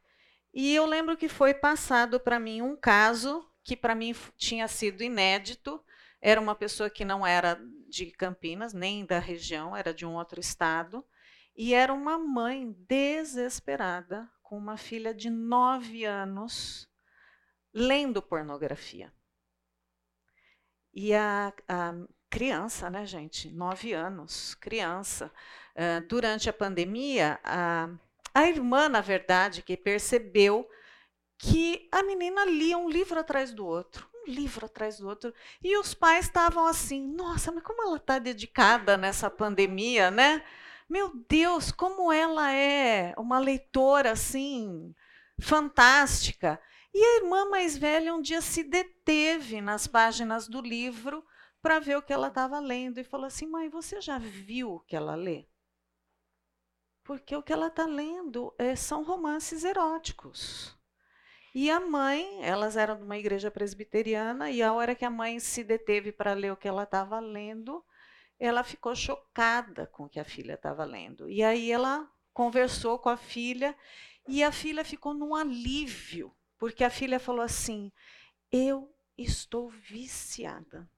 E 0.54 0.74
eu 0.74 0.86
lembro 0.86 1.18
que 1.18 1.28
foi 1.28 1.52
passado 1.52 2.20
para 2.20 2.40
mim 2.40 2.62
um 2.62 2.76
caso 2.76 3.44
que 3.64 3.76
para 3.76 3.96
mim 3.96 4.16
tinha 4.38 4.68
sido 4.68 5.02
inédito. 5.02 5.84
Era 6.26 6.40
uma 6.40 6.56
pessoa 6.56 6.90
que 6.90 7.04
não 7.04 7.28
era 7.28 7.60
de 7.90 8.06
Campinas, 8.06 8.74
nem 8.74 9.06
da 9.06 9.20
região, 9.20 9.76
era 9.76 9.94
de 9.94 10.06
um 10.06 10.16
outro 10.16 10.40
estado. 10.40 11.06
E 11.54 11.74
era 11.74 11.94
uma 11.94 12.18
mãe 12.18 12.72
desesperada 12.88 14.32
com 14.42 14.58
uma 14.58 14.78
filha 14.78 15.14
de 15.14 15.30
nove 15.30 16.06
anos 16.06 16.90
lendo 17.74 18.22
pornografia. 18.22 19.12
E 20.94 21.14
a, 21.14 21.52
a 21.68 21.94
criança, 22.30 22.90
né, 22.90 23.06
gente? 23.06 23.52
Nove 23.52 23.92
anos, 23.92 24.56
criança. 24.56 25.30
Uh, 25.76 26.08
durante 26.08 26.50
a 26.50 26.54
pandemia, 26.54 27.38
a, 27.44 27.90
a 28.34 28.48
irmã, 28.48 28.88
na 28.88 29.02
verdade, 29.02 29.62
que 29.62 29.76
percebeu 29.76 30.70
que 31.38 31.90
a 31.92 32.02
menina 32.02 32.46
lia 32.46 32.78
um 32.78 32.88
livro 32.88 33.20
atrás 33.20 33.52
do 33.52 33.66
outro, 33.66 34.13
um 34.24 34.32
livro 34.32 34.66
atrás 34.66 34.98
do 34.98 35.08
outro, 35.08 35.34
e 35.62 35.78
os 35.78 35.94
pais 35.94 36.26
estavam 36.26 36.66
assim: 36.66 37.06
nossa, 37.14 37.52
mas 37.52 37.64
como 37.64 37.84
ela 37.84 37.98
está 37.98 38.20
dedicada 38.20 38.98
nessa 38.98 39.30
pandemia, 39.30 40.10
né? 40.12 40.44
Meu 40.90 41.12
Deus, 41.28 41.72
como 41.72 42.12
ela 42.12 42.52
é 42.52 43.14
uma 43.18 43.40
leitora 43.40 44.12
assim 44.12 44.94
fantástica. 45.42 46.62
E 46.94 47.04
a 47.04 47.18
irmã 47.18 47.50
mais 47.50 47.76
velha 47.76 48.14
um 48.14 48.22
dia 48.22 48.42
se 48.42 48.64
deteve 48.64 49.62
nas 49.62 49.88
páginas 49.88 50.48
do 50.48 50.62
livro 50.62 51.26
para 51.62 51.80
ver 51.80 51.98
o 51.98 52.02
que 52.02 52.14
ela 52.14 52.28
estava 52.28 52.60
lendo 52.60 53.00
e 53.00 53.04
falou 53.04 53.26
assim: 53.26 53.48
Mãe, 53.48 53.70
você 53.70 54.00
já 54.02 54.18
viu 54.18 54.74
o 54.74 54.80
que 54.82 54.96
ela 54.96 55.16
lê? 55.16 55.48
Porque 57.04 57.36
o 57.36 57.44
que 57.44 57.52
ela 57.52 57.68
está 57.68 57.86
lendo 57.86 58.54
é, 58.58 58.76
são 58.76 59.04
romances 59.04 59.64
eróticos. 59.64 60.78
E 61.54 61.70
a 61.70 61.80
mãe, 61.80 62.44
elas 62.44 62.76
eram 62.76 62.98
de 62.98 63.04
uma 63.04 63.18
igreja 63.18 63.52
presbiteriana, 63.52 64.50
e 64.50 64.64
a 64.64 64.74
hora 64.74 64.96
que 64.96 65.06
a 65.06 65.10
mãe 65.10 65.40
se 65.40 65.64
deteve 65.64 66.12
para 66.12 66.34
ler 66.34 66.52
o 66.52 66.58
que 66.58 66.68
ela 66.68 66.84
estava 66.84 67.20
lendo, 67.20 67.84
ela 68.40 68.64
ficou 68.64 68.96
chocada 68.96 69.86
com 69.88 70.06
o 70.06 70.10
que 70.10 70.20
a 70.20 70.26
filha 70.26 70.54
estava 70.54 70.84
lendo. 70.84 71.30
E 71.30 71.44
aí 71.44 71.72
ela 71.72 72.10
conversou 72.34 72.98
com 72.98 73.10
a 73.10 73.18
filha 73.18 73.76
e 74.28 74.44
a 74.44 74.52
filha 74.52 74.84
ficou 74.84 75.14
num 75.14 75.36
alívio, 75.36 76.34
porque 76.58 76.84
a 76.84 76.90
filha 76.90 77.20
falou 77.20 77.42
assim: 77.42 77.92
Eu 78.52 78.92
estou 79.18 79.70
viciada. 79.70 80.90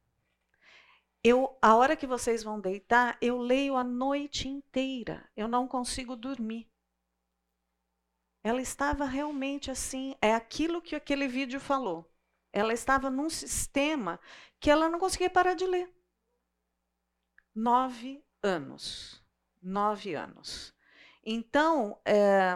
Eu, 1.23 1.57
a 1.61 1.75
hora 1.75 1.95
que 1.95 2.05
vocês 2.05 2.43
vão 2.43 2.61
deitar, 2.61 3.17
eu 3.19 3.37
leio 3.37 3.75
a 3.75 3.83
noite 3.83 4.47
inteira. 4.47 5.27
Eu 5.35 5.47
não 5.47 5.67
consigo 5.67 6.15
dormir. 6.15 6.67
Ela 8.45 8.61
estava 8.61 9.05
realmente 9.05 9.71
assim, 9.71 10.15
é 10.21 10.35
aquilo 10.35 10.79
que 10.79 10.95
aquele 10.95 11.27
vídeo 11.27 11.59
falou. 11.59 12.07
Ela 12.53 12.73
estava 12.73 13.09
num 13.09 13.27
sistema 13.27 14.19
que 14.59 14.69
ela 14.69 14.87
não 14.87 14.99
conseguia 14.99 15.31
parar 15.31 15.55
de 15.55 15.65
ler. 15.65 15.91
Nove 17.55 18.23
anos. 18.43 19.25
Nove 19.59 20.13
anos. 20.13 20.75
Então, 21.25 21.99
é, 22.05 22.55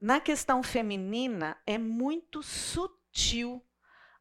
na 0.00 0.20
questão 0.20 0.62
feminina, 0.62 1.60
é 1.66 1.76
muito 1.76 2.42
sutil 2.42 3.62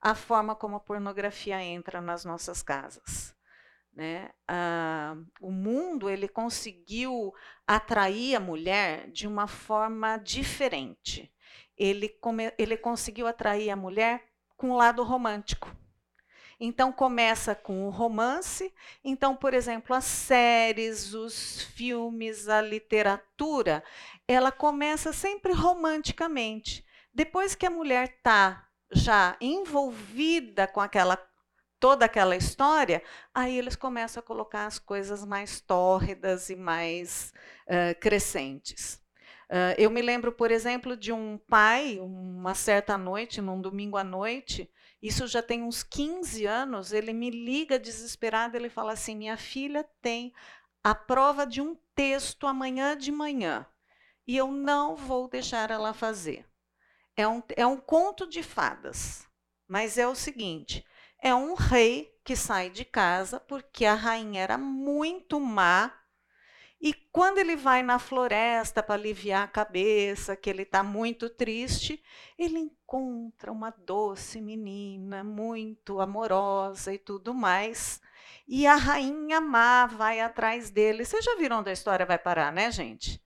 a 0.02 0.16
forma 0.16 0.54
como 0.54 0.76
a 0.76 0.82
pornografia 0.82 1.64
entra 1.64 2.02
nas 2.02 2.26
nossas 2.26 2.62
casas. 2.62 3.35
Né? 3.96 4.30
Ah, 4.46 5.16
o 5.40 5.50
mundo 5.50 6.10
ele 6.10 6.28
conseguiu 6.28 7.34
atrair 7.66 8.36
a 8.36 8.40
mulher 8.42 9.10
de 9.10 9.26
uma 9.26 9.48
forma 9.48 10.18
diferente. 10.18 11.32
Ele, 11.78 12.10
come, 12.10 12.52
ele 12.58 12.76
conseguiu 12.76 13.26
atrair 13.26 13.70
a 13.70 13.76
mulher 13.76 14.22
com 14.58 14.72
o 14.72 14.76
lado 14.76 15.02
romântico. 15.02 15.74
Então 16.60 16.92
começa 16.92 17.56
com 17.56 17.88
o 17.88 17.90
romance. 17.90 18.74
Então, 19.04 19.36
por 19.36 19.54
exemplo, 19.54 19.96
as 19.96 20.06
séries, 20.06 21.14
os 21.14 21.62
filmes, 21.62 22.50
a 22.50 22.62
literatura, 22.62 23.84
ela 24.28 24.52
começa 24.52 25.14
sempre 25.14 25.54
romanticamente. 25.54 26.86
Depois 27.14 27.56
que 27.56 27.66
a 27.66 27.70
mulher 27.70 28.16
está 28.18 28.68
já 28.92 29.38
envolvida 29.40 30.68
com 30.68 30.82
aquela 30.82 31.18
toda 31.86 32.06
aquela 32.06 32.36
história, 32.36 33.04
aí 33.32 33.56
eles 33.56 33.76
começam 33.76 34.20
a 34.20 34.26
colocar 34.26 34.66
as 34.66 34.80
coisas 34.80 35.24
mais 35.24 35.62
tórridas 35.62 36.50
e 36.50 36.56
mais 36.56 37.32
uh, 37.68 38.00
crescentes. 38.00 38.96
Uh, 39.48 39.78
eu 39.78 39.92
me 39.92 40.02
lembro, 40.02 40.32
por 40.32 40.50
exemplo, 40.50 40.98
de 40.98 41.12
um 41.12 41.38
pai, 41.48 42.00
uma 42.00 42.56
certa 42.56 42.98
noite, 42.98 43.40
num 43.40 43.62
domingo 43.62 43.98
à 43.98 44.04
noite, 44.04 44.68
isso 45.00 45.28
já 45.28 45.44
tem 45.44 45.62
uns 45.62 45.84
15 45.84 46.48
anos, 46.48 46.92
ele 46.92 47.14
me 47.14 47.30
liga 47.30 47.78
desesperado, 47.78 48.58
ele 48.58 48.68
fala 48.68 48.94
assim: 48.94 49.16
minha 49.16 49.38
filha 49.38 49.88
tem 50.02 50.34
a 50.84 50.96
prova 50.96 51.46
de 51.46 51.62
um 51.62 51.78
texto 51.94 52.48
amanhã 52.48 52.98
de 52.98 53.12
manhã 53.12 53.64
e 54.26 54.36
eu 54.36 54.48
não 54.48 54.96
vou 54.96 55.28
deixar 55.28 55.70
ela 55.70 55.94
fazer. 55.94 56.48
É 57.16 57.28
um, 57.28 57.44
é 57.56 57.68
um 57.68 57.78
conto 57.78 58.28
de 58.28 58.42
fadas, 58.42 59.28
mas 59.68 60.00
é 60.00 60.08
o 60.08 60.16
seguinte: 60.16 60.84
é 61.26 61.34
um 61.34 61.56
rei 61.56 62.16
que 62.24 62.36
sai 62.36 62.70
de 62.70 62.86
casa 62.86 63.40
porque 63.40 63.84
a 63.84 63.96
rainha 63.96 64.44
era 64.44 64.60
muito 64.60 65.40
má 65.40 65.92
e 66.80 66.94
quando 66.94 67.40
ele 67.40 67.56
vai 67.56 67.82
na 67.82 67.98
floresta 67.98 68.84
para 68.84 68.94
aliviar 68.94 69.44
a 69.44 69.48
cabeça, 69.48 70.36
que 70.36 70.48
ele 70.48 70.62
está 70.62 70.84
muito 70.84 71.28
triste, 71.28 72.00
ele 72.38 72.60
encontra 72.60 73.52
uma 73.52 73.72
doce 73.72 74.40
menina, 74.40 75.24
muito 75.24 76.00
amorosa 76.00 76.94
e 76.94 77.00
tudo 77.00 77.34
mais. 77.34 78.00
E 78.48 78.68
a 78.68 78.76
rainha 78.76 79.42
má 79.42 79.88
vai 79.88 80.20
atrás 80.20 80.70
dele. 80.70 81.04
Vocês 81.04 81.26
já 81.26 81.36
viram 81.38 81.62
onde 81.62 81.72
a 81.72 81.74
história 81.74 82.06
vai 82.06 82.20
parar, 82.20 82.54
né, 82.54 82.70
gente? 82.70 83.20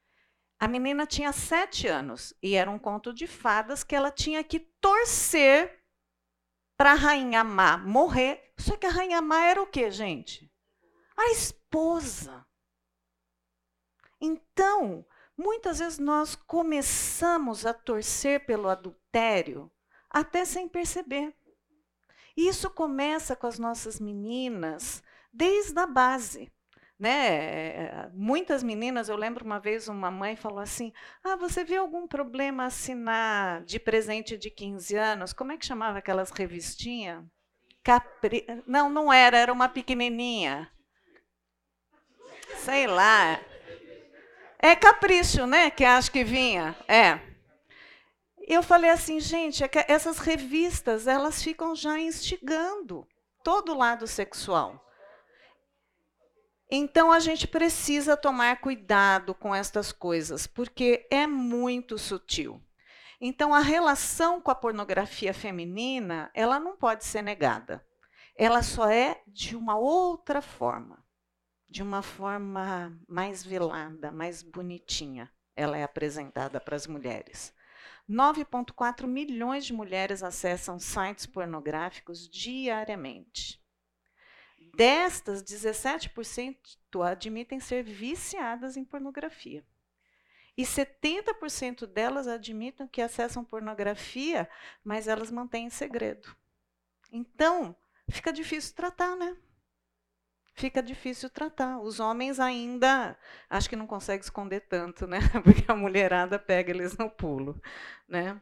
A 0.58 0.70
menina 0.70 1.06
tinha 1.06 1.34
sete 1.34 1.86
anos 1.86 2.34
e 2.42 2.56
era 2.56 2.72
um 2.72 2.80
conto 2.80 3.14
de 3.14 3.28
fadas 3.28 3.84
que 3.84 3.94
ela 3.94 4.10
tinha 4.10 4.42
que 4.42 4.60
torcer 4.60 5.79
para 6.80 6.94
a 6.94 6.96
rainha 6.96 7.44
má 7.44 7.78
morrer. 7.78 8.54
Só 8.58 8.76
que 8.76 8.88
a 8.88 8.90
rainha 8.90 9.22
má 9.22 9.44
era 9.44 9.62
o 9.62 9.68
quê, 9.68 9.92
gente? 9.92 10.52
A 11.16 11.30
esposa. 11.32 12.44
Então, 14.20 15.06
Muitas 15.42 15.80
vezes 15.80 15.98
nós 16.00 16.36
começamos 16.36 17.66
a 17.66 17.74
torcer 17.74 18.46
pelo 18.46 18.68
adultério 18.68 19.72
até 20.10 20.44
sem 20.44 20.68
perceber. 20.68 21.34
Isso 22.36 22.70
começa 22.70 23.38
com 23.38 23.48
as 23.48 23.58
nossas 23.58 24.02
meninas 24.02 25.02
desde 25.32 25.80
a 25.80 25.88
base. 25.88 26.52
Né? 27.00 28.10
Muitas 28.14 28.62
meninas, 28.62 29.08
eu 29.08 29.16
lembro 29.16 29.46
uma 29.46 29.58
vez 29.58 29.88
uma 29.88 30.12
mãe 30.12 30.36
falou 30.36 30.60
assim: 30.60 30.92
Ah, 31.24 31.38
você 31.38 31.64
viu 31.64 31.82
algum 31.82 32.06
problema 32.06 32.66
assinar 32.66 33.64
de 33.64 33.80
presente 33.80 34.38
de 34.38 34.50
15 34.50 34.96
anos? 34.98 35.32
Como 35.32 35.54
é 35.54 35.58
que 35.58 35.66
chamava 35.66 36.00
aquelas 36.00 36.30
revistinhas? 36.30 37.24
Capri... 37.82 38.46
Não, 38.68 38.90
não 38.90 39.14
era, 39.14 39.38
era 39.38 39.54
uma 39.54 39.70
pequenininha. 39.70 40.70
Sei 42.58 42.86
lá. 42.86 43.40
É 44.60 44.76
capricho, 44.76 45.46
né? 45.46 45.72
Que 45.72 45.86
acho 45.86 46.12
que 46.12 46.26
vinha. 46.26 46.76
É. 46.86 47.20
Eu 48.46 48.62
falei 48.62 48.90
assim, 48.90 49.20
gente, 49.20 49.64
é 49.64 49.70
essas 49.88 50.18
revistas, 50.20 51.08
elas 51.08 51.42
ficam 51.42 51.76
já 51.76 51.98
instigando 52.00 53.08
todo 53.44 53.72
o 53.72 53.78
lado 53.78 54.06
sexual. 54.06 54.89
Então 56.70 57.12
a 57.12 57.20
gente 57.20 57.48
precisa 57.48 58.16
tomar 58.16 58.62
cuidado 58.62 59.34
com 59.34 59.56
estas 59.56 59.92
coisas, 59.92 60.46
porque 60.46 61.08
é 61.10 61.26
muito 61.26 61.98
sutil. 61.98 62.62
Então 63.20 63.54
a 63.54 63.60
relação 63.60 64.40
com 64.40 64.52
a 64.52 64.56
pornografia 64.56 65.34
feminina, 65.34 66.30
ela 66.34 66.60
não 66.60 66.78
pode 66.78 67.04
ser 67.06 67.22
negada. 67.22 67.86
Ela 68.36 68.62
só 68.62 68.90
é 68.90 69.22
de 69.28 69.56
uma 69.56 69.78
outra 69.78 70.42
forma 70.42 71.04
de 71.70 71.84
uma 71.84 72.02
forma 72.02 73.00
mais 73.08 73.46
velada, 73.46 74.12
mais 74.12 74.42
bonitinha. 74.42 75.32
Ela 75.56 75.78
é 75.78 75.84
apresentada 75.84 76.60
para 76.60 76.76
as 76.76 76.88
mulheres. 76.88 77.54
9,4 78.10 79.06
milhões 79.06 79.66
de 79.66 79.74
mulheres 79.74 80.24
acessam 80.24 80.80
sites 80.80 81.28
pornográficos 81.28 82.28
diariamente. 82.28 83.62
Destas, 84.76 85.44
17% 85.44 86.58
admitem 87.04 87.60
ser 87.60 87.84
viciadas 87.84 88.78
em 88.78 88.84
pornografia. 88.84 89.66
E 90.58 90.64
70% 90.64 91.86
delas 91.86 92.28
admitem 92.28 92.88
que 92.88 93.02
acessam 93.02 93.46
pornografia, 93.46 94.50
mas 94.84 95.08
elas 95.08 95.32
mantêm 95.32 95.70
segredo. 95.70 96.36
Então, 97.12 97.76
fica 98.10 98.34
difícil 98.34 98.76
tratar, 98.76 99.16
né? 99.16 99.38
fica 100.60 100.84
difícil 100.84 101.30
tratar. 101.30 101.80
Os 101.80 102.00
homens 102.00 102.40
ainda 102.40 103.18
acho 103.50 103.70
que 103.70 103.76
não 103.76 103.88
conseguem 103.88 104.22
esconder 104.22 104.62
tanto, 104.62 105.08
né? 105.08 105.20
Porque 105.44 105.64
a 105.72 105.76
mulherada 105.76 106.38
pega 106.38 106.72
eles 106.72 106.98
no 106.98 107.10
pulo, 107.10 107.60
né? 108.08 108.40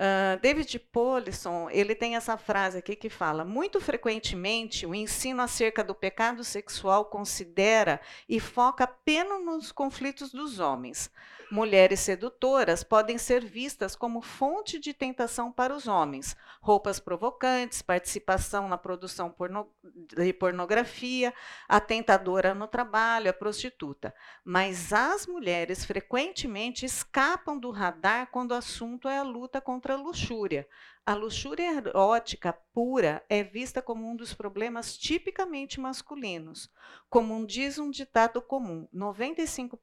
Uh, 0.00 0.40
David 0.40 0.78
Polisson 0.78 1.68
ele 1.68 1.94
tem 1.94 2.16
essa 2.16 2.38
frase 2.38 2.78
aqui 2.78 2.96
que 2.96 3.10
fala: 3.10 3.44
muito 3.44 3.78
frequentemente 3.82 4.86
o 4.86 4.94
ensino 4.94 5.42
acerca 5.42 5.84
do 5.84 5.94
pecado 5.94 6.42
sexual 6.42 7.04
considera 7.04 8.00
e 8.26 8.40
foca 8.40 8.84
apenas 8.84 9.44
nos 9.44 9.70
conflitos 9.70 10.32
dos 10.32 10.58
homens. 10.58 11.10
Mulheres 11.50 11.98
sedutoras 11.98 12.84
podem 12.84 13.18
ser 13.18 13.44
vistas 13.44 13.96
como 13.96 14.22
fonte 14.22 14.78
de 14.78 14.94
tentação 14.94 15.50
para 15.50 15.74
os 15.74 15.88
homens. 15.88 16.36
Roupas 16.60 17.00
provocantes, 17.00 17.82
participação 17.82 18.68
na 18.68 18.78
produção 18.78 19.28
porno 19.32 19.68
de 19.82 20.32
pornografia, 20.32 21.34
a 21.68 21.80
tentadora 21.80 22.54
no 22.54 22.68
trabalho, 22.68 23.30
a 23.30 23.32
prostituta. 23.32 24.14
Mas 24.44 24.92
as 24.92 25.26
mulheres 25.26 25.84
frequentemente 25.84 26.86
escapam 26.86 27.58
do 27.58 27.72
radar 27.72 28.28
quando 28.30 28.52
o 28.52 28.54
assunto 28.54 29.08
é 29.08 29.18
a 29.18 29.24
luta 29.24 29.60
contra 29.60 29.94
a 29.94 30.00
luxúria. 30.00 30.68
A 31.04 31.14
luxúria 31.14 31.72
erótica 31.72 32.52
pura 32.72 33.24
é 33.28 33.42
vista 33.42 33.82
como 33.82 34.08
um 34.08 34.14
dos 34.14 34.32
problemas 34.32 34.96
tipicamente 34.96 35.80
masculinos. 35.80 36.70
Como 37.08 37.44
diz 37.44 37.76
um 37.76 37.90
ditado 37.90 38.40
comum, 38.40 38.86
95 38.92 39.76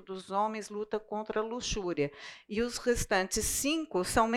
dos 0.00 0.30
homens 0.30 0.68
luta 0.68 0.98
contra 0.98 1.40
a 1.40 1.44
luxúria 1.44 2.12
e 2.48 2.62
os 2.62 2.78
restantes 2.78 3.44
5 3.44 4.04
são 4.04 4.30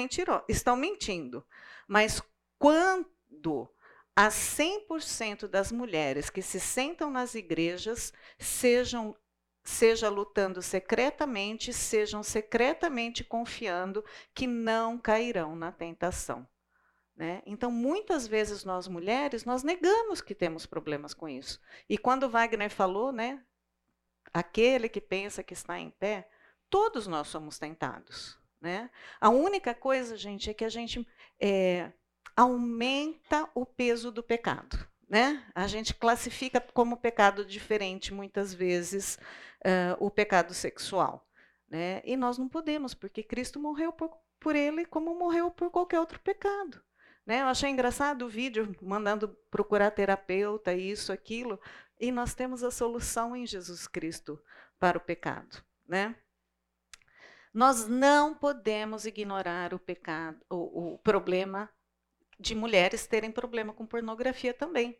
estão 0.47 0.75
mentindo. 0.75 1.45
Mas 1.87 2.21
quando 2.57 3.69
a 4.15 4.27
100% 4.29 5.47
das 5.47 5.71
mulheres 5.71 6.29
que 6.29 6.41
se 6.41 6.59
sentam 6.59 7.09
nas 7.09 7.35
igrejas 7.35 8.13
sejam 8.37 9.15
seja 9.65 10.09
lutando 10.09 10.61
secretamente, 10.61 11.71
sejam 11.71 12.21
secretamente 12.21 13.23
confiando 13.23 14.03
que 14.33 14.45
não 14.45 14.97
cairão 14.97 15.55
na 15.55 15.71
tentação. 15.71 16.45
Né? 17.15 17.41
Então, 17.45 17.71
muitas 17.71 18.27
vezes 18.27 18.65
nós 18.65 18.87
mulheres, 18.87 19.45
nós 19.45 19.63
negamos 19.63 20.19
que 20.19 20.35
temos 20.35 20.65
problemas 20.65 21.13
com 21.13 21.29
isso. 21.29 21.61
E 21.87 21.97
quando 21.97 22.29
Wagner 22.29 22.69
falou, 22.69 23.11
né, 23.11 23.41
aquele 24.33 24.89
que 24.89 24.99
pensa 24.99 25.43
que 25.43 25.53
está 25.53 25.79
em 25.79 25.91
pé, 25.91 26.27
todos 26.69 27.07
nós 27.07 27.27
somos 27.27 27.59
tentados. 27.59 28.37
Né? 28.59 28.89
A 29.19 29.29
única 29.29 29.73
coisa, 29.73 30.17
gente, 30.17 30.49
é 30.49 30.53
que 30.53 30.65
a 30.65 30.69
gente 30.69 31.05
é, 31.39 31.91
aumenta 32.35 33.49
o 33.53 33.65
peso 33.65 34.11
do 34.11 34.23
pecado. 34.23 34.87
Né? 35.07 35.43
A 35.53 35.67
gente 35.67 35.93
classifica 35.93 36.59
como 36.59 36.97
pecado 36.97 37.45
diferente, 37.45 38.13
muitas 38.13 38.53
vezes, 38.53 39.19
uh, 39.63 39.95
o 39.99 40.09
pecado 40.09 40.53
sexual. 40.53 41.27
Né? 41.69 42.01
E 42.03 42.17
nós 42.17 42.37
não 42.37 42.49
podemos, 42.49 42.93
porque 42.93 43.21
Cristo 43.21 43.59
morreu 43.59 43.91
por, 43.91 44.11
por 44.39 44.55
ele 44.55 44.85
como 44.85 45.13
morreu 45.13 45.51
por 45.51 45.69
qualquer 45.69 45.99
outro 45.99 46.19
pecado. 46.19 46.81
Né? 47.25 47.41
Eu 47.41 47.47
achei 47.47 47.69
engraçado 47.69 48.25
o 48.25 48.29
vídeo 48.29 48.75
mandando 48.81 49.29
procurar 49.51 49.91
terapeuta, 49.91 50.73
isso, 50.73 51.11
aquilo, 51.11 51.59
e 52.03 52.11
nós 52.11 52.33
temos 52.33 52.65
a 52.65 52.69
solução 52.69 53.33
em 53.33 53.47
Jesus 53.47 53.87
Cristo 53.87 54.37
para 54.77 54.97
o 54.97 55.01
pecado, 55.01 55.63
né? 55.87 56.13
Nós 57.53 57.87
não 57.87 58.35
podemos 58.35 59.05
ignorar 59.05 59.73
o 59.73 59.79
pecado, 59.79 60.37
o, 60.49 60.95
o 60.95 60.97
problema 60.97 61.69
de 62.37 62.55
mulheres 62.55 63.07
terem 63.07 63.31
problema 63.31 63.71
com 63.71 63.85
pornografia 63.85 64.53
também. 64.53 64.99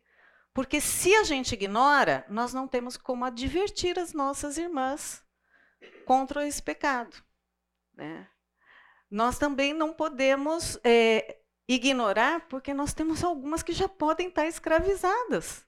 Porque 0.54 0.80
se 0.80 1.14
a 1.16 1.24
gente 1.24 1.52
ignora, 1.52 2.24
nós 2.30 2.54
não 2.54 2.66
temos 2.66 2.96
como 2.96 3.26
advertir 3.26 3.98
as 3.98 4.14
nossas 4.14 4.56
irmãs 4.56 5.22
contra 6.06 6.46
esse 6.46 6.62
pecado. 6.62 7.14
Né? 7.92 8.26
Nós 9.10 9.36
também 9.36 9.74
não 9.74 9.92
podemos 9.92 10.78
é, 10.82 11.38
ignorar, 11.68 12.48
porque 12.48 12.72
nós 12.72 12.94
temos 12.94 13.22
algumas 13.22 13.62
que 13.62 13.72
já 13.72 13.88
podem 13.88 14.28
estar 14.28 14.46
escravizadas. 14.46 15.66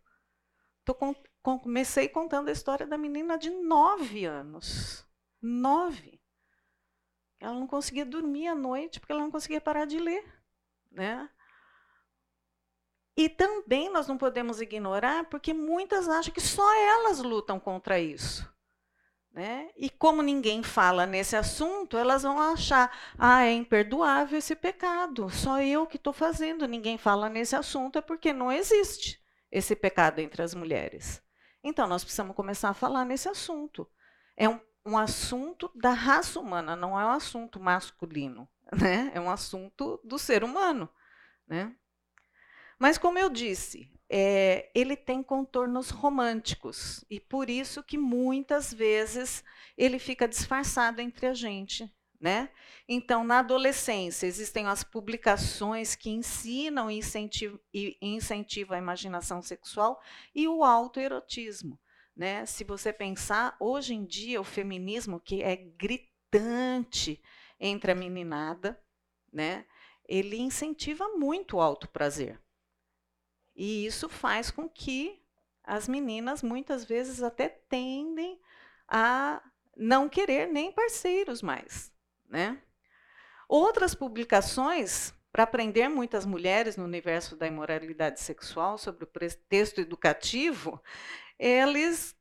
Com, 0.99 1.13
comecei 1.59 2.09
contando 2.09 2.49
a 2.49 2.53
história 2.53 2.87
da 2.87 2.99
menina 2.99 3.39
de 3.39 3.51
nove 3.51 4.25
anos. 4.25 5.07
Nove. 5.41 6.21
Ela 7.39 7.55
não 7.55 7.67
conseguia 7.67 8.05
dormir 8.05 8.49
à 8.49 8.55
noite 8.55 8.99
porque 8.99 9.13
ela 9.13 9.23
não 9.23 9.31
conseguia 9.31 9.61
parar 9.61 9.85
de 9.85 9.99
ler. 9.99 10.25
Né? 10.91 11.31
E 13.17 13.29
também 13.29 13.89
nós 13.91 14.09
não 14.09 14.19
podemos 14.19 14.61
ignorar 14.61 15.25
porque 15.25 15.55
muitas 15.55 16.09
acham 16.09 16.35
que 16.35 16.41
só 16.41 16.75
elas 16.75 17.21
lutam 17.21 17.61
contra 17.61 17.99
isso. 18.01 18.47
Né? 19.31 19.71
E 19.77 19.89
como 19.91 20.23
ninguém 20.23 20.63
fala 20.63 21.07
nesse 21.07 21.37
assunto, 21.37 21.97
elas 21.97 22.23
vão 22.23 22.41
achar, 22.41 22.91
ah, 23.19 23.45
é 23.45 23.53
imperdoável 23.53 24.39
esse 24.39 24.57
pecado, 24.57 25.29
só 25.29 25.61
eu 25.61 25.87
que 25.87 25.99
estou 25.99 26.15
fazendo, 26.15 26.67
ninguém 26.67 26.97
fala 26.97 27.29
nesse 27.29 27.55
assunto, 27.55 27.99
é 27.99 28.01
porque 28.01 28.33
não 28.33 28.51
existe 28.51 29.23
esse 29.53 29.77
pecado 29.77 30.21
entre 30.21 30.43
as 30.43 30.55
mulheres. 30.55 31.23
Então, 31.63 31.87
nós 31.87 32.03
precisamos 32.05 32.37
começar 32.37 32.71
a 32.71 32.75
falar 32.75 33.05
nesse 33.05 33.29
assunto. 33.29 33.89
É 34.37 34.49
um, 34.49 34.61
um 34.85 34.99
assunto 34.99 35.71
da 35.75 35.91
raça 35.91 36.39
humana, 36.39 36.77
não 36.77 36.99
é 36.99 37.05
um 37.05 37.11
assunto 37.11 37.61
masculino. 37.61 38.49
Né? 38.77 39.13
É 39.15 39.21
um 39.21 39.31
assunto 39.31 40.01
do 40.03 40.19
ser 40.19 40.43
humano. 40.43 40.89
Né? 41.47 41.73
Mas, 42.81 42.99
como 42.99 43.17
eu 43.17 43.31
disse, 43.31 43.97
é, 44.09 44.71
ele 44.75 44.97
tem 44.97 45.23
contornos 45.23 45.91
românticos 45.91 47.05
e 47.11 47.19
por 47.19 47.51
isso 47.51 47.83
que 47.83 47.99
muitas 47.99 48.73
vezes 48.73 49.43
ele 49.77 49.99
fica 49.99 50.29
disfarçado 50.29 51.01
entre 51.01 51.27
a 51.27 51.35
gente. 51.35 51.93
Né? 52.19 52.49
Então, 52.89 53.25
na 53.25 53.41
adolescência, 53.41 54.27
existem 54.27 54.67
as 54.67 54.83
publicações 54.83 55.95
que 55.95 56.09
ensinam 56.09 56.91
e 56.91 57.01
incentivam, 58.01 58.75
a 58.75 58.81
imaginação 58.81 59.43
sexual 59.43 60.01
e 60.35 60.49
o 60.49 60.65
autoerotismo. 60.65 61.79
Né? 62.17 62.47
Se 62.47 62.65
você 62.65 62.93
pensar, 62.93 63.55
hoje 63.61 63.95
em 63.95 64.05
dia, 64.05 64.41
o 64.41 64.45
feminismo, 64.45 65.21
que 65.21 65.43
é 65.43 65.57
gritante 65.57 67.23
entre 67.61 67.93
a 67.93 67.95
meninada, 67.95 68.83
né? 69.31 69.67
ele 70.09 70.39
incentiva 70.39 71.09
muito 71.09 71.57
o 71.59 71.61
alto 71.61 71.89
prazer. 71.89 72.41
E 73.55 73.85
isso 73.85 74.09
faz 74.09 74.51
com 74.51 74.69
que 74.69 75.23
as 75.63 75.89
meninas, 75.89 76.43
muitas 76.43 76.85
vezes, 76.85 77.23
até 77.23 77.49
tendem 77.49 78.41
a 78.89 79.43
não 79.77 80.09
querer 80.09 80.47
nem 80.47 80.71
parceiros 80.73 81.43
mais, 81.43 81.93
né? 82.29 82.59
Outras 83.49 83.95
publicações 83.95 85.15
para 85.33 85.45
aprender 85.45 85.89
muitas 85.89 86.25
mulheres 86.25 86.77
no 86.77 86.85
universo 86.85 87.37
da 87.37 87.47
imoralidade 87.47 88.21
sexual 88.21 88.79
sobre 88.79 89.05
o 89.05 89.07
pretexto 89.07 89.81
educativo, 89.81 90.83
eles 91.39 92.17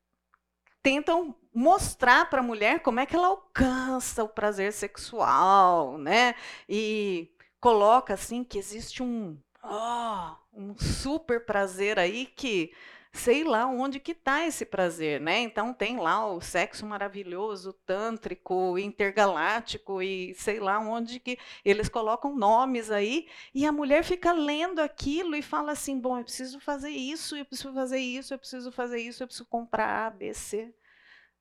tentam 0.84 1.34
mostrar 1.54 2.30
para 2.30 2.42
a 2.42 2.44
mulher 2.44 2.82
como 2.82 3.00
é 3.00 3.06
que 3.06 3.16
ela 3.16 3.28
alcança 3.28 4.24
o 4.24 4.30
prazer 4.30 4.74
sexual, 4.74 5.98
né? 5.98 6.36
E 6.68 7.34
coloca 7.60 8.14
assim 8.14 8.44
que 8.44 8.58
existe 8.58 9.02
um, 9.02 9.40
oh, 9.64 10.36
um 10.54 10.78
super 10.78 11.46
prazer 11.46 11.98
aí 11.98 12.26
que 12.26 12.74
sei 13.16 13.44
lá 13.44 13.66
onde 13.66 14.00
que 14.00 14.12
está 14.12 14.46
esse 14.46 14.66
prazer, 14.66 15.22
né? 15.22 15.40
Então 15.40 15.74
tem 15.74 15.98
lá 15.98 16.28
o 16.28 16.42
sexo 16.42 16.86
maravilhoso, 16.86 17.74
tântrico, 17.86 18.78
intergaláctico 18.78 20.02
e 20.02 20.34
sei 20.36 20.60
lá 20.60 20.80
onde 20.80 21.20
que 21.20 21.38
eles 21.64 21.88
colocam 21.90 22.36
nomes 22.36 22.92
aí 22.92 23.28
e 23.54 23.66
a 23.66 23.72
mulher 23.72 24.04
fica 24.04 24.34
lendo 24.34 24.80
aquilo 24.80 25.36
e 25.36 25.42
fala 25.42 25.72
assim, 25.72 26.00
bom, 26.00 26.18
eu 26.18 26.24
preciso 26.24 26.60
fazer 26.60 26.90
isso, 26.90 27.36
eu 27.36 27.46
preciso 27.46 27.74
fazer 27.74 28.00
isso, 28.00 28.34
eu 28.34 28.38
preciso 28.38 28.72
fazer 28.72 29.00
isso, 29.00 29.24
eu 29.24 29.28
preciso 29.28 29.46
comprar 29.48 30.08
A, 30.08 30.10
B, 30.10 30.34
C. 30.34 30.74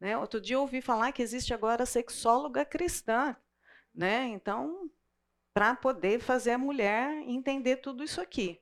Né? 0.00 0.16
Outro 0.16 0.40
dia 0.40 0.56
eu 0.56 0.60
ouvi 0.60 0.80
falar 0.80 1.12
que 1.12 1.22
existe 1.22 1.52
agora 1.52 1.84
sexóloga 1.84 2.64
cristã, 2.64 3.36
né? 3.94 4.26
Então, 4.28 4.90
para 5.52 5.74
poder 5.74 6.20
fazer 6.20 6.52
a 6.52 6.58
mulher 6.58 7.12
entender 7.26 7.76
tudo 7.76 8.04
isso 8.04 8.20
aqui, 8.20 8.60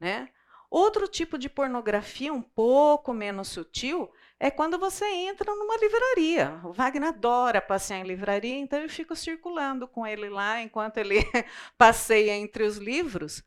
né? 0.00 0.28
Outro 0.70 1.08
tipo 1.08 1.38
de 1.38 1.48
pornografia, 1.48 2.32
um 2.32 2.42
pouco 2.42 3.14
menos 3.14 3.48
sutil, 3.48 4.12
é 4.38 4.50
quando 4.50 4.78
você 4.78 5.06
entra 5.06 5.54
numa 5.54 5.76
livraria. 5.78 6.60
O 6.62 6.72
Wagner 6.72 7.08
adora 7.08 7.60
passear 7.60 8.00
em 8.00 8.06
livraria, 8.06 8.56
então 8.56 8.78
eu 8.78 8.88
fico 8.88 9.16
circulando 9.16 9.88
com 9.88 10.06
ele 10.06 10.28
lá 10.28 10.60
enquanto 10.60 10.98
ele 10.98 11.16
passeia 11.78 12.32
entre 12.36 12.64
os 12.64 12.76
livros. 12.76 13.42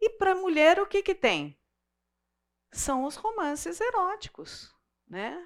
E 0.00 0.10
para 0.10 0.32
a 0.32 0.36
mulher, 0.36 0.78
o 0.78 0.86
que, 0.86 1.02
que 1.02 1.14
tem? 1.14 1.58
São 2.70 3.04
os 3.04 3.16
romances 3.16 3.80
eróticos. 3.80 4.70
Né? 5.08 5.42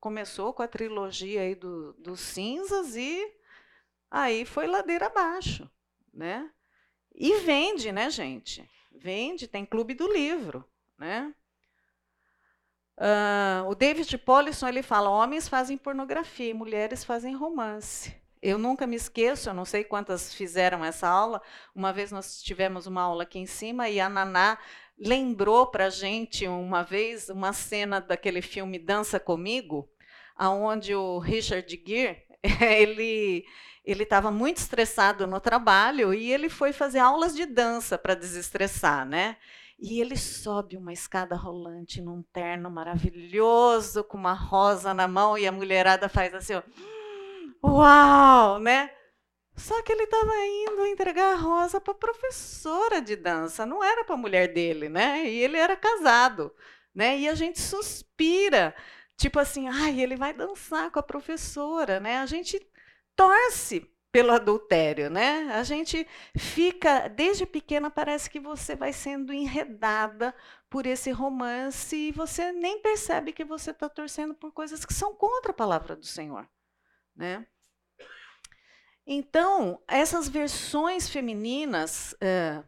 Começou 0.00 0.52
com 0.52 0.62
a 0.62 0.68
trilogia 0.68 1.42
aí 1.42 1.54
do, 1.54 1.92
dos 1.94 2.18
cinzas 2.20 2.96
e 2.96 3.32
aí 4.10 4.44
foi 4.44 4.66
ladeira 4.66 5.06
abaixo. 5.06 5.70
Né? 6.12 6.50
E 7.14 7.40
vende, 7.40 7.92
né, 7.92 8.10
gente? 8.10 8.68
Vende, 8.90 9.46
tem 9.46 9.64
clube 9.64 9.94
do 9.94 10.12
livro. 10.12 10.68
Né? 10.98 11.34
Uh, 12.98 13.68
o 13.68 13.74
David 13.74 14.16
Polisson 14.18 14.68
ele 14.68 14.82
fala: 14.82 15.10
homens 15.10 15.48
fazem 15.48 15.76
pornografia 15.76 16.54
mulheres 16.54 17.04
fazem 17.04 17.34
romance. 17.34 18.14
Eu 18.40 18.58
nunca 18.58 18.86
me 18.86 18.96
esqueço, 18.96 19.48
eu 19.48 19.54
não 19.54 19.64
sei 19.64 19.84
quantas 19.84 20.34
fizeram 20.34 20.84
essa 20.84 21.08
aula. 21.08 21.40
Uma 21.74 21.92
vez 21.92 22.10
nós 22.10 22.42
tivemos 22.42 22.86
uma 22.86 23.02
aula 23.02 23.22
aqui 23.22 23.38
em 23.38 23.46
cima 23.46 23.88
e 23.88 24.00
a 24.00 24.08
Naná 24.08 24.58
lembrou 24.98 25.66
para 25.66 25.88
gente 25.90 26.46
uma 26.46 26.82
vez 26.82 27.28
uma 27.28 27.52
cena 27.52 28.00
daquele 28.00 28.42
filme 28.42 28.78
Dança 28.78 29.20
Comigo, 29.20 29.88
aonde 30.36 30.94
o 30.94 31.18
Richard 31.18 31.82
Gere 31.86 32.22
ele 32.60 33.44
ele 33.84 34.04
estava 34.04 34.30
muito 34.30 34.58
estressado 34.58 35.26
no 35.26 35.40
trabalho 35.40 36.14
e 36.14 36.32
ele 36.32 36.48
foi 36.48 36.72
fazer 36.72 37.00
aulas 37.00 37.34
de 37.34 37.44
dança 37.46 37.98
para 37.98 38.14
desestressar, 38.14 39.04
né? 39.04 39.36
E 39.84 40.00
ele 40.00 40.16
sobe 40.16 40.76
uma 40.76 40.92
escada 40.92 41.34
rolante 41.34 42.00
num 42.00 42.22
terno 42.32 42.70
maravilhoso, 42.70 44.04
com 44.04 44.16
uma 44.16 44.32
rosa 44.32 44.94
na 44.94 45.08
mão, 45.08 45.36
e 45.36 45.44
a 45.44 45.50
mulherada 45.50 46.08
faz 46.08 46.32
assim, 46.32 46.54
ó, 46.54 46.62
uau, 47.66 48.60
né? 48.60 48.92
Só 49.56 49.82
que 49.82 49.90
ele 49.90 50.04
estava 50.04 50.32
indo 50.46 50.86
entregar 50.86 51.32
a 51.32 51.36
rosa 51.36 51.80
para 51.80 51.94
a 51.94 51.96
professora 51.96 53.02
de 53.02 53.16
dança, 53.16 53.66
não 53.66 53.82
era 53.82 54.04
para 54.04 54.14
a 54.14 54.18
mulher 54.18 54.52
dele, 54.52 54.88
né? 54.88 55.28
E 55.28 55.42
ele 55.42 55.56
era 55.56 55.74
casado, 55.74 56.54
né? 56.94 57.18
E 57.18 57.28
a 57.28 57.34
gente 57.34 57.60
suspira, 57.60 58.76
tipo 59.16 59.40
assim, 59.40 59.66
ai, 59.66 60.00
ele 60.00 60.14
vai 60.14 60.32
dançar 60.32 60.92
com 60.92 61.00
a 61.00 61.02
professora, 61.02 61.98
né? 61.98 62.18
A 62.18 62.26
gente 62.26 62.64
torce 63.16 63.91
pelo 64.12 64.30
adultério, 64.30 65.08
né? 65.08 65.50
A 65.54 65.62
gente 65.62 66.06
fica, 66.36 67.08
desde 67.08 67.46
pequena, 67.46 67.90
parece 67.90 68.28
que 68.28 68.38
você 68.38 68.76
vai 68.76 68.92
sendo 68.92 69.32
enredada 69.32 70.34
por 70.68 70.86
esse 70.86 71.10
romance 71.10 71.96
e 71.96 72.12
você 72.12 72.52
nem 72.52 72.78
percebe 72.80 73.32
que 73.32 73.44
você 73.44 73.70
está 73.70 73.88
torcendo 73.88 74.34
por 74.34 74.52
coisas 74.52 74.84
que 74.84 74.92
são 74.92 75.14
contra 75.14 75.52
a 75.52 75.54
palavra 75.54 75.96
do 75.96 76.04
Senhor, 76.04 76.46
né? 77.16 77.46
Então, 79.06 79.82
essas 79.88 80.28
versões 80.28 81.08
femininas 81.08 82.14
é, 82.20 82.62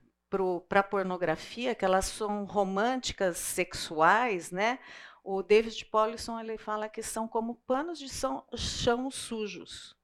para 0.69 0.81
a 0.81 0.83
pornografia, 0.83 1.75
que 1.75 1.85
elas 1.85 2.07
são 2.07 2.45
românticas, 2.45 3.37
sexuais, 3.37 4.51
né? 4.51 4.79
O 5.23 5.43
David 5.43 5.85
Polisson 5.87 6.41
ele 6.41 6.57
fala 6.57 6.89
que 6.89 7.03
são 7.03 7.29
como 7.29 7.55
panos 7.67 7.99
de 7.99 8.09
chão 8.09 9.11
sujos. 9.11 9.95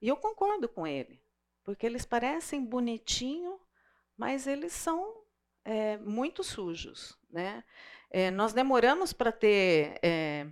E 0.00 0.08
eu 0.08 0.16
concordo 0.16 0.68
com 0.68 0.86
ele, 0.86 1.22
porque 1.62 1.86
eles 1.86 2.04
parecem 2.04 2.64
bonitinho, 2.64 3.60
mas 4.16 4.46
eles 4.46 4.72
são 4.72 5.24
é, 5.64 5.96
muito 5.98 6.44
sujos. 6.44 7.18
Né? 7.30 7.64
É, 8.10 8.30
nós 8.30 8.52
demoramos 8.52 9.12
para 9.12 9.32
ter 9.32 9.98
é, 10.02 10.46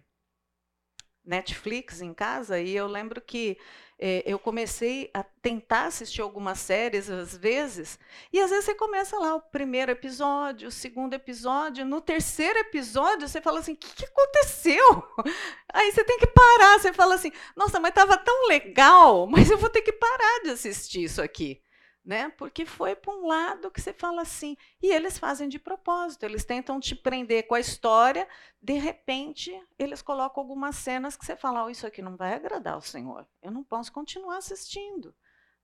Netflix 1.24 2.00
em 2.00 2.12
casa 2.12 2.60
e 2.60 2.74
eu 2.74 2.86
lembro 2.86 3.20
que 3.20 3.58
é, 4.04 4.24
eu 4.26 4.36
comecei 4.36 5.08
a 5.14 5.22
tentar 5.22 5.84
assistir 5.86 6.20
algumas 6.22 6.58
séries 6.58 7.08
às 7.08 7.36
vezes, 7.36 8.00
e 8.32 8.40
às 8.40 8.50
vezes 8.50 8.64
você 8.64 8.74
começa 8.74 9.16
lá 9.16 9.36
o 9.36 9.40
primeiro 9.40 9.92
episódio, 9.92 10.66
o 10.66 10.72
segundo 10.72 11.14
episódio, 11.14 11.84
no 11.84 12.00
terceiro 12.00 12.58
episódio 12.58 13.28
você 13.28 13.40
fala 13.40 13.60
assim: 13.60 13.74
o 13.74 13.76
que, 13.76 13.94
que 13.94 14.04
aconteceu? 14.04 15.04
Aí 15.72 15.92
você 15.92 16.02
tem 16.02 16.18
que 16.18 16.26
parar, 16.26 16.80
você 16.80 16.92
fala 16.92 17.14
assim: 17.14 17.30
nossa, 17.56 17.78
mas 17.78 17.90
estava 17.90 18.16
tão 18.16 18.48
legal, 18.48 19.28
mas 19.30 19.48
eu 19.48 19.56
vou 19.56 19.70
ter 19.70 19.82
que 19.82 19.92
parar 19.92 20.40
de 20.42 20.50
assistir 20.50 21.04
isso 21.04 21.22
aqui 21.22 21.62
né? 22.04 22.30
Porque 22.30 22.66
foi 22.66 22.96
para 22.96 23.14
um 23.14 23.26
lado 23.26 23.70
que 23.70 23.80
você 23.80 23.92
fala 23.92 24.22
assim, 24.22 24.56
e 24.82 24.90
eles 24.92 25.18
fazem 25.18 25.48
de 25.48 25.58
propósito, 25.58 26.24
eles 26.24 26.44
tentam 26.44 26.80
te 26.80 26.94
prender 26.94 27.46
com 27.46 27.54
a 27.54 27.60
história, 27.60 28.28
de 28.60 28.74
repente 28.74 29.52
eles 29.78 30.02
colocam 30.02 30.42
algumas 30.42 30.76
cenas 30.76 31.16
que 31.16 31.24
você 31.24 31.36
fala, 31.36 31.64
oh, 31.64 31.70
isso 31.70 31.86
aqui 31.86 32.02
não 32.02 32.16
vai 32.16 32.34
agradar 32.34 32.76
o 32.76 32.82
Senhor, 32.82 33.26
eu 33.40 33.50
não 33.50 33.62
posso 33.62 33.92
continuar 33.92 34.38
assistindo, 34.38 35.14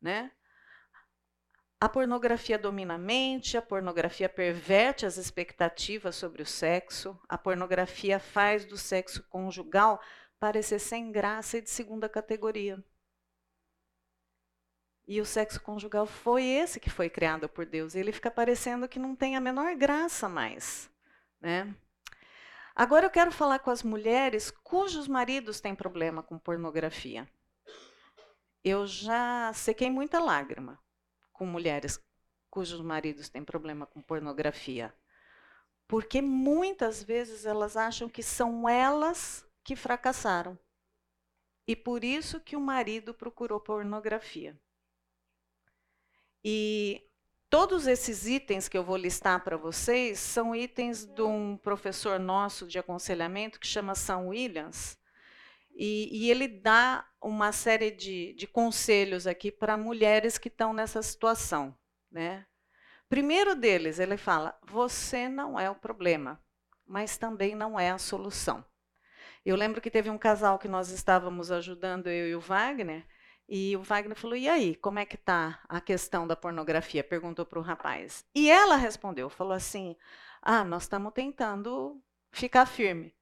né? 0.01 0.31
A 1.81 1.89
pornografia 1.89 2.59
domina 2.59 2.95
a 2.95 2.99
mente, 2.99 3.57
a 3.57 3.63
pornografia 3.63 4.29
perverte 4.29 5.07
as 5.07 5.17
expectativas 5.17 6.17
sobre 6.17 6.43
o 6.43 6.47
sexo, 6.47 7.17
a 7.29 7.39
pornografia 7.39 8.19
faz 8.19 8.65
do 8.65 8.77
sexo 8.77 9.23
conjugal 9.29 10.01
parecer 10.41 10.81
sem 10.81 11.13
graça 11.13 11.59
e 11.59 11.63
de 11.63 11.71
segunda 11.71 12.09
categoria. 12.09 12.83
E 15.09 15.23
o 15.23 15.25
sexo 15.25 15.59
conjugal 15.63 16.05
foi 16.05 16.45
esse 16.45 16.79
que 16.79 16.91
foi 16.91 17.09
criado 17.09 17.49
por 17.49 17.65
Deus. 17.65 17.95
E 17.95 17.99
ele 17.99 18.13
fica 18.13 18.31
parecendo 18.31 18.87
que 18.87 18.99
não 18.99 19.17
tem 19.17 19.37
a 19.37 19.41
menor 19.41 19.75
graça 19.75 20.29
mais. 20.29 20.91
Né? 21.41 21.75
Agora 22.77 23.07
eu 23.07 23.11
quero 23.11 23.33
falar 23.33 23.59
com 23.61 23.71
as 23.71 23.83
mulheres 23.83 24.51
cujos 24.51 25.09
maridos 25.09 25.63
têm 25.63 25.75
problema 25.75 26.23
com 26.23 26.39
pornografia. 26.39 27.27
Eu 28.63 28.87
já 28.87 29.51
sequei 29.55 29.89
muita 29.89 30.21
lágrima 30.21 30.79
com 31.33 31.47
mulheres 31.47 31.99
cujos 32.51 32.83
maridos 32.83 33.31
têm 33.31 33.43
problema 33.43 33.87
com 33.87 34.03
pornografia. 34.03 34.95
Porque 35.87 36.21
muitas 36.21 37.03
vezes 37.03 37.47
elas 37.47 37.79
acham 37.79 38.11
que 38.11 38.23
são 38.23 38.69
elas 38.69 39.43
que 39.65 39.75
fracassaram. 39.75 40.59
E 41.67 41.75
por 41.75 42.05
isso 42.05 42.41
que 42.41 42.57
o 42.57 42.61
marido 42.61 43.15
procurou 43.15 43.59
pornografia. 43.59 44.55
E 46.51 47.07
todos 47.51 47.87
esses 47.87 48.27
itens 48.27 48.71
que 48.71 48.79
eu 48.79 48.83
vou 48.83 48.97
listar 48.97 49.45
para 49.45 49.59
vocês 49.59 50.19
são 50.19 50.57
itens 50.57 51.05
de 51.05 51.21
um 51.21 51.59
professor 51.59 52.19
nosso 52.19 52.67
de 52.67 52.79
aconselhamento 52.79 53.61
que 53.61 53.67
chama 53.67 53.95
Sam 53.95 54.29
Williams. 54.29 54.97
E, 55.77 56.09
e 56.11 56.31
ele 56.31 56.49
dá 56.49 57.07
uma 57.21 57.53
série 57.53 57.91
de, 57.91 58.33
de 58.33 58.47
conselhos 58.47 59.27
aqui 59.27 59.53
para 59.53 59.77
mulheres 59.77 60.39
que 60.39 60.49
estão 60.49 60.73
nessa 60.73 61.03
situação. 61.03 61.77
Né? 62.11 62.47
Primeiro 63.11 63.55
deles, 63.55 63.99
ele 63.99 64.17
fala: 64.17 64.59
você 64.67 65.29
não 65.29 65.61
é 65.61 65.69
o 65.69 65.75
problema, 65.75 66.43
mas 66.87 67.19
também 67.19 67.55
não 67.55 67.79
é 67.79 67.91
a 67.91 67.99
solução. 67.99 68.65
Eu 69.45 69.55
lembro 69.55 69.83
que 69.83 69.91
teve 69.91 70.09
um 70.09 70.17
casal 70.17 70.59
que 70.59 70.67
nós 70.67 70.89
estávamos 70.89 71.53
ajudando, 71.53 72.07
eu 72.07 72.27
e 72.27 72.35
o 72.35 72.41
Wagner, 72.41 73.07
e 73.49 73.75
o 73.77 73.83
Wagner 73.83 74.17
falou: 74.17 74.37
e 74.37 74.49
aí, 74.49 74.77
como 74.77 74.99
é 74.99 75.07
que 75.07 75.17
está 75.17 75.61
a 75.69 75.81
questão 75.81 76.27
da 76.27 76.37
pornografia? 76.37 77.03
Perguntou 77.03 77.47
para 77.47 77.59
o 77.59 77.63
rapaz. 77.63 78.27
E 78.35 78.51
ela 78.51 78.77
respondeu: 78.77 79.31
falou 79.31 79.55
assim: 79.55 79.97
ah, 80.43 80.65
nós 80.65 80.83
estamos 80.83 81.13
tentando 81.15 82.03
ficar 82.31 82.67
firme. 82.67 83.17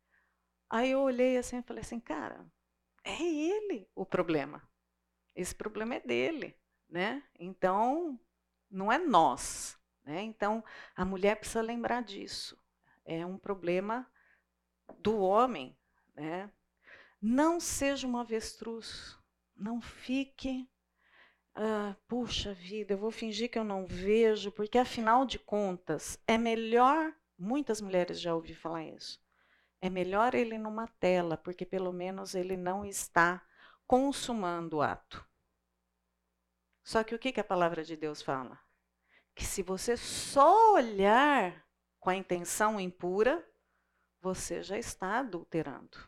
Aí 0.69 0.91
eu 0.91 1.01
olhei 1.01 1.39
assim 1.39 1.59
e 1.59 1.63
falei 1.63 1.83
assim: 1.83 2.01
cara, 2.01 2.45
é 3.05 3.23
ele 3.23 3.89
o 3.95 4.05
problema. 4.05 4.69
Esse 5.35 5.55
problema 5.55 5.95
é 5.95 6.01
dele, 6.01 6.57
né? 6.89 7.23
Então, 7.39 8.19
não 8.69 8.91
é 8.91 8.99
nós, 8.99 9.79
né? 10.03 10.23
Então, 10.23 10.65
a 10.97 11.05
mulher 11.05 11.37
precisa 11.37 11.63
lembrar 11.63 12.03
disso. 12.03 12.59
É 13.05 13.25
um 13.25 13.39
problema 13.39 14.11
do 14.99 15.19
homem, 15.19 15.79
né? 16.15 16.51
Não 17.23 17.61
seja 17.61 18.07
uma 18.09 18.23
avestruz. 18.23 19.17
Não 19.57 19.81
fique 19.81 20.69
ah, 21.59 21.97
puxa 22.07 22.53
vida, 22.53 22.93
eu 22.93 22.99
vou 22.99 23.11
fingir 23.11 23.51
que 23.51 23.59
eu 23.59 23.65
não 23.65 23.87
vejo, 23.87 24.53
porque 24.53 24.77
afinal 24.77 25.25
de 25.25 25.39
contas, 25.39 26.19
é 26.27 26.37
melhor, 26.37 27.15
muitas 27.39 27.81
mulheres 27.81 28.21
já 28.21 28.35
ouvi 28.35 28.55
falar 28.55 28.85
isso, 28.85 29.19
é 29.81 29.89
melhor 29.89 30.35
ele 30.35 30.59
numa 30.59 30.87
tela, 30.87 31.35
porque 31.35 31.65
pelo 31.65 31.95
menos 31.95 32.35
ele 32.35 32.59
não 32.59 32.85
está 32.85 33.43
consumando 33.87 34.77
o 34.77 34.83
ato. 34.83 35.27
Só 36.85 37.03
que 37.03 37.15
o 37.15 37.19
que, 37.19 37.33
que 37.33 37.41
a 37.41 37.45
palavra 37.45 37.83
de 37.83 37.97
Deus 37.97 38.21
fala? 38.21 38.61
Que 39.35 39.45
se 39.45 39.63
você 39.63 39.97
só 39.97 40.75
olhar 40.75 41.67
com 41.99 42.11
a 42.11 42.17
intenção 42.17 42.79
impura, 42.79 43.43
você 44.21 44.63
já 44.63 44.79
está 44.79 45.21
adulterando. 45.21 45.99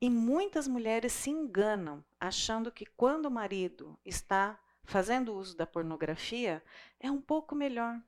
E 0.00 0.08
muitas 0.08 0.68
mulheres 0.68 1.12
se 1.12 1.30
enganam 1.30 2.04
achando 2.20 2.70
que 2.70 2.86
quando 2.86 3.26
o 3.26 3.30
marido 3.30 3.98
está 4.04 4.58
fazendo 4.84 5.34
uso 5.34 5.56
da 5.56 5.66
pornografia, 5.66 6.62
é 7.00 7.10
um 7.10 7.20
pouco 7.20 7.54
melhor. 7.54 8.00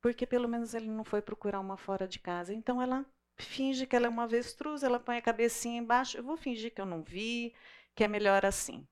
Porque 0.00 0.24
pelo 0.24 0.48
menos 0.48 0.72
ele 0.72 0.88
não 0.88 1.04
foi 1.04 1.20
procurar 1.20 1.60
uma 1.60 1.76
fora 1.76 2.06
de 2.06 2.18
casa. 2.18 2.54
Então 2.54 2.80
ela 2.80 3.04
finge 3.36 3.86
que 3.86 3.96
ela 3.96 4.06
é 4.06 4.08
uma 4.08 4.24
avestruz, 4.24 4.82
ela 4.82 5.00
põe 5.00 5.16
a 5.16 5.22
cabecinha 5.22 5.78
embaixo. 5.78 6.16
Eu 6.16 6.22
vou 6.22 6.36
fingir 6.36 6.72
que 6.72 6.80
eu 6.80 6.86
não 6.86 7.02
vi, 7.02 7.54
que 7.94 8.04
é 8.04 8.08
melhor 8.08 8.46
assim. 8.46 8.86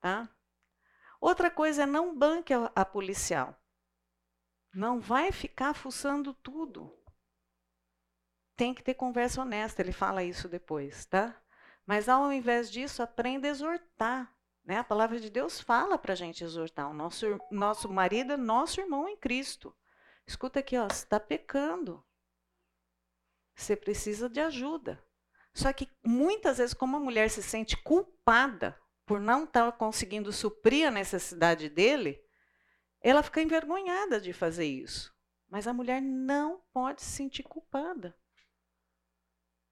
Tá? 0.00 0.28
Outra 1.20 1.50
coisa 1.50 1.82
é 1.82 1.86
não 1.86 2.16
banque 2.16 2.52
a, 2.52 2.84
policial. 2.84 3.54
Não 4.72 5.00
vai 5.00 5.30
ficar 5.32 5.74
fuçando 5.74 6.32
tudo 6.34 6.99
tem 8.60 8.74
que 8.74 8.82
ter 8.82 8.92
conversa 8.92 9.40
honesta, 9.40 9.80
ele 9.80 9.90
fala 9.90 10.22
isso 10.22 10.46
depois, 10.46 11.06
tá? 11.06 11.34
Mas 11.86 12.10
ao 12.10 12.30
invés 12.30 12.70
disso, 12.70 13.02
aprenda 13.02 13.48
a 13.48 13.50
exortar. 13.50 14.36
Né? 14.62 14.76
A 14.76 14.84
palavra 14.84 15.18
de 15.18 15.30
Deus 15.30 15.58
fala 15.58 15.96
para 15.96 16.12
a 16.12 16.14
gente 16.14 16.44
exortar. 16.44 16.90
O 16.90 16.92
nosso, 16.92 17.40
nosso 17.50 17.90
marido 17.90 18.34
é 18.34 18.36
nosso 18.36 18.78
irmão 18.78 19.08
em 19.08 19.16
Cristo. 19.16 19.74
Escuta 20.26 20.60
aqui, 20.60 20.76
ó, 20.76 20.86
você 20.86 21.04
está 21.04 21.18
pecando. 21.18 22.04
Você 23.54 23.74
precisa 23.74 24.28
de 24.28 24.40
ajuda. 24.40 25.02
Só 25.54 25.72
que 25.72 25.88
muitas 26.04 26.58
vezes, 26.58 26.74
como 26.74 26.98
a 26.98 27.00
mulher 27.00 27.30
se 27.30 27.42
sente 27.42 27.78
culpada 27.78 28.78
por 29.06 29.18
não 29.18 29.44
estar 29.44 29.72
tá 29.72 29.72
conseguindo 29.72 30.30
suprir 30.34 30.86
a 30.86 30.90
necessidade 30.90 31.70
dele, 31.70 32.22
ela 33.00 33.22
fica 33.22 33.40
envergonhada 33.40 34.20
de 34.20 34.34
fazer 34.34 34.66
isso. 34.66 35.16
Mas 35.48 35.66
a 35.66 35.72
mulher 35.72 36.02
não 36.02 36.60
pode 36.74 37.00
se 37.00 37.10
sentir 37.10 37.42
culpada. 37.42 38.14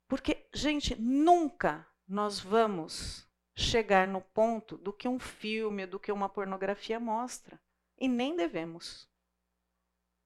Porque, 0.09 0.49
gente, 0.55 1.01
nunca 1.01 1.87
nós 2.09 2.41
vamos 2.41 3.29
chegar 3.55 4.09
no 4.09 4.23
ponto 4.23 4.79
do 4.79 4.93
que 4.93 5.07
um 5.07 5.19
filme, 5.19 5.87
do 5.87 6.01
que 6.01 6.11
uma 6.11 6.29
pornografia 6.29 6.99
mostra. 6.99 7.61
E 7.99 8.09
nem 8.09 8.35
devemos. 8.35 9.07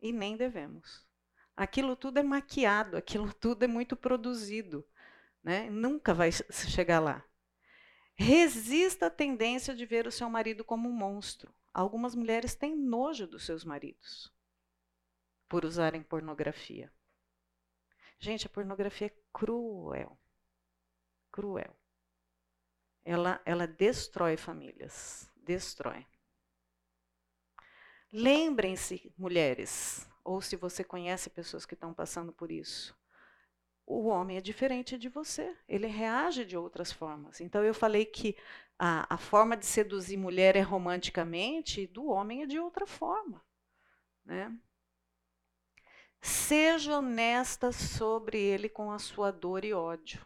E 0.00 0.12
nem 0.12 0.36
devemos. 0.36 1.04
Aquilo 1.56 1.96
tudo 1.96 2.18
é 2.18 2.22
maquiado, 2.22 2.96
aquilo 2.96 3.32
tudo 3.34 3.64
é 3.64 3.66
muito 3.66 3.96
produzido. 3.96 4.86
Né? 5.42 5.68
Nunca 5.68 6.14
vai 6.14 6.30
chegar 6.30 7.00
lá. 7.00 7.24
Resista 8.14 9.06
à 9.06 9.10
tendência 9.10 9.74
de 9.74 9.84
ver 9.84 10.06
o 10.06 10.12
seu 10.12 10.30
marido 10.30 10.64
como 10.64 10.88
um 10.88 10.92
monstro. 10.92 11.52
Algumas 11.74 12.14
mulheres 12.14 12.54
têm 12.54 12.76
nojo 12.76 13.26
dos 13.26 13.44
seus 13.44 13.64
maridos 13.64 14.32
por 15.48 15.64
usarem 15.64 16.02
pornografia. 16.02 16.92
Gente, 18.18 18.46
a 18.46 18.50
pornografia 18.50 19.08
é 19.08 19.21
cruel. 19.32 20.18
Cruel. 21.30 21.76
Ela, 23.04 23.40
ela 23.44 23.66
destrói 23.66 24.36
famílias. 24.36 25.30
Destrói. 25.36 26.06
Lembrem-se, 28.12 29.12
mulheres, 29.16 30.06
ou 30.22 30.42
se 30.42 30.54
você 30.54 30.84
conhece 30.84 31.30
pessoas 31.30 31.64
que 31.64 31.74
estão 31.74 31.94
passando 31.94 32.32
por 32.32 32.52
isso, 32.52 32.94
o 33.86 34.06
homem 34.06 34.36
é 34.36 34.40
diferente 34.40 34.96
de 34.96 35.08
você, 35.08 35.56
ele 35.66 35.86
reage 35.86 36.44
de 36.44 36.56
outras 36.56 36.92
formas. 36.92 37.40
Então, 37.40 37.64
eu 37.64 37.74
falei 37.74 38.04
que 38.04 38.36
a, 38.78 39.14
a 39.14 39.18
forma 39.18 39.56
de 39.56 39.66
seduzir 39.66 40.16
mulher 40.16 40.56
é 40.56 40.60
romanticamente, 40.60 41.86
do 41.86 42.06
homem 42.06 42.42
é 42.42 42.46
de 42.46 42.58
outra 42.58 42.86
forma. 42.86 43.42
Né? 44.24 44.56
Seja 46.24 46.98
honesta 46.98 47.72
sobre 47.72 48.38
ele 48.38 48.68
com 48.68 48.92
a 48.92 48.98
sua 49.00 49.32
dor 49.32 49.64
e 49.64 49.74
ódio. 49.74 50.24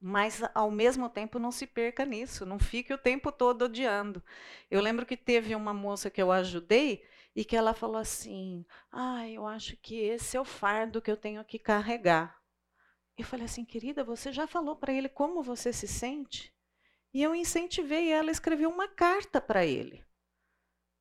Mas, 0.00 0.42
ao 0.54 0.72
mesmo 0.72 1.08
tempo, 1.08 1.38
não 1.38 1.52
se 1.52 1.68
perca 1.68 2.04
nisso, 2.04 2.44
não 2.44 2.58
fique 2.58 2.92
o 2.92 2.98
tempo 2.98 3.30
todo 3.30 3.66
odiando. 3.66 4.20
Eu 4.68 4.80
lembro 4.80 5.06
que 5.06 5.16
teve 5.16 5.54
uma 5.54 5.72
moça 5.72 6.10
que 6.10 6.20
eu 6.20 6.32
ajudei 6.32 7.04
e 7.36 7.44
que 7.44 7.56
ela 7.56 7.72
falou 7.72 7.98
assim: 7.98 8.66
Ah, 8.90 9.28
eu 9.28 9.46
acho 9.46 9.76
que 9.76 10.00
esse 10.00 10.36
é 10.36 10.40
o 10.40 10.44
fardo 10.44 11.00
que 11.00 11.10
eu 11.10 11.16
tenho 11.16 11.44
que 11.44 11.60
carregar. 11.60 12.36
Eu 13.16 13.24
falei 13.24 13.44
assim, 13.44 13.64
querida, 13.64 14.02
você 14.02 14.32
já 14.32 14.46
falou 14.48 14.74
para 14.74 14.92
ele 14.92 15.08
como 15.08 15.42
você 15.42 15.72
se 15.72 15.86
sente? 15.86 16.52
E 17.14 17.22
eu 17.22 17.34
incentivei 17.34 18.10
ela 18.10 18.30
a 18.30 18.32
escrever 18.32 18.66
uma 18.66 18.88
carta 18.88 19.40
para 19.40 19.64
ele 19.64 20.04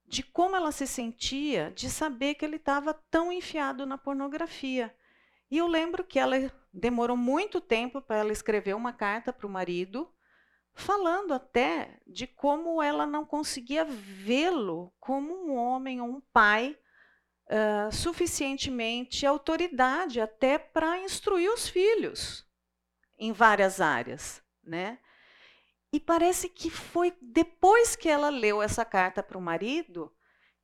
de 0.10 0.24
como 0.24 0.56
ela 0.56 0.72
se 0.72 0.88
sentia 0.88 1.72
de 1.76 1.88
saber 1.88 2.34
que 2.34 2.44
ele 2.44 2.56
estava 2.56 2.96
tão 3.12 3.32
enfiado 3.32 3.86
na 3.86 3.96
pornografia. 3.96 4.94
E 5.52 5.58
eu 5.58 5.68
lembro 5.68 6.04
que 6.04 6.18
ela 6.18 6.52
demorou 6.74 7.16
muito 7.16 7.62
tempo 7.62 8.02
para 8.02 8.18
ela 8.18 8.32
escrever 8.32 8.76
uma 8.76 8.92
carta 8.92 9.32
para 9.32 9.46
o 9.46 9.50
marido, 9.50 10.12
falando 10.74 11.32
até 11.32 12.00
de 12.08 12.26
como 12.26 12.82
ela 12.82 13.06
não 13.06 13.24
conseguia 13.24 13.86
vê-lo 13.86 14.92
como 15.00 15.32
um 15.46 15.56
homem 15.56 16.02
ou 16.02 16.08
um 16.08 16.22
pai 16.34 16.76
uh, 17.46 17.92
suficientemente 17.92 19.28
autoridade 19.28 20.20
até 20.20 20.58
para 20.58 21.00
instruir 21.00 21.52
os 21.52 21.70
filhos 21.70 22.48
em 23.18 23.32
várias 23.32 23.80
áreas, 23.80 24.42
né? 24.64 24.98
E 25.92 26.00
parece 26.00 26.50
que 26.50 26.70
foi 26.70 27.14
depois 27.22 27.96
que 27.96 28.08
ela 28.08 28.30
leu 28.30 28.62
essa 28.62 28.86
carta 28.86 29.24
para 29.24 29.38
o 29.38 29.42
marido 29.42 30.14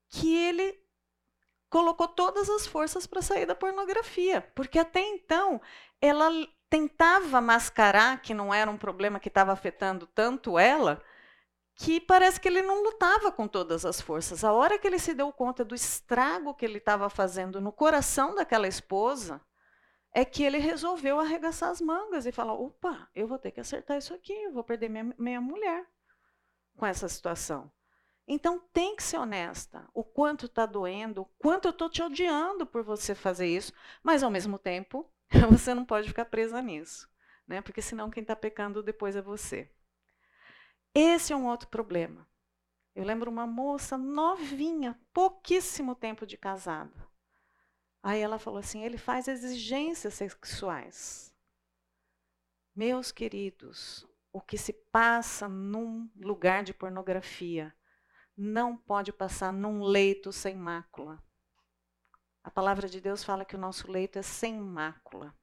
que 0.08 0.36
ele 0.36 0.80
colocou 1.70 2.08
todas 2.08 2.50
as 2.50 2.68
forças 2.68 3.08
para 3.08 3.22
sair 3.22 3.46
da 3.46 3.56
pornografia, 3.56 4.42
porque 4.56 4.80
até 4.80 5.02
então 5.02 5.60
ela 6.00 6.30
tentava 6.70 7.42
mascarar 7.42 8.22
que 8.22 8.34
não 8.34 8.54
era 8.54 8.70
um 8.70 8.78
problema 8.78 9.20
que 9.20 9.28
estava 9.28 9.52
afetando 9.52 10.08
tanto 10.08 10.60
ela, 10.60 11.04
que 11.76 12.00
parece 12.00 12.40
que 12.40 12.48
ele 12.48 12.62
não 12.62 12.84
lutava 12.84 13.32
com 13.32 13.48
todas 13.48 13.86
as 13.86 14.00
forças. 14.00 14.44
A 14.44 14.54
hora 14.54 14.80
que 14.80 14.88
ele 14.88 15.00
se 15.00 15.14
deu 15.14 15.32
conta 15.34 15.66
do 15.66 15.76
estrago 15.76 16.54
que 16.54 16.64
ele 16.64 16.78
estava 16.78 17.10
fazendo 17.10 17.60
no 17.60 17.72
coração 17.72 18.34
daquela 18.36 18.68
esposa, 18.68 19.42
é 20.16 20.24
que 20.24 20.44
ele 20.44 20.60
resolveu 20.60 21.20
arregaçar 21.20 21.70
as 21.70 21.82
mangas 21.82 22.26
e 22.26 22.32
falar: 22.32 22.54
opa, 22.54 23.10
eu 23.14 23.28
vou 23.28 23.38
ter 23.38 23.52
que 23.52 23.60
acertar 23.60 23.98
isso 23.98 24.14
aqui, 24.14 24.32
eu 24.32 24.54
vou 24.54 24.64
perder 24.64 24.88
minha, 24.88 25.14
minha 25.18 25.42
mulher 25.42 25.86
com 26.78 26.86
essa 26.86 27.10
situação. 27.10 27.70
Então 28.26 28.58
tem 28.72 28.96
que 28.96 29.04
ser 29.04 29.18
honesta. 29.18 29.88
O 29.94 30.06
quanto 30.06 30.46
está 30.46 30.66
doendo, 30.66 31.24
o 31.24 31.26
quanto 31.38 31.66
eu 31.66 31.72
estou 31.72 31.90
te 31.90 32.02
odiando 32.02 32.66
por 32.66 32.82
você 32.82 33.14
fazer 33.14 33.46
isso, 33.46 33.74
mas 34.02 34.24
ao 34.24 34.32
mesmo 34.32 34.58
tempo 34.58 35.06
você 35.52 35.74
não 35.74 35.84
pode 35.84 36.08
ficar 36.08 36.26
presa 36.26 36.62
nisso, 36.62 37.10
né? 37.46 37.60
Porque 37.60 37.82
senão 37.82 38.10
quem 38.10 38.22
está 38.22 38.38
pecando 38.38 38.82
depois 38.82 39.18
é 39.18 39.22
você. 39.22 39.70
Esse 40.94 41.34
é 41.34 41.36
um 41.36 41.46
outro 41.46 41.68
problema. 41.68 42.26
Eu 42.96 43.04
lembro 43.04 43.30
uma 43.30 43.46
moça 43.46 43.98
novinha, 43.98 44.98
pouquíssimo 45.14 45.94
tempo 45.94 46.26
de 46.26 46.38
casada. 46.38 47.05
Aí 48.06 48.22
ela 48.22 48.38
falou 48.38 48.60
assim: 48.60 48.84
ele 48.84 49.00
faz 49.00 49.28
exigências 49.28 50.14
sexuais. 50.14 51.34
Meus 52.76 53.12
queridos, 53.12 54.08
o 54.32 54.40
que 54.40 54.60
se 54.60 54.72
passa 54.72 55.50
num 55.50 56.08
lugar 56.16 56.64
de 56.64 56.72
pornografia 56.72 57.76
não 58.38 58.78
pode 58.78 59.12
passar 59.12 59.52
num 59.52 59.82
leito 59.82 60.32
sem 60.32 60.56
mácula. 60.56 61.20
A 62.44 62.52
palavra 62.52 62.88
de 62.88 63.02
Deus 63.02 63.24
fala 63.24 63.44
que 63.44 63.56
o 63.56 63.60
nosso 63.60 63.92
leito 63.92 64.20
é 64.20 64.22
sem 64.22 64.56
mácula. 64.56 65.36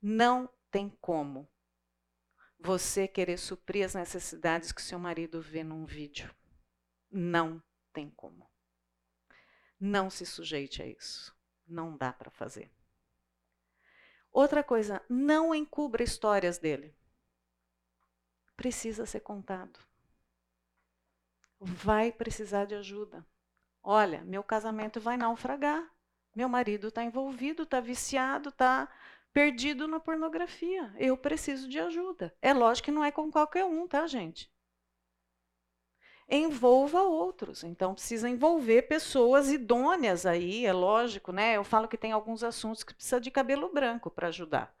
Não 0.00 0.48
tem 0.70 0.88
como 1.02 1.46
você 2.58 3.06
querer 3.06 3.36
suprir 3.36 3.84
as 3.84 3.94
necessidades 3.94 4.72
que 4.72 4.80
seu 4.80 4.98
marido 4.98 5.42
vê 5.42 5.62
num 5.62 5.84
vídeo. 5.84 6.34
Não 7.10 7.62
tem 7.92 8.08
como. 8.08 8.53
Não 9.78 10.08
se 10.10 10.24
sujeite 10.24 10.82
a 10.82 10.86
isso. 10.86 11.34
Não 11.66 11.96
dá 11.96 12.12
para 12.12 12.30
fazer. 12.30 12.70
Outra 14.32 14.64
coisa, 14.64 15.00
não 15.08 15.54
encubra 15.54 16.02
histórias 16.02 16.58
dele. 16.58 16.94
Precisa 18.56 19.06
ser 19.06 19.20
contado. 19.20 19.78
Vai 21.60 22.12
precisar 22.12 22.64
de 22.64 22.74
ajuda. 22.74 23.24
Olha, 23.82 24.22
meu 24.24 24.42
casamento 24.42 25.00
vai 25.00 25.16
naufragar. 25.16 25.88
Meu 26.34 26.48
marido 26.48 26.88
está 26.88 27.04
envolvido, 27.04 27.62
está 27.62 27.80
viciado, 27.80 28.48
está 28.48 28.88
perdido 29.32 29.86
na 29.88 30.00
pornografia. 30.00 30.92
Eu 30.98 31.16
preciso 31.16 31.68
de 31.68 31.78
ajuda. 31.78 32.34
É 32.40 32.52
lógico 32.52 32.86
que 32.86 32.92
não 32.92 33.04
é 33.04 33.12
com 33.12 33.30
qualquer 33.30 33.64
um, 33.64 33.86
tá, 33.86 34.06
gente? 34.06 34.50
Envolva 36.28 37.02
outros. 37.02 37.62
Então, 37.62 37.94
precisa 37.94 38.28
envolver 38.28 38.82
pessoas 38.82 39.50
idôneas 39.50 40.24
aí, 40.24 40.64
é 40.64 40.72
lógico, 40.72 41.32
né? 41.32 41.56
Eu 41.56 41.64
falo 41.64 41.86
que 41.86 41.98
tem 41.98 42.12
alguns 42.12 42.42
assuntos 42.42 42.82
que 42.82 42.94
precisa 42.94 43.20
de 43.20 43.30
cabelo 43.30 43.72
branco 43.72 44.10
para 44.10 44.28
ajudar. 44.28 44.74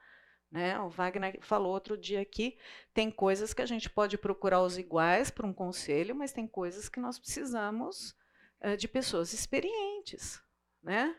Né? 0.50 0.78
O 0.78 0.88
Wagner 0.88 1.38
falou 1.42 1.72
outro 1.72 1.98
dia 1.98 2.20
aqui, 2.20 2.56
tem 2.94 3.10
coisas 3.10 3.52
que 3.52 3.60
a 3.60 3.66
gente 3.66 3.90
pode 3.90 4.16
procurar 4.16 4.62
os 4.62 4.78
iguais 4.78 5.28
para 5.28 5.46
um 5.46 5.52
conselho, 5.52 6.14
mas 6.14 6.32
tem 6.32 6.46
coisas 6.46 6.88
que 6.88 7.00
nós 7.00 7.18
precisamos 7.18 8.16
uh, 8.62 8.76
de 8.76 8.86
pessoas 8.86 9.32
experientes, 9.32 10.40
né? 10.80 11.16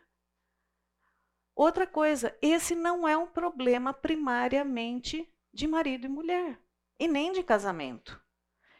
Outra 1.54 1.86
coisa, 1.86 2.34
esse 2.42 2.76
não 2.76 3.08
é 3.08 3.18
um 3.18 3.28
problema 3.28 3.94
primariamente 3.94 5.30
de 5.54 5.68
marido 5.68 6.06
e 6.06 6.10
mulher, 6.10 6.58
e 6.98 7.08
nem 7.08 7.34
de 7.34 7.44
casamento. 7.44 8.22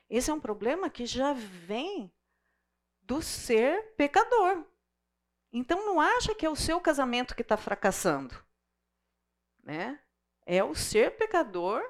Esse 0.10 0.30
é 0.30 0.34
um 0.34 0.40
problema 0.40 0.90
que 0.90 1.06
já 1.06 1.34
vem 1.34 2.12
do 3.02 3.22
ser 3.22 3.94
pecador. 3.96 4.66
Então 5.52 5.86
não 5.86 6.02
acha 6.02 6.36
que 6.36 6.46
é 6.46 6.50
o 6.50 6.56
seu 6.56 6.80
casamento 6.80 7.36
que 7.36 7.42
está 7.42 7.56
fracassando. 7.56 8.36
Né? 9.64 10.00
É 10.46 10.64
o 10.64 10.76
ser 10.76 11.18
pecador 11.18 11.82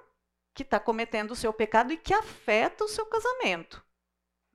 que 0.54 0.64
está 0.64 0.80
cometendo 0.80 1.32
o 1.32 1.36
seu 1.36 1.52
pecado 1.52 1.92
e 1.92 1.98
que 1.98 2.14
afeta 2.14 2.84
o 2.86 2.88
seu 2.88 3.06
casamento. 3.06 3.84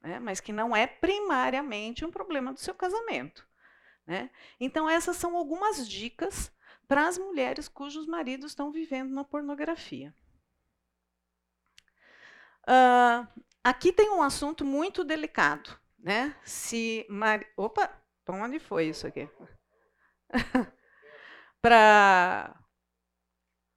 Né? 0.00 0.18
Mas 0.18 0.40
que 0.40 0.52
não 0.52 0.74
é 0.74 0.86
primariamente 0.86 2.04
um 2.04 2.10
problema 2.10 2.52
do 2.52 2.60
seu 2.60 2.74
casamento. 2.74 3.46
Né? 4.06 4.30
Então, 4.58 4.88
essas 4.88 5.16
são 5.16 5.36
algumas 5.36 5.86
dicas 5.86 6.50
para 6.88 7.06
as 7.06 7.18
mulheres 7.18 7.68
cujos 7.68 8.06
maridos 8.06 8.52
estão 8.52 8.72
vivendo 8.72 9.12
na 9.12 9.22
pornografia. 9.22 10.14
Uh, 12.62 13.26
aqui 13.62 13.92
tem 13.92 14.10
um 14.10 14.22
assunto 14.22 14.64
muito 14.64 15.04
delicado. 15.04 15.78
Né? 15.98 16.34
Se 16.44 17.06
mar... 17.08 17.44
Opa, 17.56 17.90
para 18.24 18.36
onde 18.36 18.58
foi 18.58 18.86
isso 18.88 19.06
aqui? 19.06 19.28
para 21.60 22.56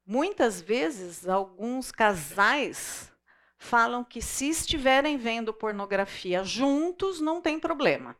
muitas 0.05 0.61
vezes 0.61 1.27
alguns 1.27 1.91
casais 1.91 3.11
falam 3.57 4.03
que 4.03 4.21
se 4.21 4.49
estiverem 4.49 5.17
vendo 5.17 5.53
pornografia 5.53 6.43
juntos 6.43 7.21
não 7.21 7.41
tem 7.41 7.59
problema. 7.59 8.15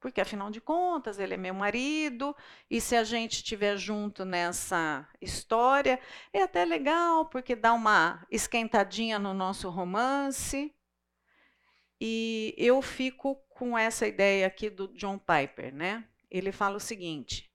Porque, 0.00 0.20
afinal 0.20 0.48
de 0.48 0.60
contas, 0.60 1.18
ele 1.18 1.34
é 1.34 1.36
meu 1.36 1.52
marido, 1.52 2.34
e 2.70 2.80
se 2.80 2.94
a 2.94 3.02
gente 3.02 3.32
estiver 3.32 3.76
junto 3.76 4.24
nessa 4.24 5.08
história, 5.20 5.98
é 6.32 6.42
até 6.42 6.64
legal, 6.64 7.26
porque 7.26 7.56
dá 7.56 7.72
uma 7.72 8.24
esquentadinha 8.30 9.18
no 9.18 9.34
nosso 9.34 9.68
romance. 9.68 10.72
E 12.00 12.54
eu 12.56 12.80
fico 12.80 13.36
com 13.50 13.76
essa 13.76 14.06
ideia 14.06 14.46
aqui 14.46 14.70
do 14.70 14.88
John 14.88 15.18
Piper, 15.18 15.74
né? 15.74 16.06
Ele 16.30 16.52
fala 16.52 16.76
o 16.76 16.80
seguinte: 16.80 17.50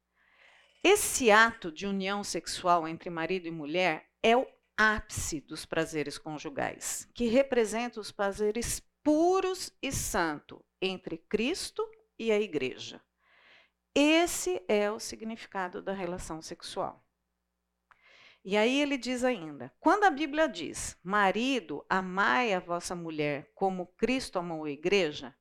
esse 0.83 1.31
ato 1.31 1.71
de 1.71 1.87
união 1.87 2.23
sexual 2.23 2.87
entre 2.87 3.09
marido 3.09 3.47
e 3.47 3.51
mulher 3.51 4.09
é 4.21 4.35
o 4.35 4.45
ápice 4.75 5.39
dos 5.39 5.65
prazeres 5.65 6.17
conjugais, 6.17 7.07
que 7.13 7.27
representa 7.27 7.99
os 7.99 8.11
prazeres 8.11 8.81
puros 9.03 9.71
e 9.81 9.91
santos 9.91 10.59
entre 10.81 11.17
Cristo 11.17 11.87
e 12.17 12.31
a 12.31 12.39
igreja. 12.39 13.01
Esse 13.95 14.63
é 14.67 14.89
o 14.91 14.99
significado 14.99 15.81
da 15.81 15.93
relação 15.93 16.41
sexual. 16.41 17.02
E 18.43 18.57
aí 18.57 18.81
ele 18.81 18.97
diz 18.97 19.23
ainda: 19.23 19.73
quando 19.79 20.03
a 20.03 20.11
Bíblia 20.11 20.47
diz, 20.47 20.99
marido, 21.03 21.85
amai 21.89 22.53
a 22.53 22.59
vossa 22.59 22.95
mulher 22.95 23.51
como 23.55 23.87
Cristo 23.95 24.37
amou 24.37 24.65
a 24.65 24.71
igreja, 24.71 25.35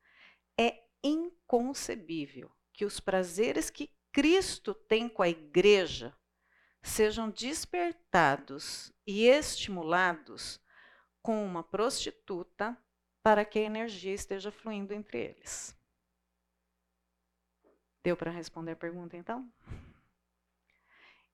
é 0.59 0.85
inconcebível 1.03 2.51
que 2.73 2.85
os 2.85 3.01
prazeres 3.01 3.71
que 3.71 3.91
Cristo 4.13 4.75
tem 4.75 5.09
com 5.09 5.23
a 5.23 5.29
igreja 5.29 6.17
sejam 6.83 7.31
despertados 7.31 8.93
e 9.07 9.27
estimulados 9.27 10.61
com 11.21 11.45
uma 11.45 11.63
prostituta 11.63 12.77
para 13.23 13.45
que 13.45 13.59
a 13.59 13.63
energia 13.63 14.13
esteja 14.13 14.51
fluindo 14.51 14.93
entre 14.93 15.19
eles. 15.19 15.77
Deu 18.03 18.17
para 18.17 18.33
responder 18.33 18.73
a 18.73 18.77
pergunta, 18.77 19.17
então? 19.17 19.51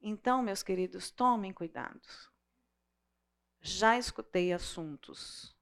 Então, 0.00 0.42
meus 0.42 0.62
queridos, 0.62 1.10
tomem 1.10 1.52
cuidado. 1.52 2.00
Já 3.60 3.98
escutei 3.98 4.52
assuntos 4.52 5.56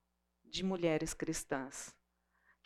de 0.45 0.63
mulheres 0.63 1.15
cristãs 1.15 1.97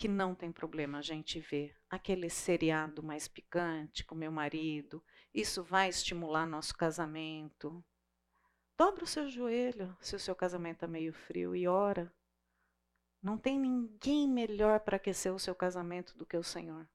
que 0.01 0.09
não 0.09 0.35
tem 0.35 0.51
problema 0.51 0.99
a 0.99 1.03
gente 1.03 1.39
ver 1.39 1.77
aquele 1.91 2.31
seriado 2.31 3.03
mais 3.03 3.29
picante 3.29 4.03
com 4.03 4.15
meu 4.15 4.33
marido, 4.33 5.05
isso 5.35 5.63
vai 5.63 5.91
estimular 5.91 6.47
nosso 6.47 6.75
casamento. 6.75 7.85
Dobra 8.79 9.05
o 9.05 9.07
seu 9.07 9.29
joelho 9.29 9.95
se 10.01 10.17
o 10.17 10.19
seu 10.19 10.35
casamento 10.35 10.77
está 10.77 10.87
meio 10.87 11.13
frio 11.13 11.55
e 11.55 11.69
ora. 11.69 12.11
Não 13.23 13.37
tem 13.37 13.59
ninguém 13.59 14.27
melhor 14.27 14.81
para 14.81 14.97
aquecer 14.97 15.35
o 15.35 15.39
seu 15.39 15.55
casamento 15.55 16.17
do 16.17 16.25
que 16.25 16.39
o 16.39 16.43
Senhor. 16.43 16.89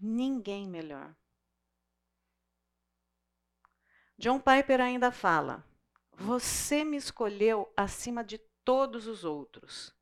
Ninguém 0.00 0.66
melhor. 0.66 1.14
John 4.18 4.40
Piper 4.40 4.80
ainda 4.80 5.12
fala: 5.12 5.64
Você 6.12 6.82
me 6.82 6.96
escolheu 6.96 7.72
acima 7.76 8.24
de 8.24 8.38
todos 8.64 9.06
os 9.06 9.24
outros. 9.24 9.94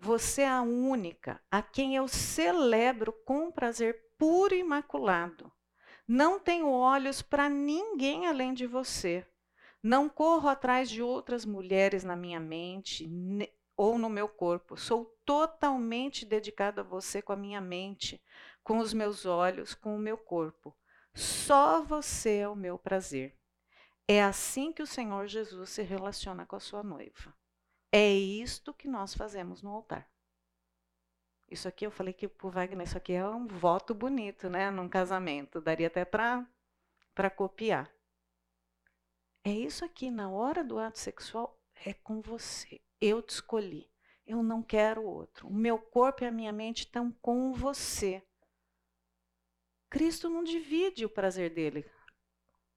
Você 0.00 0.42
é 0.42 0.48
a 0.48 0.62
única 0.62 1.40
a 1.48 1.62
quem 1.62 1.94
eu 1.94 2.08
celebro 2.08 3.12
com 3.24 3.52
prazer 3.52 3.96
puro 4.18 4.52
e 4.52 4.58
imaculado. 4.58 5.52
Não 6.08 6.40
tenho 6.40 6.68
olhos 6.68 7.22
para 7.22 7.48
ninguém 7.48 8.26
além 8.26 8.52
de 8.52 8.66
você. 8.66 9.24
Não 9.80 10.08
corro 10.08 10.48
atrás 10.48 10.90
de 10.90 11.00
outras 11.00 11.44
mulheres 11.44 12.02
na 12.02 12.16
minha 12.16 12.40
mente 12.40 13.08
ou 13.76 13.96
no 13.96 14.10
meu 14.10 14.28
corpo. 14.28 14.76
Sou 14.76 15.16
totalmente 15.24 16.26
dedicado 16.26 16.80
a 16.80 16.84
você 16.84 17.22
com 17.22 17.32
a 17.32 17.36
minha 17.36 17.60
mente, 17.60 18.20
com 18.64 18.78
os 18.78 18.92
meus 18.92 19.24
olhos, 19.24 19.72
com 19.72 19.94
o 19.94 20.00
meu 20.00 20.18
corpo. 20.18 20.76
Só 21.14 21.80
você 21.80 22.38
é 22.38 22.48
o 22.48 22.56
meu 22.56 22.76
prazer. 22.76 23.40
É 24.08 24.22
assim 24.22 24.72
que 24.72 24.82
o 24.82 24.86
Senhor 24.86 25.26
Jesus 25.26 25.70
se 25.70 25.82
relaciona 25.82 26.44
com 26.44 26.56
a 26.56 26.60
sua 26.60 26.82
noiva. 26.82 27.34
É 27.90 28.10
isto 28.10 28.74
que 28.74 28.88
nós 28.88 29.14
fazemos 29.14 29.62
no 29.62 29.70
altar. 29.70 30.10
Isso 31.48 31.68
aqui 31.68 31.86
eu 31.86 31.90
falei 31.90 32.14
que 32.14 32.26
o 32.26 32.50
Wagner, 32.50 32.86
isso 32.86 32.96
aqui 32.96 33.12
é 33.12 33.26
um 33.28 33.46
voto 33.46 33.94
bonito, 33.94 34.48
né? 34.48 34.70
Num 34.70 34.88
casamento. 34.88 35.60
Daria 35.60 35.86
até 35.86 36.04
para 36.04 37.30
copiar. 37.36 37.92
É 39.44 39.50
isso 39.50 39.84
aqui, 39.84 40.10
na 40.10 40.30
hora 40.30 40.64
do 40.64 40.78
ato 40.78 40.98
sexual, 40.98 41.60
é 41.84 41.92
com 41.92 42.22
você. 42.22 42.80
Eu 43.00 43.20
te 43.20 43.30
escolhi. 43.30 43.90
Eu 44.26 44.42
não 44.42 44.62
quero 44.62 45.02
outro. 45.02 45.48
O 45.48 45.52
meu 45.52 45.78
corpo 45.78 46.24
e 46.24 46.26
a 46.26 46.30
minha 46.30 46.52
mente 46.52 46.84
estão 46.84 47.12
com 47.20 47.52
você. 47.52 48.22
Cristo 49.90 50.30
não 50.30 50.42
divide 50.42 51.04
o 51.04 51.10
prazer 51.10 51.50
dele 51.50 51.84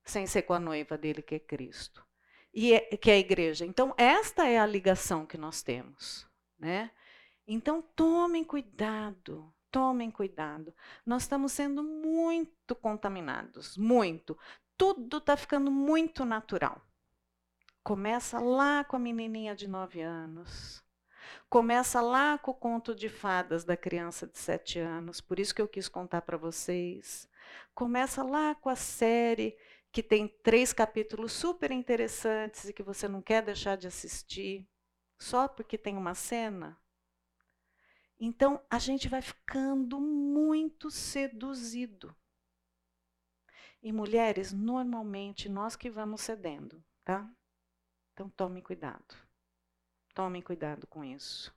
sem 0.05 0.27
ser 0.27 0.43
com 0.43 0.53
a 0.53 0.59
noiva 0.59 0.97
dele, 0.97 1.21
que 1.21 1.35
é 1.35 1.39
Cristo, 1.39 2.05
e 2.53 2.73
é, 2.73 2.79
que 2.95 3.09
é 3.09 3.15
a 3.15 3.19
igreja. 3.19 3.65
Então, 3.65 3.93
esta 3.97 4.47
é 4.47 4.59
a 4.59 4.65
ligação 4.65 5.25
que 5.25 5.37
nós 5.37 5.61
temos. 5.61 6.25
Né? 6.57 6.91
Então, 7.47 7.81
tomem 7.81 8.43
cuidado, 8.43 9.51
tomem 9.71 10.09
cuidado. 10.09 10.73
Nós 11.05 11.23
estamos 11.23 11.51
sendo 11.51 11.83
muito 11.83 12.75
contaminados, 12.75 13.75
muito. 13.75 14.37
Tudo 14.77 15.17
está 15.17 15.35
ficando 15.35 15.71
muito 15.71 16.23
natural. 16.23 16.81
Começa 17.83 18.39
lá 18.39 18.83
com 18.83 18.95
a 18.95 18.99
menininha 18.99 19.55
de 19.55 19.67
nove 19.67 20.01
anos. 20.01 20.83
Começa 21.49 22.01
lá 22.01 22.37
com 22.37 22.51
o 22.51 22.55
conto 22.55 22.95
de 22.95 23.09
fadas 23.09 23.63
da 23.63 23.77
criança 23.77 24.27
de 24.27 24.37
sete 24.37 24.79
anos, 24.79 25.21
por 25.21 25.39
isso 25.39 25.53
que 25.53 25.61
eu 25.61 25.67
quis 25.67 25.87
contar 25.87 26.21
para 26.21 26.37
vocês. 26.37 27.27
Começa 27.73 28.23
lá 28.23 28.55
com 28.55 28.69
a 28.69 28.75
série 28.75 29.55
que 29.95 30.03
tem 30.03 30.27
três 30.27 30.73
capítulos 30.73 31.31
super 31.31 31.71
interessantes 31.71 32.65
e 32.65 32.73
que 32.73 32.83
você 32.83 33.07
não 33.07 33.21
quer 33.21 33.41
deixar 33.41 33.77
de 33.77 33.87
assistir, 33.87 34.67
só 35.17 35.47
porque 35.47 35.77
tem 35.77 35.95
uma 35.95 36.13
cena. 36.13 36.77
Então 38.19 38.61
a 38.69 38.77
gente 38.77 39.07
vai 39.07 39.21
ficando 39.21 39.97
muito 39.97 40.91
seduzido. 40.91 42.13
E 43.81 43.93
mulheres, 43.93 44.51
normalmente 44.51 45.47
nós 45.47 45.77
que 45.77 45.89
vamos 45.89 46.19
cedendo, 46.19 46.83
tá? 47.05 47.33
Então 48.11 48.29
tome 48.29 48.61
cuidado. 48.61 49.15
Tome 50.13 50.41
cuidado 50.41 50.85
com 50.87 51.05
isso. 51.05 51.55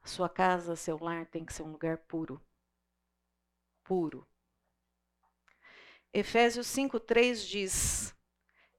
A 0.00 0.06
sua 0.06 0.28
casa, 0.28 0.76
seu 0.76 0.96
lar 0.96 1.26
tem 1.26 1.44
que 1.44 1.52
ser 1.52 1.64
um 1.64 1.72
lugar 1.72 1.98
puro. 1.98 2.40
Puro. 3.82 4.29
Efésios 6.12 6.66
5:3 6.66 7.46
diz: 7.46 8.14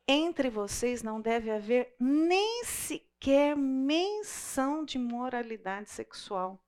Entre 0.07 0.49
vocês 0.49 1.01
não 1.01 1.21
deve 1.21 1.49
haver 1.49 1.95
nem 1.99 2.63
sequer 2.65 3.55
menção 3.55 4.83
de 4.83 4.97
moralidade 4.97 5.89
sexual, 5.89 6.63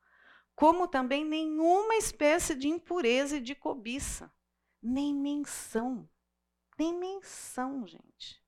como 0.56 0.88
também 0.88 1.26
nenhuma 1.26 1.96
espécie 1.96 2.56
de 2.56 2.68
impureza 2.68 3.38
e 3.38 3.42
de 3.42 3.56
cobiça. 3.56 4.32
Nem 4.82 5.14
menção. 5.14 6.10
Nem 6.78 6.94
menção, 6.98 7.86
gente. 7.88 8.44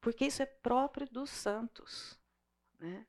Porque 0.00 0.26
isso 0.26 0.42
é 0.42 0.46
próprio 0.46 1.08
dos 1.08 1.30
santos. 1.30 2.20
Né? 2.78 3.06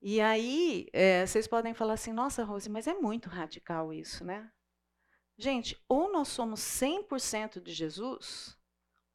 E 0.00 0.20
aí, 0.20 0.88
é, 0.92 1.26
vocês 1.26 1.46
podem 1.48 1.74
falar 1.74 1.94
assim, 1.94 2.12
nossa, 2.12 2.44
Rose, 2.44 2.68
mas 2.70 2.86
é 2.86 2.94
muito 2.94 3.28
radical 3.28 3.92
isso, 3.92 4.24
né? 4.24 4.50
Gente, 5.40 5.82
ou 5.88 6.12
nós 6.12 6.28
somos 6.28 6.60
100% 6.60 7.62
de 7.62 7.72
Jesus, 7.72 8.58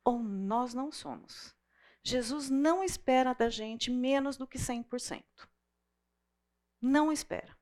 ou 0.04 0.18
nós 0.18 0.74
não 0.74 0.92
somos. 0.92 1.56
Jesus 2.04 2.50
não 2.50 2.84
espera 2.84 3.36
da 3.36 3.48
gente 3.48 3.92
menos 3.92 4.36
do 4.36 4.48
que 4.48 4.58
100%. 4.58 5.24
Não 6.82 7.12
espera. 7.12 7.56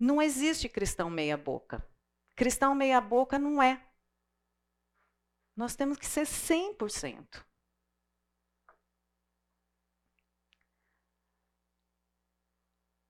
Não 0.00 0.22
existe 0.22 0.66
cristão 0.66 1.10
meia-boca. 1.10 1.86
Cristão 2.34 2.74
meia-boca 2.74 3.38
não 3.38 3.62
é. 3.62 3.86
Nós 5.54 5.76
temos 5.76 5.98
que 5.98 6.06
ser 6.06 6.26
100%. 6.26 7.44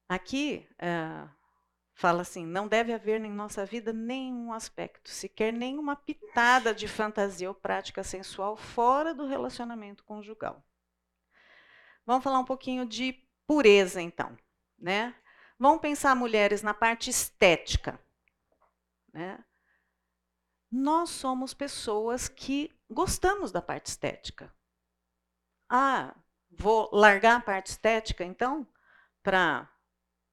Aqui, 0.09 0.69
uh, 0.73 1.44
fala 1.95 2.23
assim: 2.23 2.45
não 2.45 2.69
deve 2.69 2.93
haver 2.93 3.21
em 3.25 3.33
nossa 3.33 3.65
vida 3.65 3.93
nenhum 3.93 4.53
aspecto, 4.53 5.09
sequer 5.09 5.53
nenhuma 5.53 5.97
pitada 5.97 6.75
de 6.75 6.89
fantasia 6.89 7.49
ou 7.49 7.55
prática 7.55 8.03
sensual 8.03 8.57
fora 8.57 9.15
do 9.15 9.27
relacionamento 9.27 10.05
conjugal. 10.05 10.63
Vamos 12.05 12.23
falar 12.23 12.39
um 12.39 12.45
pouquinho 12.45 12.85
de 12.85 13.15
pureza, 13.47 14.01
então. 14.03 14.37
Né? 14.79 15.15
Vamos 15.59 15.81
pensar 15.81 16.15
mulheres 16.15 16.63
na 16.63 16.75
parte 16.75 17.09
estética. 17.09 17.99
Né? 19.13 19.43
Nós 20.71 21.11
somos 21.11 21.55
pessoas 21.55 22.29
que 22.29 22.77
gostamos 22.91 23.51
da 23.51 23.63
parte 23.63 23.87
estética. 23.87 24.53
Ah, 25.69 26.15
vou 26.51 26.91
largar 26.93 27.37
a 27.37 27.41
parte 27.41 27.69
estética, 27.69 28.25
então, 28.25 28.67
para 29.23 29.71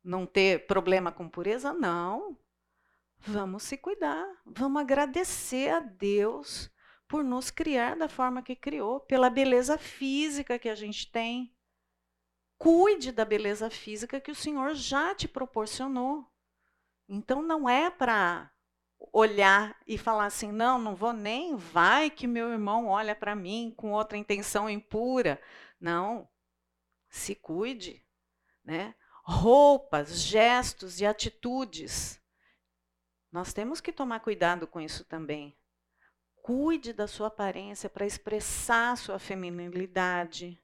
não 0.04 0.26
ter 0.26 0.66
problema 0.68 1.12
com 1.12 1.30
pureza? 1.30 1.74
Não. 1.74 2.38
Vamos 3.20 3.64
se 3.64 3.78
cuidar. 3.78 4.26
Vamos 4.46 4.82
agradecer 4.82 5.70
a 5.70 5.80
Deus 5.80 6.72
por 7.08 7.24
nos 7.24 7.52
criar 7.52 7.96
da 7.96 8.08
forma 8.08 8.42
que 8.42 8.56
criou, 8.56 9.02
pela 9.02 9.30
beleza 9.30 9.78
física 9.78 10.58
que 10.58 10.70
a 10.70 10.76
gente 10.76 11.12
tem. 11.12 11.54
Cuide 12.58 13.12
da 13.12 13.26
beleza 13.26 13.70
física 13.70 14.22
que 14.22 14.32
o 14.32 14.36
Senhor 14.36 14.74
já 14.76 15.14
te 15.14 15.28
proporcionou. 15.28 16.26
Então 17.10 17.42
não 17.42 17.68
é 17.68 17.90
para 17.90 18.52
olhar 19.12 19.78
e 19.86 19.98
falar 19.98 20.26
assim: 20.26 20.52
não, 20.52 20.80
não 20.80 20.96
vou 20.96 21.12
nem, 21.12 21.56
vai 21.56 22.10
que 22.10 22.28
meu 22.28 22.50
irmão 22.50 22.88
olha 22.88 23.16
para 23.16 23.36
mim 23.36 23.74
com 23.76 23.92
outra 23.92 24.18
intenção 24.18 24.70
impura. 24.70 25.42
Não. 25.80 26.30
Se 27.10 27.36
cuide, 27.36 28.06
né? 28.64 28.96
Roupas, 29.24 30.20
gestos 30.20 31.00
e 31.00 31.06
atitudes. 31.06 32.20
Nós 33.32 33.54
temos 33.54 33.80
que 33.80 33.92
tomar 33.92 34.20
cuidado 34.20 34.68
com 34.68 34.82
isso 34.82 35.06
também. 35.06 35.58
Cuide 36.42 36.92
da 36.92 37.08
sua 37.08 37.28
aparência 37.28 37.90
para 37.90 38.06
expressar 38.06 38.98
sua 38.98 39.20
feminilidade. 39.20 40.62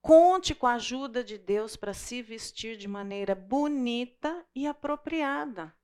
Conte 0.00 0.54
com 0.54 0.66
a 0.66 0.74
ajuda 0.74 1.24
de 1.24 1.38
Deus 1.38 1.76
para 1.76 1.94
se 1.94 2.22
vestir 2.22 2.76
de 2.76 2.88
maneira 2.88 3.34
bonita 3.34 4.44
e 4.54 4.66
apropriada. 4.66 5.74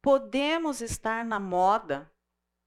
Podemos 0.00 0.80
estar 0.80 1.24
na 1.24 1.40
moda 1.40 2.10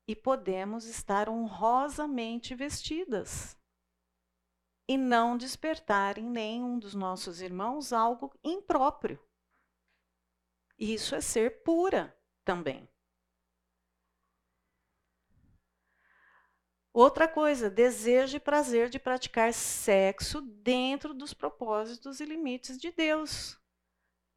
e 0.08 0.16
podemos 0.16 0.86
estar 0.86 1.30
honrosamente 1.30 2.54
vestidas 2.54 3.58
e 4.88 4.98
não 4.98 5.38
despertar 5.38 6.18
em 6.18 6.30
nenhum 6.30 6.78
dos 6.78 6.94
nossos 6.94 7.42
irmãos 7.42 7.94
algo 7.94 8.34
impróprio. 8.44 9.20
Isso 10.78 11.16
é 11.16 11.22
ser 11.22 11.64
pura 11.64 12.16
também. 12.44 12.90
Outra 16.92 17.28
coisa, 17.28 17.72
desejo 17.72 18.38
e 18.38 18.40
prazer 18.40 18.88
de 18.88 19.00
praticar 19.00 19.52
sexo 19.52 20.42
dentro 20.42 21.14
dos 21.14 21.34
propósitos 21.34 22.20
e 22.20 22.26
limites 22.26 22.78
de 22.78 22.92
Deus. 22.92 23.60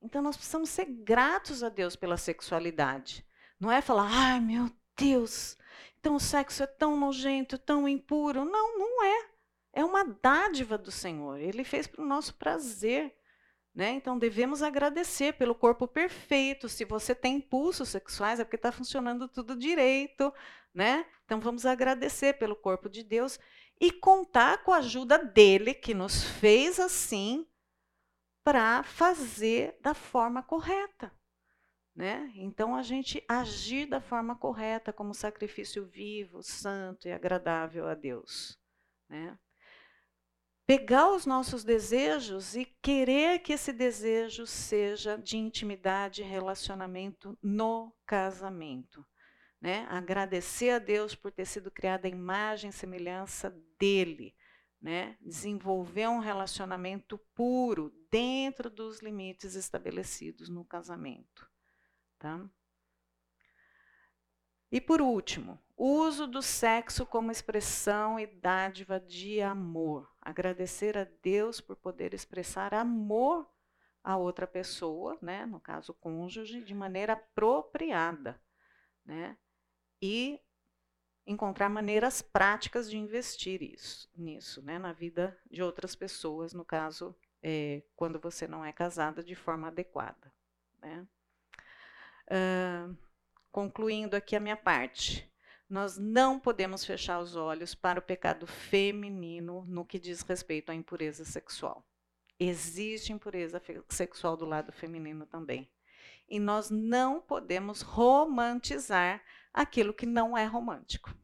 Então 0.00 0.22
nós 0.22 0.36
precisamos 0.36 0.70
ser 0.70 0.86
gratos 0.86 1.62
a 1.62 1.68
Deus 1.68 1.96
pela 1.96 2.16
sexualidade. 2.16 3.26
Não 3.60 3.70
é 3.70 3.82
falar, 3.82 4.08
ai 4.10 4.40
meu 4.40 4.70
Deus, 4.96 5.58
então 5.98 6.14
o 6.14 6.20
sexo 6.20 6.62
é 6.62 6.66
tão 6.66 6.96
nojento, 6.96 7.58
tão 7.58 7.88
impuro. 7.88 8.44
Não, 8.44 8.78
não 8.78 9.04
é. 9.04 9.35
É 9.76 9.84
uma 9.84 10.04
dádiva 10.04 10.78
do 10.78 10.90
Senhor. 10.90 11.38
Ele 11.38 11.62
fez 11.62 11.86
para 11.86 12.02
o 12.02 12.08
nosso 12.08 12.34
prazer. 12.36 13.14
Né? 13.74 13.90
Então 13.90 14.18
devemos 14.18 14.62
agradecer 14.62 15.34
pelo 15.34 15.54
corpo 15.54 15.86
perfeito. 15.86 16.66
Se 16.66 16.82
você 16.82 17.14
tem 17.14 17.36
impulsos 17.36 17.90
sexuais, 17.90 18.40
é 18.40 18.44
porque 18.44 18.56
está 18.56 18.72
funcionando 18.72 19.28
tudo 19.28 19.54
direito. 19.54 20.32
Né? 20.72 21.04
Então 21.26 21.38
vamos 21.40 21.66
agradecer 21.66 22.38
pelo 22.38 22.56
corpo 22.56 22.88
de 22.88 23.04
Deus 23.04 23.38
e 23.78 23.92
contar 23.92 24.64
com 24.64 24.72
a 24.72 24.78
ajuda 24.78 25.18
dele, 25.18 25.74
que 25.74 25.92
nos 25.92 26.24
fez 26.24 26.80
assim, 26.80 27.46
para 28.42 28.82
fazer 28.82 29.78
da 29.82 29.92
forma 29.92 30.42
correta. 30.42 31.12
Né? 31.94 32.32
Então 32.34 32.74
a 32.74 32.82
gente 32.82 33.22
agir 33.28 33.84
da 33.84 34.00
forma 34.00 34.34
correta, 34.36 34.90
como 34.90 35.12
sacrifício 35.12 35.84
vivo, 35.84 36.42
santo 36.42 37.08
e 37.08 37.12
agradável 37.12 37.86
a 37.86 37.94
Deus. 37.94 38.58
Né? 39.06 39.38
Pegar 40.66 41.12
os 41.12 41.24
nossos 41.24 41.62
desejos 41.62 42.56
e 42.56 42.64
querer 42.82 43.38
que 43.38 43.52
esse 43.52 43.72
desejo 43.72 44.46
seja 44.46 45.16
de 45.16 45.36
intimidade 45.36 46.22
e 46.22 46.24
relacionamento 46.24 47.38
no 47.40 47.94
casamento. 48.04 49.06
Né? 49.60 49.86
Agradecer 49.88 50.70
a 50.70 50.78
Deus 50.78 51.14
por 51.14 51.30
ter 51.30 51.46
sido 51.46 51.70
criada 51.70 52.08
a 52.08 52.10
imagem 52.10 52.70
e 52.70 52.72
semelhança 52.72 53.50
dele. 53.78 54.34
Né? 54.82 55.16
Desenvolver 55.20 56.08
um 56.08 56.18
relacionamento 56.18 57.16
puro 57.34 57.92
dentro 58.10 58.68
dos 58.68 59.00
limites 59.00 59.54
estabelecidos 59.54 60.48
no 60.48 60.64
casamento. 60.64 61.48
Tá? 62.18 62.44
E 64.70 64.80
por 64.80 65.00
último, 65.00 65.62
uso 65.76 66.26
do 66.26 66.42
sexo 66.42 67.06
como 67.06 67.30
expressão 67.30 68.18
e 68.18 68.26
dádiva 68.26 68.98
de 68.98 69.40
amor. 69.40 70.15
Agradecer 70.26 70.98
a 70.98 71.06
Deus 71.22 71.60
por 71.60 71.76
poder 71.76 72.12
expressar 72.12 72.74
amor 72.74 73.48
a 74.02 74.16
outra 74.16 74.44
pessoa, 74.44 75.16
né, 75.22 75.46
no 75.46 75.60
caso 75.60 75.94
cônjuge, 75.94 76.64
de 76.64 76.74
maneira 76.74 77.12
apropriada, 77.12 78.36
né? 79.04 79.36
E 80.02 80.40
encontrar 81.24 81.68
maneiras 81.68 82.22
práticas 82.22 82.90
de 82.90 82.96
investir 82.96 83.62
isso, 83.62 84.10
nisso, 84.16 84.60
né, 84.62 84.80
na 84.80 84.92
vida 84.92 85.38
de 85.48 85.62
outras 85.62 85.94
pessoas, 85.94 86.52
no 86.52 86.64
caso, 86.64 87.16
é, 87.40 87.84
quando 87.94 88.18
você 88.18 88.48
não 88.48 88.64
é 88.64 88.72
casada 88.72 89.22
de 89.22 89.36
forma 89.36 89.68
adequada, 89.68 90.34
né? 90.82 91.06
Uh, 92.26 92.96
concluindo 93.52 94.16
aqui 94.16 94.34
a 94.34 94.40
minha 94.40 94.56
parte, 94.56 95.32
nós 95.68 95.98
não 95.98 96.38
podemos 96.38 96.84
fechar 96.84 97.20
os 97.20 97.34
olhos 97.34 97.74
para 97.74 97.98
o 97.98 98.02
pecado 98.02 98.46
feminino 98.46 99.64
no 99.66 99.84
que 99.84 99.98
diz 99.98 100.22
respeito 100.22 100.70
à 100.70 100.74
impureza 100.74 101.24
sexual. 101.24 101.84
Existe 102.38 103.12
impureza 103.12 103.60
sexual 103.88 104.36
do 104.36 104.44
lado 104.44 104.70
feminino 104.70 105.26
também. 105.26 105.68
E 106.28 106.38
nós 106.38 106.70
não 106.70 107.20
podemos 107.20 107.80
romantizar 107.80 109.22
aquilo 109.52 109.94
que 109.94 110.06
não 110.06 110.36
é 110.36 110.44
romântico. 110.44 111.14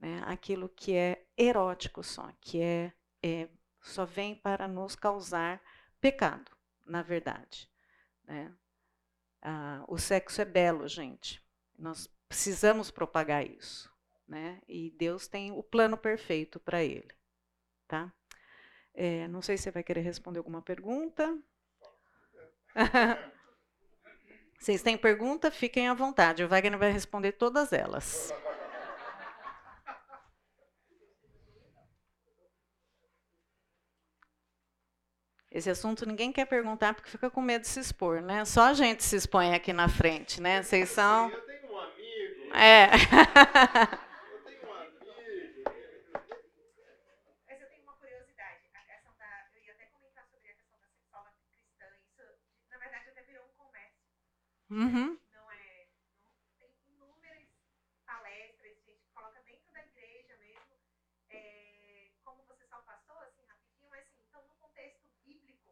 Né? 0.00 0.22
Aquilo 0.24 0.68
que 0.68 0.94
é 0.94 1.24
erótico 1.36 2.02
só, 2.02 2.32
que 2.40 2.60
é, 2.60 2.92
é 3.22 3.48
só 3.80 4.04
vem 4.04 4.34
para 4.34 4.66
nos 4.66 4.96
causar 4.96 5.60
pecado, 6.00 6.50
na 6.84 7.02
verdade. 7.02 7.70
Né? 8.24 8.52
Ah, 9.42 9.84
o 9.86 9.98
sexo 9.98 10.40
é 10.40 10.44
belo, 10.44 10.88
gente. 10.88 11.40
Nós 11.78 12.08
precisamos 12.32 12.90
propagar 12.90 13.46
isso, 13.46 13.92
né? 14.26 14.58
E 14.66 14.90
Deus 14.92 15.28
tem 15.28 15.52
o 15.52 15.62
plano 15.62 15.98
perfeito 15.98 16.58
para 16.58 16.82
ele, 16.82 17.14
tá? 17.86 18.10
É, 18.94 19.28
não 19.28 19.42
sei 19.42 19.58
se 19.58 19.64
você 19.64 19.70
vai 19.70 19.82
querer 19.82 20.00
responder 20.00 20.38
alguma 20.38 20.62
pergunta. 20.62 21.38
Vocês 24.58 24.80
têm 24.80 24.96
pergunta? 24.96 25.50
Fiquem 25.50 25.88
à 25.88 25.94
vontade. 25.94 26.42
O 26.42 26.48
Wagner 26.48 26.78
vai 26.78 26.90
responder 26.90 27.32
todas 27.32 27.70
elas. 27.70 28.32
Esse 35.50 35.68
assunto 35.68 36.06
ninguém 36.06 36.32
quer 36.32 36.46
perguntar 36.46 36.94
porque 36.94 37.10
fica 37.10 37.28
com 37.28 37.42
medo 37.42 37.62
de 37.62 37.68
se 37.68 37.78
expor, 37.80 38.22
né? 38.22 38.42
Só 38.46 38.68
a 38.68 38.72
gente 38.72 39.04
se 39.04 39.16
expõe 39.16 39.54
aqui 39.54 39.70
na 39.70 39.86
frente, 39.86 40.40
né? 40.40 40.62
Vocês 40.62 40.88
são. 40.88 41.28
Eu 41.28 41.40
tenho. 41.42 41.61
É. 42.54 42.84
Eu 42.92 44.40
tenho 44.44 44.68
um 44.68 44.74
amigo. 44.74 45.12
Mas 47.46 47.60
eu 47.60 47.68
tenho 47.68 47.82
uma 47.82 47.94
curiosidade. 47.94 48.60
A 48.74 48.80
questão 48.84 49.12
da. 49.18 49.48
Eu 49.54 49.62
ia 49.62 49.72
até 49.72 49.86
comentar 49.86 50.26
sobre 50.26 50.50
a 50.50 50.54
questão 50.54 50.78
da 50.78 50.88
sexual 50.88 51.24
cristã. 51.48 51.86
Isso, 52.04 52.22
na 52.70 52.78
verdade, 52.78 53.08
até 53.08 53.22
virou 53.22 53.44
um 53.46 53.54
comércio. 53.54 54.04
Uhum. 54.70 55.18
Não 55.32 55.50
é. 55.50 55.86
Não, 56.22 56.32
tem 56.58 56.70
inúmeras 56.88 57.48
palestras, 58.06 58.76
gente, 58.84 59.00
que 59.00 59.10
coloca 59.14 59.40
dentro 59.42 59.72
da 59.72 59.82
igreja 59.82 60.36
mesmo. 60.36 60.76
É, 61.30 62.10
como 62.24 62.44
você 62.44 62.66
só 62.66 62.76
passou, 62.82 63.16
assim, 63.20 63.44
rapidinho, 63.46 63.88
mas 63.90 64.00
assim, 64.02 64.20
então 64.28 64.42
no 64.46 64.54
contexto 64.56 65.08
bíblico, 65.24 65.70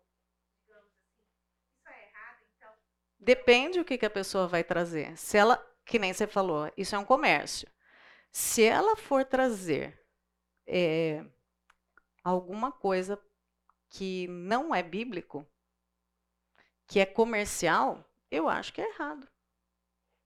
digamos 0.63 0.91
assim, 0.97 1.25
isso 1.77 1.89
é 1.89 2.09
errado, 2.09 2.39
então. 2.57 2.73
Depende 3.19 3.81
o 3.81 3.85
que, 3.85 3.99
que 3.99 4.07
a 4.07 4.11
pessoa 4.11 4.49
vai 4.49 4.65
trazer. 4.65 5.17
Se 5.19 5.37
ela, 5.37 5.63
que 5.91 5.99
nem 5.99 6.13
você 6.13 6.27
falou, 6.27 6.73
isso 6.77 6.95
é 6.95 6.99
um 6.99 7.05
comércio. 7.05 7.69
Se 8.31 8.63
ela 8.63 8.97
for 8.97 9.25
trazer 9.25 10.01
é, 10.65 11.25
alguma 12.23 12.71
coisa 12.71 13.21
que 13.89 14.29
não 14.29 14.73
é 14.73 14.85
bíblico, 14.85 15.45
que 16.87 17.01
é 17.01 17.05
comercial, 17.05 18.09
eu 18.31 18.49
acho 18.49 18.73
que 18.73 18.81
é 18.81 18.89
errado. 18.89 19.29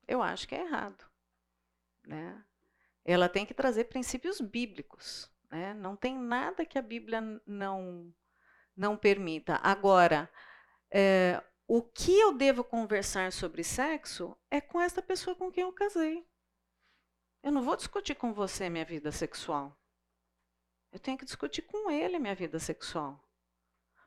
Eu 0.07 0.23
acho 0.23 0.47
que 0.47 0.55
é 0.55 0.61
errado. 0.61 1.03
Né? 2.07 2.45
Ela 3.03 3.27
tem 3.27 3.47
que 3.47 3.55
trazer 3.55 3.85
princípios 3.85 4.43
bíblicos. 4.43 5.31
Né? 5.51 5.73
Não 5.73 5.97
tem 5.97 6.19
nada 6.19 6.67
que 6.67 6.79
a 6.79 6.83
Bíblia 6.83 7.23
não, 7.47 8.15
não 8.77 8.99
permita. 8.99 9.59
Agora, 9.63 10.31
é, 10.91 11.43
o 11.67 11.83
que 11.83 12.19
eu 12.19 12.33
devo 12.33 12.63
conversar 12.63 13.33
sobre 13.33 13.65
sexo 13.65 14.37
é 14.51 14.61
com 14.61 14.81
essa 14.81 15.03
pessoa 15.03 15.35
com 15.35 15.51
quem 15.51 15.63
eu 15.63 15.73
casei. 15.73 16.27
Eu 17.43 17.53
não 17.53 17.63
vou 17.63 17.77
discutir 17.77 18.15
com 18.15 18.33
você 18.33 18.69
minha 18.69 18.85
vida 18.85 19.11
sexual. 19.11 19.79
Eu 20.93 20.99
tenho 20.99 21.19
que 21.19 21.25
discutir 21.25 21.63
com 21.63 21.91
ele 21.91 22.19
minha 22.19 22.35
vida 22.35 22.59
sexual. 22.59 23.23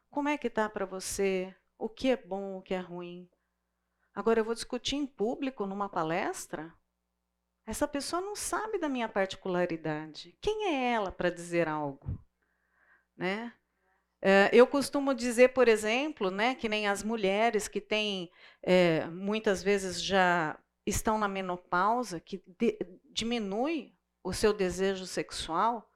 Como 0.10 0.30
é 0.30 0.38
que 0.38 0.50
tá 0.50 0.70
para 0.70 0.86
você? 0.86 1.56
O 1.78 1.90
que 1.90 2.10
é 2.10 2.18
bom, 2.18 2.58
o 2.58 2.62
que 2.62 2.74
é 2.74 2.80
ruim? 2.80 3.30
Agora 4.14 4.40
eu 4.40 4.46
vou 4.46 4.56
discutir 4.56 4.96
em 4.96 5.06
público 5.06 5.66
numa 5.66 5.90
palestra? 5.90 6.74
Essa 7.66 7.88
pessoa 7.88 8.22
não 8.22 8.36
sabe 8.36 8.80
da 8.80 8.88
minha 8.88 9.10
particularidade. 9.10 10.38
Quem 10.42 10.74
é 10.74 10.94
ela 10.94 11.12
para 11.12 11.30
dizer 11.30 11.68
algo? 11.68 12.18
Né? 13.16 13.54
É, 14.22 14.50
eu 14.52 14.66
costumo 14.66 15.14
dizer, 15.14 15.50
por 15.50 15.68
exemplo, 15.68 16.32
né, 16.32 16.56
que 16.56 16.68
nem 16.68 16.88
as 16.88 17.04
mulheres 17.04 17.68
que 17.68 17.80
têm, 17.80 18.32
é, 18.64 19.06
muitas 19.08 19.62
vezes 19.62 20.02
já 20.02 20.58
estão 20.86 21.18
na 21.18 21.28
menopausa, 21.28 22.20
que 22.20 22.42
de, 22.58 22.78
diminui 23.12 23.96
o 24.24 24.34
seu 24.34 24.54
desejo 24.54 25.06
sexual. 25.06 25.90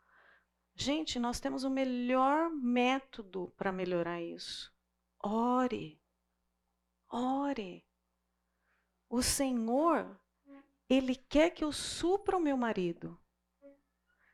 Gente, 0.76 1.20
nós 1.20 1.40
temos 1.40 1.64
o 1.64 1.70
melhor 1.70 2.50
método 2.50 3.54
para 3.58 3.72
melhorar 3.72 4.22
isso. 4.22 4.72
Ore. 5.20 6.00
Ore. 7.10 7.86
O 9.10 9.22
Senhor, 9.22 10.20
Ele 10.90 11.16
quer 11.16 11.50
que 11.50 11.64
eu 11.64 11.72
supra 11.72 12.38
o 12.38 12.42
meu 12.42 12.56
marido. 12.56 13.20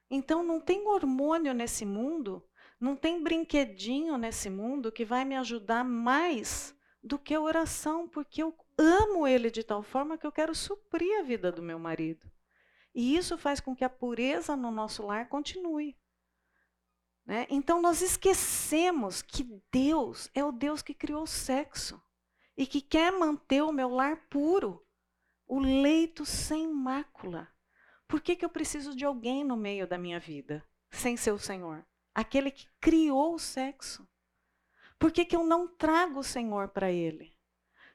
Então 0.10 0.44
não 0.44 0.62
tem 0.62 0.88
hormônio 0.88 1.54
nesse 1.54 1.86
mundo 1.86 2.47
não 2.80 2.96
tem 2.96 3.22
brinquedinho 3.22 4.18
nesse 4.18 4.50
mundo 4.50 4.92
que 4.92 5.04
vai 5.04 5.26
me 5.26 5.36
ajudar 5.36 5.84
mais 5.84 6.76
do 7.02 7.18
que 7.18 7.34
a 7.34 7.42
oração, 7.42 8.08
porque 8.08 8.44
eu 8.44 8.56
amo 8.78 9.26
ele 9.28 9.50
de 9.50 9.64
tal 9.64 9.82
forma 9.82 10.18
que 10.18 10.28
eu 10.28 10.32
quero 10.32 10.54
suprir 10.54 11.20
a 11.20 11.24
vida 11.24 11.52
do 11.52 11.62
meu 11.62 11.80
marido. 11.80 12.30
E 12.94 13.16
isso 13.16 13.38
faz 13.38 13.60
com 13.60 13.76
que 13.76 13.84
a 13.84 13.90
pureza 13.90 14.56
no 14.56 14.72
nosso 14.72 15.06
lar 15.06 15.28
continue. 15.30 15.98
Né? 17.26 17.46
Então 17.50 17.82
nós 17.82 18.02
esquecemos 18.02 19.22
que 19.22 19.44
Deus 19.72 20.30
é 20.34 20.44
o 20.44 20.52
Deus 20.52 20.82
que 20.82 20.94
criou 20.94 21.24
o 21.24 21.28
sexo 21.28 22.02
e 22.56 22.66
que 22.66 22.82
quer 22.82 23.12
manter 23.12 23.62
o 23.62 23.72
meu 23.72 23.90
lar 23.90 24.28
puro, 24.30 24.86
o 25.46 25.60
leito 25.60 26.26
sem 26.26 26.68
mácula. 26.68 27.48
Por 28.08 28.22
que, 28.22 28.36
que 28.36 28.46
eu 28.46 28.50
preciso 28.50 28.96
de 28.96 29.04
alguém 29.04 29.44
no 29.44 29.58
meio 29.58 29.86
da 29.86 29.98
minha 29.98 30.20
vida, 30.20 30.66
sem 30.90 31.18
ser 31.18 31.32
o 31.32 31.40
Senhor? 31.40 31.86
Aquele 32.18 32.50
que 32.50 32.68
criou 32.82 33.36
o 33.36 33.40
sexo. 33.40 34.08
Por 34.98 35.12
que, 35.12 35.24
que 35.24 35.36
eu 35.36 35.44
não 35.44 35.68
trago 35.68 36.22
o 36.22 36.24
Senhor 36.24 36.70
para 36.70 36.92
ele? 36.92 37.38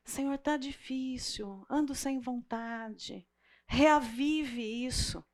Senhor, 0.05 0.35
está 0.35 0.57
difícil, 0.57 1.67
ando 1.69 1.93
sem 1.93 2.21
vontade. 2.21 3.27
Reavive 3.67 4.87
isso. 4.87 5.25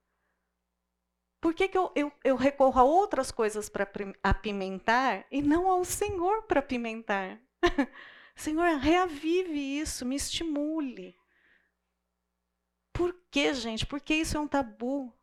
Por 1.39 1.53
que, 1.53 1.69
que 1.69 1.77
eu, 1.77 1.93
eu, 1.95 2.11
eu 2.25 2.35
recorro 2.35 2.81
a 2.81 2.83
outras 2.83 3.31
coisas 3.31 3.69
para 3.69 3.87
apimentar 4.23 5.27
e 5.31 5.43
não 5.43 5.69
ao 5.69 5.85
Senhor 5.85 6.45
para 6.45 6.61
apimentar? 6.61 7.39
Senhor, 8.35 8.79
reavive 8.79 9.81
isso, 9.81 10.07
me 10.07 10.17
estimule. 10.17 11.15
Por 12.91 13.15
que, 13.31 13.53
gente? 13.53 13.85
Porque 13.85 14.15
isso 14.15 14.39
é 14.39 14.41
um 14.41 14.49
tabu 14.49 15.15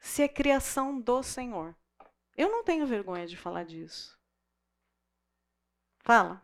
se 0.00 0.22
é 0.22 0.28
criação 0.28 1.00
do 1.00 1.22
Senhor. 1.22 1.76
Eu 2.36 2.48
não 2.50 2.62
tenho 2.64 2.86
vergonha 2.86 3.26
de 3.26 3.36
falar 3.36 3.64
disso. 3.64 4.16
Fala. 6.04 6.40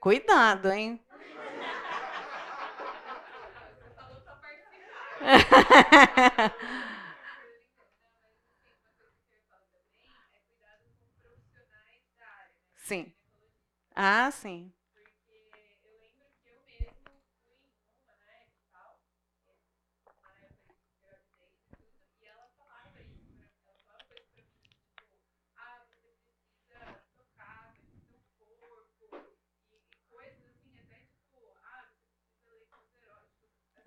Cuidado, 0.00 0.72
hein? 0.72 1.00
sim. 12.76 13.12
Ah, 13.94 14.30
sim. 14.30 14.72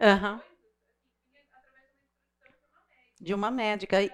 Uhum. 0.03 0.41
De 3.19 3.33
uma 3.33 3.49
médica. 3.49 4.01
E... 4.03 4.11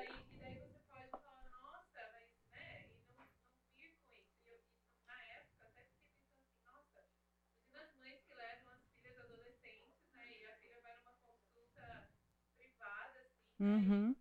Uhum. 13.59 14.15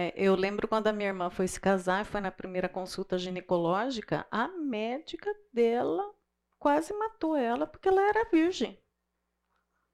É, 0.00 0.12
eu 0.14 0.36
lembro 0.36 0.68
quando 0.68 0.86
a 0.86 0.92
minha 0.92 1.08
irmã 1.08 1.28
foi 1.28 1.48
se 1.48 1.58
casar, 1.58 2.04
foi 2.04 2.20
na 2.20 2.30
primeira 2.30 2.68
consulta 2.68 3.18
ginecológica, 3.18 4.24
a 4.30 4.46
médica 4.46 5.28
dela 5.52 6.14
quase 6.56 6.94
matou 6.94 7.34
ela 7.34 7.66
porque 7.66 7.88
ela 7.88 8.00
era 8.08 8.30
virgem. 8.30 8.80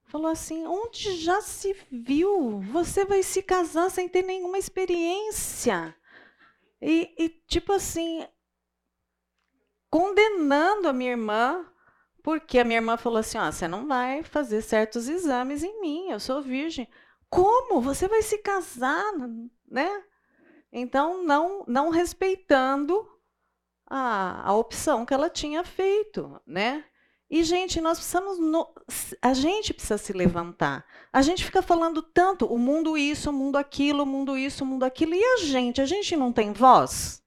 Falou 0.03 0.27
assim: 0.27 0.63
onde 0.67 1.15
já 1.15 1.41
se 1.41 1.73
viu? 1.89 2.59
Você 2.71 3.03
vai 3.03 3.23
se 3.23 3.41
casar 3.41 3.89
sem 3.89 4.07
ter 4.07 4.21
nenhuma 4.21 4.59
experiência. 4.59 5.95
E, 6.79 7.11
e 7.17 7.29
tipo 7.47 7.73
assim, 7.73 8.27
condenando 9.89 10.87
a 10.87 10.93
minha 10.93 11.13
irmã, 11.13 11.65
porque 12.21 12.59
a 12.59 12.63
minha 12.63 12.77
irmã 12.77 12.95
falou 12.95 13.17
assim: 13.17 13.39
ó, 13.39 13.51
você 13.51 13.67
não 13.67 13.87
vai 13.87 14.21
fazer 14.21 14.61
certos 14.61 15.09
exames 15.09 15.63
em 15.63 15.81
mim, 15.81 16.11
eu 16.11 16.19
sou 16.19 16.43
virgem. 16.43 16.87
Como? 17.27 17.81
Você 17.81 18.07
vai 18.07 18.21
se 18.21 18.37
casar, 18.37 19.03
né? 19.75 20.03
Então, 20.71 21.21
não, 21.23 21.65
não 21.67 21.89
respeitando 21.89 23.05
a, 23.85 24.49
a 24.49 24.53
opção 24.53 25.05
que 25.05 25.13
ela 25.13 25.29
tinha 25.29 25.65
feito, 25.65 26.41
né? 26.47 26.85
E, 27.29 27.43
gente, 27.43 27.81
nós 27.81 27.97
precisamos. 27.97 28.39
No... 28.39 28.73
a 29.21 29.33
gente 29.33 29.73
precisa 29.73 29.97
se 29.97 30.13
levantar. 30.13 30.85
A 31.11 31.21
gente 31.21 31.43
fica 31.43 31.61
falando 31.61 32.01
tanto 32.01 32.45
o 32.45 32.57
mundo 32.57 32.97
isso, 32.97 33.29
o 33.29 33.33
mundo 33.33 33.57
aquilo, 33.57 34.03
o 34.03 34.05
mundo 34.05 34.37
isso, 34.37 34.63
o 34.63 34.67
mundo 34.67 34.83
aquilo. 34.83 35.13
E 35.13 35.23
a 35.23 35.37
gente? 35.39 35.81
A 35.81 35.85
gente 35.85 36.15
não 36.15 36.31
tem 36.31 36.53
voz 36.53 37.21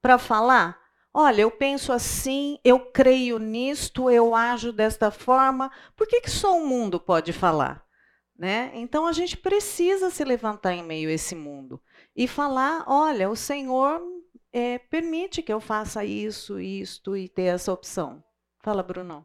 para 0.00 0.16
falar? 0.16 0.80
Olha, 1.12 1.42
eu 1.42 1.50
penso 1.50 1.92
assim, 1.92 2.58
eu 2.64 2.80
creio 2.92 3.38
nisto, 3.38 4.10
eu 4.10 4.34
ajo 4.34 4.72
desta 4.72 5.10
forma. 5.10 5.70
Por 5.94 6.06
que, 6.06 6.22
que 6.22 6.30
só 6.30 6.56
o 6.56 6.66
mundo 6.66 6.98
pode 6.98 7.32
falar? 7.32 7.83
Né? 8.36 8.72
Então 8.74 9.06
a 9.06 9.12
gente 9.12 9.36
precisa 9.36 10.10
se 10.10 10.24
levantar 10.24 10.72
em 10.74 10.82
meio 10.82 11.08
a 11.08 11.12
esse 11.12 11.34
mundo 11.34 11.80
e 12.16 12.26
falar: 12.26 12.84
olha, 12.88 13.30
o 13.30 13.36
Senhor 13.36 14.02
é, 14.52 14.78
permite 14.78 15.42
que 15.42 15.52
eu 15.52 15.60
faça 15.60 16.04
isso, 16.04 16.58
isto 16.60 17.16
e 17.16 17.28
ter 17.28 17.44
essa 17.44 17.72
opção. 17.72 18.22
Fala, 18.60 18.82
Bruno. 18.82 19.24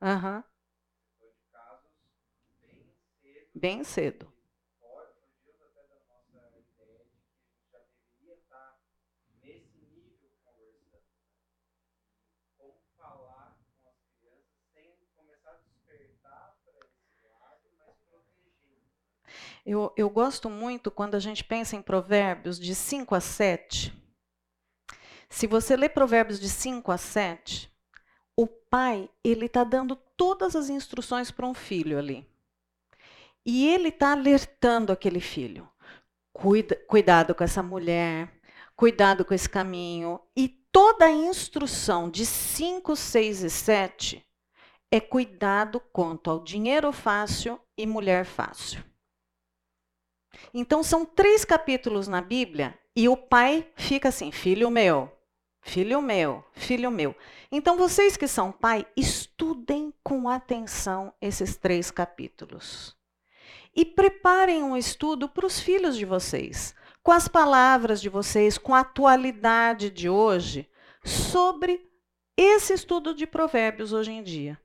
Uhum. 0.00 0.44
Bem 3.54 3.82
cedo. 3.84 4.33
Eu, 19.64 19.92
eu 19.96 20.10
gosto 20.10 20.50
muito 20.50 20.90
quando 20.90 21.14
a 21.14 21.18
gente 21.18 21.42
pensa 21.42 21.74
em 21.74 21.80
provérbios 21.80 22.58
de 22.60 22.74
5 22.74 23.14
a 23.14 23.20
7. 23.20 23.92
Se 25.30 25.46
você 25.46 25.74
lê 25.74 25.88
provérbios 25.88 26.38
de 26.38 26.50
5 26.50 26.92
a 26.92 26.98
7, 26.98 27.72
o 28.36 28.46
pai 28.46 29.08
ele 29.22 29.46
está 29.46 29.64
dando 29.64 29.96
todas 30.16 30.54
as 30.54 30.68
instruções 30.68 31.30
para 31.30 31.46
um 31.46 31.54
filho 31.54 31.98
ali. 31.98 32.28
E 33.46 33.66
ele 33.66 33.88
está 33.88 34.12
alertando 34.12 34.92
aquele 34.92 35.20
filho. 35.20 35.68
Cuida, 36.32 36.76
cuidado 36.86 37.34
com 37.34 37.42
essa 37.42 37.62
mulher, 37.62 38.32
cuidado 38.76 39.24
com 39.24 39.32
esse 39.32 39.48
caminho. 39.48 40.20
E 40.36 40.48
toda 40.70 41.06
a 41.06 41.12
instrução 41.12 42.10
de 42.10 42.26
5, 42.26 42.94
6 42.94 43.44
e 43.44 43.50
7 43.50 44.26
é 44.90 45.00
cuidado 45.00 45.80
quanto 45.80 46.30
ao 46.30 46.44
dinheiro 46.44 46.92
fácil 46.92 47.58
e 47.78 47.86
mulher 47.86 48.26
fácil. 48.26 48.84
Então, 50.52 50.82
são 50.82 51.04
três 51.04 51.44
capítulos 51.44 52.08
na 52.08 52.20
Bíblia 52.20 52.78
e 52.96 53.08
o 53.08 53.16
pai 53.16 53.68
fica 53.76 54.08
assim: 54.08 54.30
filho 54.30 54.70
meu, 54.70 55.10
filho 55.62 56.00
meu, 56.00 56.44
filho 56.52 56.90
meu. 56.90 57.14
Então, 57.50 57.76
vocês 57.76 58.16
que 58.16 58.28
são 58.28 58.52
pai, 58.52 58.86
estudem 58.96 59.92
com 60.02 60.28
atenção 60.28 61.12
esses 61.20 61.56
três 61.56 61.90
capítulos. 61.90 62.96
E 63.74 63.84
preparem 63.84 64.62
um 64.62 64.76
estudo 64.76 65.28
para 65.28 65.46
os 65.46 65.58
filhos 65.58 65.96
de 65.96 66.04
vocês, 66.04 66.74
com 67.02 67.10
as 67.10 67.26
palavras 67.26 68.00
de 68.00 68.08
vocês, 68.08 68.56
com 68.56 68.74
a 68.74 68.80
atualidade 68.80 69.90
de 69.90 70.08
hoje, 70.08 70.68
sobre 71.04 71.84
esse 72.36 72.72
estudo 72.72 73.14
de 73.14 73.26
provérbios 73.26 73.92
hoje 73.92 74.12
em 74.12 74.22
dia. 74.22 74.60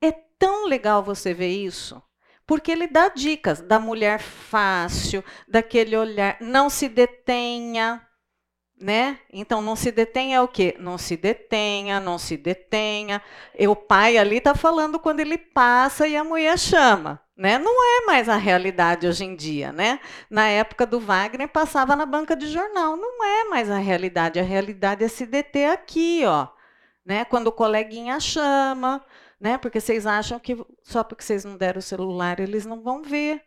É 0.00 0.12
tão 0.12 0.66
legal 0.66 1.02
você 1.02 1.32
ver 1.32 1.50
isso. 1.50 2.02
Porque 2.46 2.70
ele 2.70 2.86
dá 2.86 3.08
dicas 3.08 3.60
da 3.60 3.78
mulher 3.78 4.20
fácil, 4.20 5.24
daquele 5.48 5.96
olhar, 5.96 6.36
não 6.40 6.68
se 6.68 6.88
detenha, 6.88 8.02
né? 8.80 9.18
Então 9.32 9.62
não 9.62 9.76
se 9.76 9.90
detenha 9.90 10.36
é 10.36 10.40
o 10.40 10.48
quê? 10.48 10.76
Não 10.78 10.98
se 10.98 11.16
detenha, 11.16 12.00
não 12.00 12.18
se 12.18 12.36
detenha. 12.36 13.22
E 13.58 13.66
o 13.66 13.76
pai 13.76 14.18
ali 14.18 14.38
está 14.38 14.54
falando 14.54 14.98
quando 14.98 15.20
ele 15.20 15.38
passa 15.38 16.06
e 16.06 16.16
a 16.16 16.24
mulher 16.24 16.58
chama, 16.58 17.20
né? 17.36 17.58
Não 17.58 17.72
é 17.72 18.06
mais 18.06 18.28
a 18.28 18.36
realidade 18.36 19.06
hoje 19.06 19.24
em 19.24 19.34
dia, 19.34 19.72
né? 19.72 20.00
Na 20.28 20.46
época 20.48 20.86
do 20.86 21.00
Wagner 21.00 21.48
passava 21.48 21.96
na 21.96 22.04
banca 22.04 22.36
de 22.36 22.46
jornal, 22.48 22.96
não 22.96 23.24
é 23.24 23.44
mais 23.44 23.70
a 23.70 23.78
realidade. 23.78 24.38
A 24.38 24.42
realidade 24.42 25.04
é 25.04 25.08
se 25.08 25.24
deter 25.24 25.70
aqui, 25.70 26.22
ó, 26.26 26.48
né? 27.06 27.24
Quando 27.24 27.46
o 27.48 27.52
coleguinha 27.52 28.20
chama, 28.20 29.02
né? 29.40 29.58
Porque 29.58 29.80
vocês 29.80 30.06
acham 30.06 30.38
que 30.38 30.56
só 30.82 31.04
porque 31.04 31.22
vocês 31.22 31.44
não 31.44 31.56
deram 31.56 31.78
o 31.78 31.82
celular 31.82 32.40
eles 32.40 32.66
não 32.66 32.82
vão 32.82 33.02
ver, 33.02 33.42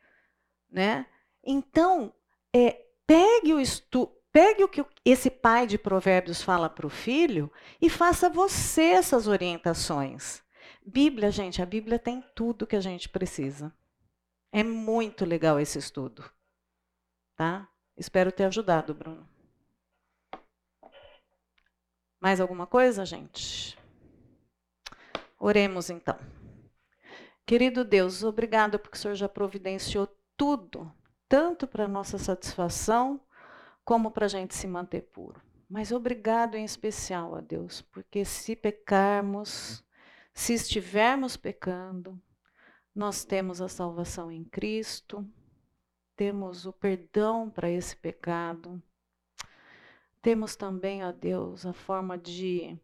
né? 0.70 1.06
Então, 1.44 2.14
é, 2.54 2.86
pegue 3.06 3.54
o 3.54 3.60
estu 3.60 4.12
pegue 4.38 4.64
o 4.64 4.68
que 4.68 4.86
esse 5.04 5.32
pai 5.32 5.66
de 5.66 5.80
provérbios 5.80 6.44
fala 6.44 6.70
para 6.70 6.86
o 6.86 6.92
filho 6.92 7.52
e 7.82 7.90
faça 7.90 8.30
você 8.30 8.84
essas 8.84 9.26
orientações. 9.26 10.44
Bíblia, 10.86 11.32
gente, 11.32 11.60
a 11.60 11.66
Bíblia 11.66 11.98
tem 11.98 12.24
tudo 12.36 12.68
que 12.68 12.76
a 12.76 12.80
gente 12.80 13.10
precisa. 13.10 13.74
É 14.52 14.64
muito 14.64 15.26
legal 15.26 15.60
esse 15.60 15.80
estudo, 15.80 16.24
tá? 17.36 17.68
Espero 17.98 18.32
ter 18.32 18.46
ajudado, 18.46 18.94
Bruno. 18.94 19.28
Mais 22.20 22.40
alguma 22.40 22.68
coisa, 22.68 23.06
gente? 23.06 23.77
Oremos 25.40 25.90
então. 25.90 26.18
Querido 27.46 27.86
Deus, 27.86 28.24
obrigado 28.24 28.78
porque 28.78 28.98
o 28.98 29.00
Senhor 29.00 29.16
já 29.16 29.30
providenciou 29.30 30.08
tudo, 30.36 30.92
tanto 31.30 31.66
para 31.68 31.88
nossa 31.88 32.18
satisfação, 32.18 33.22
como 33.86 34.12
para 34.12 34.26
a 34.26 34.30
gente 34.30 34.54
se 34.54 34.68
manter 34.68 35.02
puro. 35.02 35.42
Mas 35.70 35.92
obrigado 35.92 36.56
em 36.56 36.66
especial 36.66 37.36
a 37.36 37.42
Deus, 37.42 37.82
porque 37.82 38.26
se 38.26 38.56
pecarmos, 38.56 39.84
se 40.34 40.54
estivermos 40.54 41.38
pecando, 41.38 42.22
nós 42.94 43.24
temos 43.24 43.62
a 43.62 43.68
salvação 43.68 44.32
em 44.32 44.44
Cristo, 44.44 45.26
temos 46.16 46.66
o 46.66 46.74
perdão 46.74 47.50
para 47.50 47.70
esse 47.70 47.96
pecado, 47.96 48.82
temos 50.22 50.56
também, 50.56 51.06
ó 51.06 51.12
Deus, 51.12 51.66
a 51.66 51.74
forma 51.74 52.18
de 52.18 52.78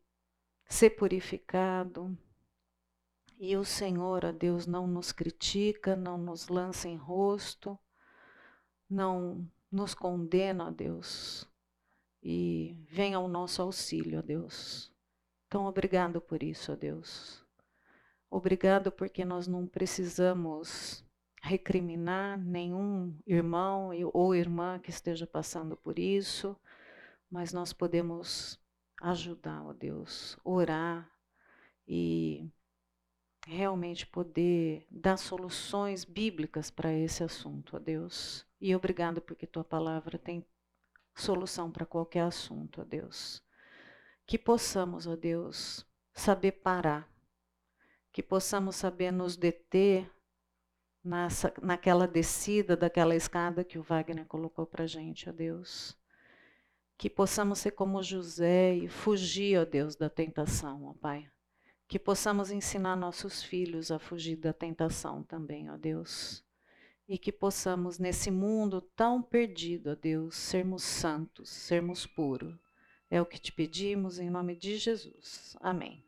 ser 0.65 0.91
purificado, 0.91 2.17
e 3.45 3.57
o 3.57 3.65
Senhor, 3.65 4.23
ó 4.23 4.31
Deus, 4.31 4.65
não 4.65 4.87
nos 4.87 5.11
critica, 5.11 5.97
não 5.97 6.17
nos 6.17 6.47
lança 6.47 6.87
em 6.87 6.95
rosto, 6.95 7.77
não 8.89 9.45
nos 9.69 9.93
condena, 9.93 10.67
ó 10.67 10.71
Deus, 10.71 11.45
e 12.21 12.77
vem 12.89 13.13
ao 13.13 13.27
nosso 13.27 13.61
auxílio, 13.61 14.19
ó 14.19 14.21
Deus. 14.21 14.89
Então, 15.45 15.65
obrigado 15.65 16.21
por 16.21 16.41
isso, 16.41 16.71
ó 16.71 16.75
Deus. 16.77 17.45
Obrigado 18.29 18.89
porque 18.93 19.25
nós 19.25 19.45
não 19.45 19.67
precisamos 19.67 21.05
recriminar 21.41 22.39
nenhum 22.39 23.13
irmão 23.27 23.89
ou 24.13 24.33
irmã 24.33 24.79
que 24.79 24.89
esteja 24.89 25.27
passando 25.27 25.75
por 25.75 25.99
isso, 25.99 26.57
mas 27.29 27.51
nós 27.51 27.73
podemos 27.73 28.57
ajudar, 29.01 29.65
ó 29.65 29.73
Deus, 29.73 30.37
orar 30.45 31.11
e 31.85 32.49
realmente 33.45 34.05
poder 34.05 34.85
dar 34.89 35.17
soluções 35.17 36.03
bíblicas 36.03 36.69
para 36.69 36.93
esse 36.93 37.23
assunto, 37.23 37.75
ó 37.75 37.79
Deus. 37.79 38.45
E 38.59 38.75
obrigado 38.75 39.21
porque 39.21 39.45
tua 39.45 39.63
palavra 39.63 40.17
tem 40.17 40.45
solução 41.13 41.71
para 41.71 41.85
qualquer 41.85 42.21
assunto, 42.21 42.81
ó 42.81 42.83
Deus. 42.83 43.43
Que 44.25 44.37
possamos, 44.37 45.05
ó 45.05 45.15
Deus, 45.15 45.85
saber 46.13 46.53
parar, 46.53 47.09
que 48.11 48.23
possamos 48.23 48.75
saber 48.77 49.11
nos 49.11 49.35
deter 49.35 50.09
nessa, 51.03 51.53
naquela 51.61 52.07
descida 52.07 52.77
daquela 52.77 53.15
escada 53.15 53.63
que 53.63 53.77
o 53.77 53.83
Wagner 53.83 54.25
colocou 54.25 54.65
para 54.65 54.85
a 54.85 54.87
gente, 54.87 55.29
ó 55.29 55.33
Deus. 55.33 55.97
Que 56.97 57.09
possamos 57.09 57.59
ser 57.59 57.71
como 57.71 58.01
José 58.01 58.75
e 58.75 58.87
fugir, 58.87 59.59
ó 59.59 59.65
Deus, 59.65 59.95
da 59.97 60.09
tentação, 60.09 60.85
ó 60.85 60.93
Pai 60.93 61.32
que 61.93 61.99
possamos 61.99 62.49
ensinar 62.49 62.95
nossos 62.95 63.43
filhos 63.43 63.91
a 63.91 63.99
fugir 63.99 64.35
da 64.35 64.51
tentação 64.51 65.21
também, 65.21 65.69
ó 65.69 65.77
Deus. 65.77 66.43
E 67.07 67.19
que 67.19 67.31
possamos, 67.31 67.99
nesse 67.99 68.31
mundo 68.31 68.81
tão 68.81 69.21
perdido, 69.21 69.91
ó 69.91 69.95
Deus, 69.95 70.35
sermos 70.35 70.81
santos, 70.81 71.51
sermos 71.51 72.07
puros. 72.07 72.57
É 73.11 73.21
o 73.21 73.27
que 73.27 73.37
te 73.37 73.51
pedimos 73.51 74.17
em 74.17 74.27
nome 74.27 74.55
de 74.55 74.75
Jesus. 74.75 75.55
Amém. 75.61 76.03